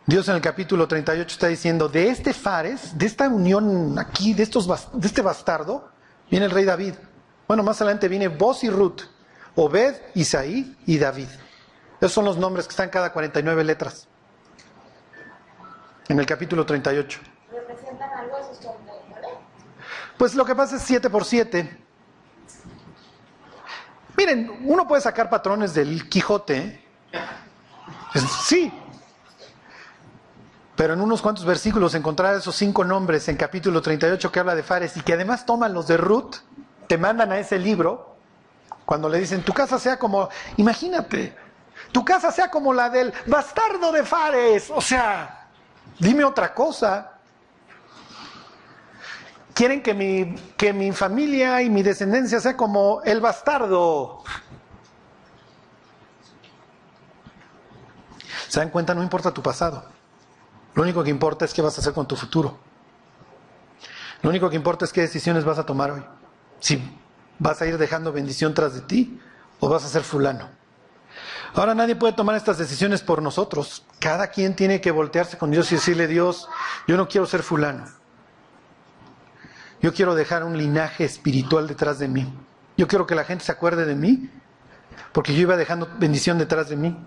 Dios 0.06 0.28
en 0.28 0.36
el 0.36 0.42
capítulo 0.42 0.86
38 0.86 1.34
está 1.34 1.48
diciendo, 1.48 1.88
de 1.88 2.10
este 2.10 2.34
Fares, 2.34 2.98
de 2.98 3.06
esta 3.06 3.30
unión 3.30 3.98
aquí, 3.98 4.34
de, 4.34 4.44
estos, 4.44 4.68
de 4.68 5.08
este 5.08 5.22
bastardo, 5.22 5.90
viene 6.30 6.46
el 6.46 6.52
rey 6.52 6.66
David. 6.66 6.96
Bueno, 7.48 7.64
más 7.64 7.80
adelante 7.80 8.10
viene 8.10 8.28
Boz 8.28 8.66
y 8.66 8.70
Ruth, 8.70 9.04
Obed, 9.56 9.96
Isaí 10.14 10.76
y 10.86 10.98
David. 10.98 11.30
Esos 12.02 12.12
son 12.12 12.26
los 12.26 12.36
nombres 12.36 12.66
que 12.66 12.72
están 12.72 12.90
cada 12.90 13.14
49 13.14 13.64
letras. 13.64 14.10
En 16.10 16.20
el 16.20 16.26
capítulo 16.26 16.66
38. 16.66 17.20
¿Representan 17.50 18.10
algo 18.12 18.38
esos 18.40 18.58
49? 18.58 19.28
Pues 20.18 20.36
lo 20.36 20.44
que 20.44 20.54
pasa 20.54 20.76
es 20.76 20.82
7 20.82 21.10
por 21.10 21.24
7. 21.24 21.78
Miren, 24.18 24.64
uno 24.66 24.86
puede 24.86 25.02
sacar 25.02 25.30
patrones 25.30 25.74
del 25.74 26.10
Quijote. 26.10 26.58
¿eh? 27.14 27.20
Sí. 28.46 28.83
Pero 30.84 30.96
en 30.96 31.00
unos 31.02 31.22
cuantos 31.22 31.46
versículos 31.46 31.96
encontrar 31.96 32.36
esos 32.36 32.58
cinco 32.58 32.84
nombres 32.84 33.30
en 33.30 33.38
capítulo 33.38 33.82
38 33.82 34.30
que 34.30 34.40
habla 34.42 34.54
de 34.54 34.64
Fares 34.64 34.98
y 34.98 35.00
que 35.00 35.14
además 35.14 35.46
toman 35.46 35.74
los 35.74 35.88
de 35.88 35.96
Ruth, 35.96 36.36
te 36.88 36.98
mandan 36.98 37.32
a 37.32 37.40
ese 37.40 37.58
libro 37.58 38.18
cuando 38.84 39.08
le 39.08 39.18
dicen, 39.18 39.44
tu 39.44 39.54
casa 39.54 39.80
sea 39.80 39.98
como, 39.98 40.28
imagínate, 40.58 41.38
tu 41.94 42.04
casa 42.04 42.34
sea 42.34 42.52
como 42.52 42.74
la 42.74 42.90
del 42.90 43.14
bastardo 43.28 43.94
de 43.94 44.04
Fares. 44.04 44.70
O 44.72 44.82
sea, 44.82 45.48
dime 46.00 46.26
otra 46.26 46.54
cosa. 46.54 47.14
Quieren 49.54 49.82
que 49.82 49.94
mi, 49.94 50.36
que 50.58 50.74
mi 50.74 50.92
familia 50.92 51.62
y 51.62 51.70
mi 51.70 51.82
descendencia 51.82 52.42
sea 52.42 52.58
como 52.58 53.02
el 53.06 53.22
bastardo. 53.22 54.22
¿Se 58.50 58.60
dan 58.60 58.70
cuenta? 58.70 58.94
No 58.94 59.02
importa 59.02 59.32
tu 59.32 59.42
pasado. 59.42 59.93
Lo 60.76 60.84
único 60.84 61.04
que 61.04 61.10
importa 61.10 61.46
es 61.46 61.54
qué 61.54 61.62
vas 61.62 61.78
a 61.78 61.82
hacer 61.82 61.94
con 61.94 62.08
tu 62.08 62.16
futuro. 62.16 62.58
Lo 64.22 64.30
único 64.30 64.50
que 64.50 64.56
importa 64.56 64.86
es 64.86 64.94
qué 64.94 65.02
decisiones 65.02 65.44
vas 65.44 65.60
a 65.60 65.66
tomar 65.66 65.92
hoy. 65.92 66.04
Si 66.60 66.82
vas 67.40 67.62
a 67.62 67.66
ir 67.68 67.78
dejando 67.78 68.12
bendición 68.12 68.54
tras 68.54 68.74
de 68.74 68.82
ti 68.82 69.20
o 69.60 69.70
vas 69.70 69.84
a 69.84 69.90
ser 69.90 70.04
fulano. 70.04 70.50
Ahora 71.54 71.76
nadie 71.76 71.96
puede 71.96 72.14
tomar 72.14 72.36
estas 72.36 72.58
decisiones 72.58 73.02
por 73.02 73.22
nosotros. 73.22 73.86
Cada 74.00 74.28
quien 74.28 74.56
tiene 74.56 74.82
que 74.82 74.92
voltearse 74.92 75.38
con 75.38 75.52
Dios 75.52 75.72
y 75.72 75.76
decirle, 75.76 76.08
Dios, 76.08 76.48
yo 76.88 76.98
no 76.98 77.08
quiero 77.08 77.28
ser 77.28 77.44
fulano. 77.44 77.86
Yo 79.82 79.94
quiero 79.94 80.16
dejar 80.16 80.44
un 80.44 80.58
linaje 80.58 81.04
espiritual 81.04 81.68
detrás 81.68 82.00
de 82.00 82.08
mí. 82.08 82.34
Yo 82.78 82.88
quiero 82.88 83.06
que 83.06 83.16
la 83.16 83.26
gente 83.26 83.44
se 83.44 83.52
acuerde 83.52 83.86
de 83.86 83.96
mí 83.96 84.30
porque 85.12 85.34
yo 85.36 85.42
iba 85.42 85.58
dejando 85.58 85.90
bendición 86.00 86.38
detrás 86.38 86.70
de 86.70 86.78
mí. 86.78 86.98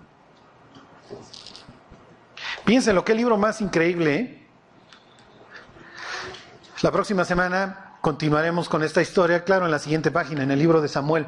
Piénsenlo, 2.67 3.05
qué 3.05 3.15
libro 3.15 3.37
más 3.37 3.61
increíble. 3.61 4.15
¿eh? 4.15 4.47
La 6.81 6.91
próxima 6.91 7.23
semana 7.23 7.93
continuaremos 8.01 8.67
con 8.67 8.83
esta 8.83 9.01
historia, 9.01 9.45
claro, 9.45 9.63
en 9.63 9.71
la 9.71 9.79
siguiente 9.79 10.11
página, 10.11 10.43
en 10.43 10.51
el 10.51 10.59
libro 10.59 10.81
de 10.81 10.89
Samuel, 10.89 11.27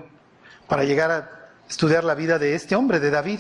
para 0.68 0.84
llegar 0.84 1.12
a 1.12 1.30
estudiar 1.70 2.04
la 2.04 2.14
vida 2.14 2.40
de 2.40 2.56
este 2.56 2.76
hombre, 2.76 3.00
de 3.00 3.10
David. 3.10 3.40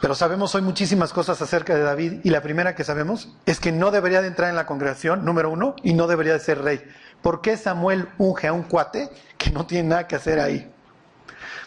Pero 0.00 0.14
sabemos 0.14 0.54
hoy 0.54 0.62
muchísimas 0.62 1.12
cosas 1.12 1.42
acerca 1.42 1.74
de 1.74 1.82
David 1.82 2.20
y 2.24 2.30
la 2.30 2.40
primera 2.40 2.74
que 2.74 2.84
sabemos 2.84 3.28
es 3.44 3.60
que 3.60 3.70
no 3.70 3.90
debería 3.90 4.22
de 4.22 4.28
entrar 4.28 4.48
en 4.48 4.56
la 4.56 4.64
congregación, 4.64 5.26
número 5.26 5.50
uno, 5.50 5.76
y 5.82 5.92
no 5.92 6.06
debería 6.06 6.32
de 6.32 6.40
ser 6.40 6.62
rey. 6.62 6.82
¿Por 7.20 7.42
qué 7.42 7.58
Samuel 7.58 8.08
unge 8.16 8.46
a 8.46 8.54
un 8.54 8.62
cuate 8.62 9.10
que 9.36 9.50
no 9.50 9.66
tiene 9.66 9.90
nada 9.90 10.08
que 10.08 10.16
hacer 10.16 10.40
ahí? 10.40 10.72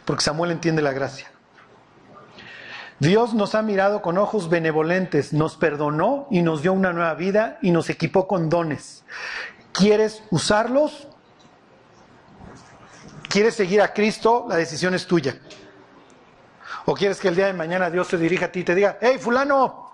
Porque 0.04 0.24
Samuel 0.24 0.50
entiende 0.50 0.82
la 0.82 0.94
gracia. 0.94 1.28
Dios 3.00 3.34
nos 3.34 3.54
ha 3.54 3.62
mirado 3.62 4.02
con 4.02 4.18
ojos 4.18 4.50
benevolentes, 4.50 5.32
nos 5.32 5.56
perdonó 5.56 6.28
y 6.32 6.42
nos 6.42 6.64
dio 6.64 6.74
una 6.74 6.94
nueva 6.94 7.14
vida 7.14 7.60
y 7.62 7.72
nos 7.72 7.90
equipó 7.90 8.28
con 8.28 8.50
dones. 8.50 9.04
¿Quieres 9.72 10.24
usarlos? 10.32 11.08
¿Quieres 13.30 13.56
seguir 13.56 13.82
a 13.82 13.94
Cristo? 13.94 14.48
La 14.50 14.56
decisión 14.56 14.96
es 14.96 15.06
tuya. 15.06 15.38
¿O 16.86 16.96
quieres 16.96 17.20
que 17.20 17.28
el 17.28 17.36
día 17.36 17.48
de 17.48 17.54
mañana 17.54 17.90
Dios 17.92 18.08
se 18.08 18.18
dirija 18.18 18.46
a 18.46 18.52
ti 18.52 18.62
y 18.62 18.64
te 18.64 18.74
diga, 18.74 18.98
hey 19.00 19.18
fulano? 19.20 19.92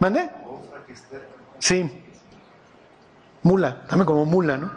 ¿Mande? 0.00 0.28
Sí. 1.60 2.04
Mula, 3.44 3.84
dame 3.88 4.04
como 4.04 4.24
mula, 4.26 4.56
¿no? 4.58 4.70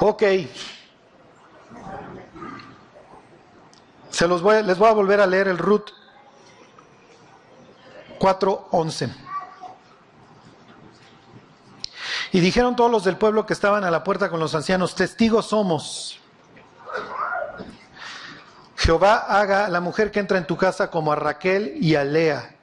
Ok. 0.00 0.22
Se 4.22 4.28
los 4.28 4.40
voy, 4.40 4.62
les 4.62 4.78
voy 4.78 4.88
a 4.88 4.92
volver 4.92 5.20
a 5.20 5.26
leer 5.26 5.48
el 5.48 5.58
Ruth 5.58 5.88
4.11. 8.20 9.12
Y 12.30 12.38
dijeron 12.38 12.76
todos 12.76 12.88
los 12.88 13.02
del 13.02 13.16
pueblo 13.16 13.44
que 13.46 13.52
estaban 13.52 13.82
a 13.82 13.90
la 13.90 14.04
puerta 14.04 14.30
con 14.30 14.38
los 14.38 14.54
ancianos, 14.54 14.94
testigos 14.94 15.46
somos. 15.46 16.20
Jehová 18.76 19.26
haga 19.28 19.66
a 19.66 19.68
la 19.70 19.80
mujer 19.80 20.12
que 20.12 20.20
entra 20.20 20.38
en 20.38 20.46
tu 20.46 20.56
casa 20.56 20.88
como 20.88 21.10
a 21.12 21.16
Raquel 21.16 21.74
y 21.80 21.96
a 21.96 22.04
Lea, 22.04 22.54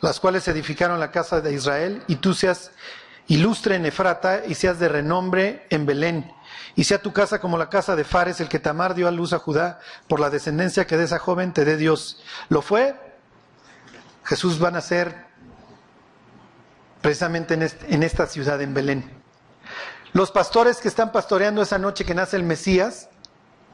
las 0.00 0.20
cuales 0.20 0.46
edificaron 0.46 1.00
la 1.00 1.10
casa 1.10 1.40
de 1.40 1.52
Israel, 1.52 2.04
y 2.06 2.14
tú 2.14 2.32
seas 2.32 2.70
ilustre 3.26 3.74
en 3.74 3.86
Efrata 3.86 4.46
y 4.46 4.54
seas 4.54 4.78
de 4.78 4.88
renombre 4.88 5.66
en 5.68 5.84
Belén 5.84 6.32
y 6.76 6.84
sea 6.84 7.00
tu 7.00 7.12
casa 7.12 7.40
como 7.40 7.56
la 7.56 7.70
casa 7.70 7.96
de 7.96 8.04
Fares, 8.04 8.40
el 8.40 8.50
que 8.50 8.58
Tamar 8.60 8.94
dio 8.94 9.08
a 9.08 9.10
luz 9.10 9.32
a 9.32 9.38
Judá, 9.38 9.80
por 10.08 10.20
la 10.20 10.28
descendencia 10.28 10.86
que 10.86 10.98
de 10.98 11.04
esa 11.04 11.18
joven 11.18 11.54
te 11.54 11.64
dé 11.64 11.78
Dios. 11.78 12.22
¿Lo 12.50 12.60
fue? 12.60 12.94
Jesús 14.24 14.62
va 14.62 14.68
a 14.68 14.72
nacer 14.72 15.24
precisamente 17.00 17.54
en, 17.54 18.02
esta 18.02 18.26
ciudad, 18.26 18.60
en 18.60 18.74
Belén. 18.74 19.10
Los 20.12 20.30
pastores 20.30 20.78
que 20.78 20.88
están 20.88 21.12
pastoreando 21.12 21.62
esa 21.62 21.78
noche 21.78 22.04
que 22.04 22.14
nace 22.14 22.36
el 22.36 22.42
Mesías, 22.42 23.08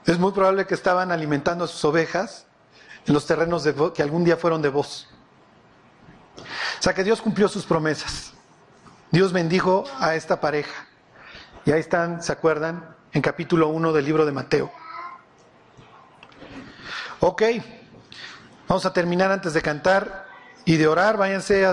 es 0.06 0.18
muy 0.18 0.32
probable 0.32 0.66
que 0.66 0.74
estaban 0.74 1.10
alimentando 1.10 1.64
a 1.64 1.68
sus 1.68 1.84
ovejas 1.84 2.46
en 3.06 3.14
los 3.14 3.26
terrenos 3.26 3.64
de, 3.64 3.74
que 3.94 4.02
algún 4.02 4.24
día 4.24 4.36
fueron 4.36 4.62
de 4.62 4.68
vos. 4.68 5.08
O 6.36 6.82
sea 6.82 6.94
que 6.94 7.02
Dios 7.02 7.20
cumplió 7.20 7.48
sus 7.48 7.64
promesas. 7.64 8.32
Dios 9.10 9.32
bendijo 9.32 9.84
a 9.98 10.14
esta 10.14 10.40
pareja. 10.40 10.86
Y 11.64 11.70
ahí 11.70 11.78
están, 11.78 12.22
¿se 12.22 12.32
acuerdan? 12.32 12.96
En 13.12 13.22
capítulo 13.22 13.68
1 13.68 13.92
del 13.92 14.04
libro 14.04 14.26
de 14.26 14.32
Mateo. 14.32 14.72
Ok, 17.20 17.42
vamos 18.66 18.84
a 18.84 18.92
terminar 18.92 19.30
antes 19.30 19.54
de 19.54 19.62
cantar 19.62 20.26
y 20.64 20.76
de 20.76 20.88
orar. 20.88 21.16
Váyanse 21.16 21.64
a, 21.64 21.72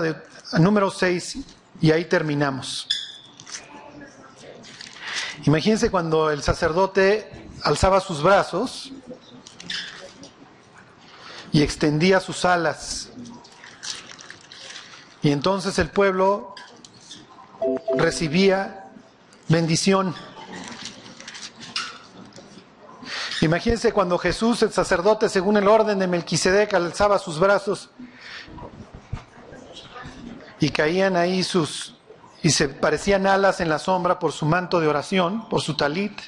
número 0.60 0.92
6 0.92 1.38
y 1.80 1.90
ahí 1.90 2.04
terminamos. 2.04 2.86
Imagínense 5.44 5.90
cuando 5.90 6.30
el 6.30 6.42
sacerdote 6.42 7.48
alzaba 7.64 8.00
sus 8.00 8.22
brazos 8.22 8.92
y 11.50 11.62
extendía 11.62 12.20
sus 12.20 12.44
alas. 12.44 13.10
Y 15.20 15.32
entonces 15.32 15.80
el 15.80 15.90
pueblo 15.90 16.54
recibía 17.96 18.79
bendición. 19.50 20.14
Imagínense 23.42 23.92
cuando 23.92 24.16
Jesús, 24.16 24.62
el 24.62 24.72
sacerdote, 24.72 25.28
según 25.28 25.56
el 25.56 25.66
orden 25.66 25.98
de 25.98 26.06
Melquisedec, 26.06 26.72
alzaba 26.72 27.18
sus 27.18 27.38
brazos 27.38 27.90
y 30.60 30.70
caían 30.70 31.16
ahí 31.16 31.42
sus 31.42 31.96
y 32.42 32.50
se 32.50 32.68
parecían 32.68 33.26
alas 33.26 33.60
en 33.60 33.68
la 33.68 33.78
sombra 33.78 34.18
por 34.18 34.32
su 34.32 34.46
manto 34.46 34.80
de 34.80 34.86
oración, 34.86 35.48
por 35.48 35.60
su 35.60 35.76
talit, 35.76 36.18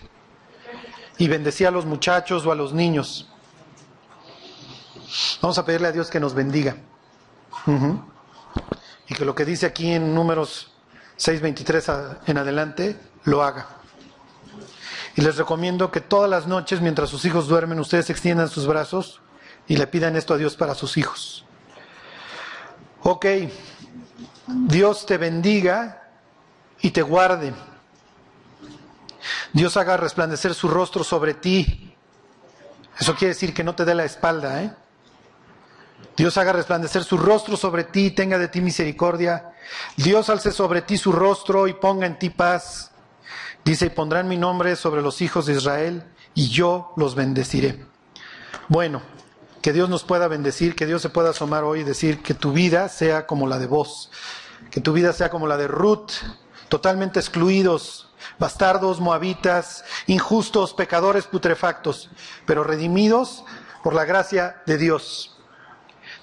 y 1.16 1.28
bendecía 1.28 1.68
a 1.68 1.70
los 1.70 1.86
muchachos 1.86 2.44
o 2.44 2.52
a 2.52 2.54
los 2.54 2.74
niños. 2.74 3.30
Vamos 5.40 5.56
a 5.56 5.64
pedirle 5.64 5.88
a 5.88 5.92
Dios 5.92 6.10
que 6.10 6.20
nos 6.20 6.34
bendiga. 6.34 6.76
Y 9.08 9.14
que 9.14 9.24
lo 9.24 9.34
que 9.34 9.44
dice 9.44 9.66
aquí 9.66 9.92
en 9.92 10.14
números 10.14 10.72
6.23 11.18 12.18
en 12.26 12.38
adelante 12.38 13.11
lo 13.24 13.42
haga. 13.42 13.66
Y 15.14 15.20
les 15.20 15.36
recomiendo 15.36 15.90
que 15.90 16.00
todas 16.00 16.30
las 16.30 16.46
noches, 16.46 16.80
mientras 16.80 17.10
sus 17.10 17.24
hijos 17.24 17.48
duermen, 17.48 17.78
ustedes 17.78 18.08
extiendan 18.10 18.48
sus 18.48 18.66
brazos 18.66 19.20
y 19.66 19.76
le 19.76 19.86
pidan 19.86 20.16
esto 20.16 20.34
a 20.34 20.38
Dios 20.38 20.56
para 20.56 20.74
sus 20.74 20.96
hijos. 20.96 21.44
Ok, 23.02 23.26
Dios 24.46 25.06
te 25.06 25.18
bendiga 25.18 26.08
y 26.80 26.90
te 26.90 27.02
guarde. 27.02 27.52
Dios 29.52 29.76
haga 29.76 29.96
resplandecer 29.96 30.54
su 30.54 30.68
rostro 30.68 31.04
sobre 31.04 31.34
ti. 31.34 31.94
Eso 32.98 33.14
quiere 33.14 33.34
decir 33.34 33.52
que 33.52 33.64
no 33.64 33.74
te 33.74 33.84
dé 33.84 33.94
la 33.94 34.04
espalda, 34.04 34.62
¿eh? 34.62 34.74
Dios 36.16 36.36
haga 36.36 36.52
resplandecer 36.52 37.04
su 37.04 37.16
rostro 37.16 37.56
sobre 37.56 37.84
ti 37.84 38.06
y 38.06 38.10
tenga 38.10 38.38
de 38.38 38.48
ti 38.48 38.60
misericordia. 38.60 39.52
Dios 39.96 40.28
alce 40.28 40.52
sobre 40.52 40.82
ti 40.82 40.98
su 40.98 41.10
rostro 41.12 41.66
y 41.66 41.74
ponga 41.74 42.06
en 42.06 42.18
ti 42.18 42.30
paz. 42.30 42.91
Dice, 43.64 43.86
y 43.86 43.90
pondrán 43.90 44.28
mi 44.28 44.36
nombre 44.36 44.76
sobre 44.76 45.02
los 45.02 45.22
hijos 45.22 45.46
de 45.46 45.54
Israel 45.54 46.04
y 46.34 46.48
yo 46.48 46.92
los 46.96 47.14
bendeciré. 47.14 47.84
Bueno, 48.68 49.02
que 49.60 49.72
Dios 49.72 49.88
nos 49.88 50.02
pueda 50.02 50.28
bendecir, 50.28 50.74
que 50.74 50.86
Dios 50.86 51.02
se 51.02 51.10
pueda 51.10 51.30
asomar 51.30 51.62
hoy 51.64 51.80
y 51.80 51.84
decir 51.84 52.22
que 52.22 52.34
tu 52.34 52.52
vida 52.52 52.88
sea 52.88 53.26
como 53.26 53.46
la 53.46 53.58
de 53.58 53.66
vos, 53.66 54.10
que 54.70 54.80
tu 54.80 54.92
vida 54.92 55.12
sea 55.12 55.30
como 55.30 55.46
la 55.46 55.56
de 55.56 55.68
Ruth, 55.68 56.10
totalmente 56.68 57.20
excluidos, 57.20 58.10
bastardos, 58.38 59.00
moabitas, 59.00 59.84
injustos, 60.06 60.74
pecadores 60.74 61.26
putrefactos, 61.26 62.10
pero 62.46 62.64
redimidos 62.64 63.44
por 63.84 63.94
la 63.94 64.04
gracia 64.04 64.62
de 64.66 64.78
Dios. 64.78 65.38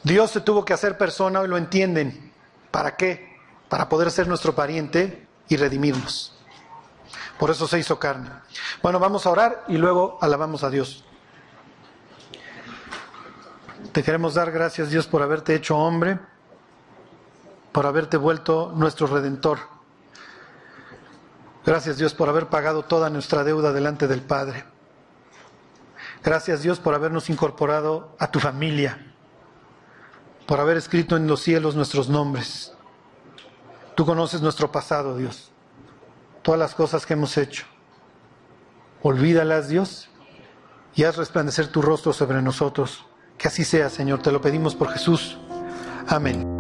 Dios 0.04 0.32
se 0.32 0.42
tuvo 0.42 0.66
que 0.66 0.74
hacer 0.74 0.98
persona, 0.98 1.42
hoy 1.42 1.48
lo 1.48 1.58
entienden. 1.58 2.34
¿Para 2.72 2.96
qué? 2.96 3.38
Para 3.68 3.90
poder 3.90 4.12
ser 4.12 4.28
nuestro 4.28 4.56
pariente 4.56 5.28
y 5.48 5.58
redimirnos. 5.58 6.39
Por 7.40 7.50
eso 7.50 7.68
se 7.68 7.80
hizo 7.80 7.98
carne. 7.98 8.30
Bueno, 8.84 9.00
vamos 9.00 9.26
a 9.26 9.32
orar 9.32 9.64
y 9.68 9.78
luego 9.78 10.20
alabamos 10.22 10.64
a 10.64 10.70
Dios. 10.70 11.04
Te 13.92 14.04
queremos 14.04 14.36
dar 14.36 14.52
gracias 14.52 14.92
Dios 14.92 15.08
por 15.08 15.24
haberte 15.24 15.56
hecho 15.56 15.76
hombre, 15.76 16.20
por 17.72 17.88
haberte 17.88 18.18
vuelto 18.18 18.72
nuestro 18.76 19.08
redentor. 19.08 19.58
Gracias 21.66 21.98
Dios 21.98 22.14
por 22.14 22.30
haber 22.30 22.48
pagado 22.48 22.84
toda 22.84 23.10
nuestra 23.10 23.44
deuda 23.44 23.74
delante 23.74 24.08
del 24.08 24.22
Padre. 24.22 24.66
Gracias 26.24 26.62
Dios 26.62 26.80
por 26.80 26.94
habernos 26.94 27.30
incorporado 27.32 28.16
a 28.20 28.30
tu 28.30 28.40
familia 28.40 29.10
por 30.50 30.60
haber 30.60 30.78
escrito 30.78 31.16
en 31.16 31.28
los 31.28 31.42
cielos 31.42 31.76
nuestros 31.76 32.10
nombres. 32.10 32.74
Tú 33.94 34.04
conoces 34.04 34.42
nuestro 34.42 34.72
pasado, 34.72 35.16
Dios, 35.16 35.49
todas 36.42 36.60
las 36.60 36.76
cosas 36.76 37.06
que 37.06 37.14
hemos 37.14 37.38
hecho. 37.38 37.66
Olvídalas, 39.02 39.70
Dios, 39.70 40.10
y 40.96 41.04
haz 41.04 41.18
resplandecer 41.18 41.68
tu 41.68 41.82
rostro 41.82 42.14
sobre 42.14 42.42
nosotros. 42.42 43.06
Que 43.38 43.48
así 43.48 43.64
sea, 43.64 43.90
Señor, 43.90 44.22
te 44.22 44.32
lo 44.32 44.42
pedimos 44.42 44.76
por 44.76 44.90
Jesús. 44.90 45.40
Amén. 46.08 46.59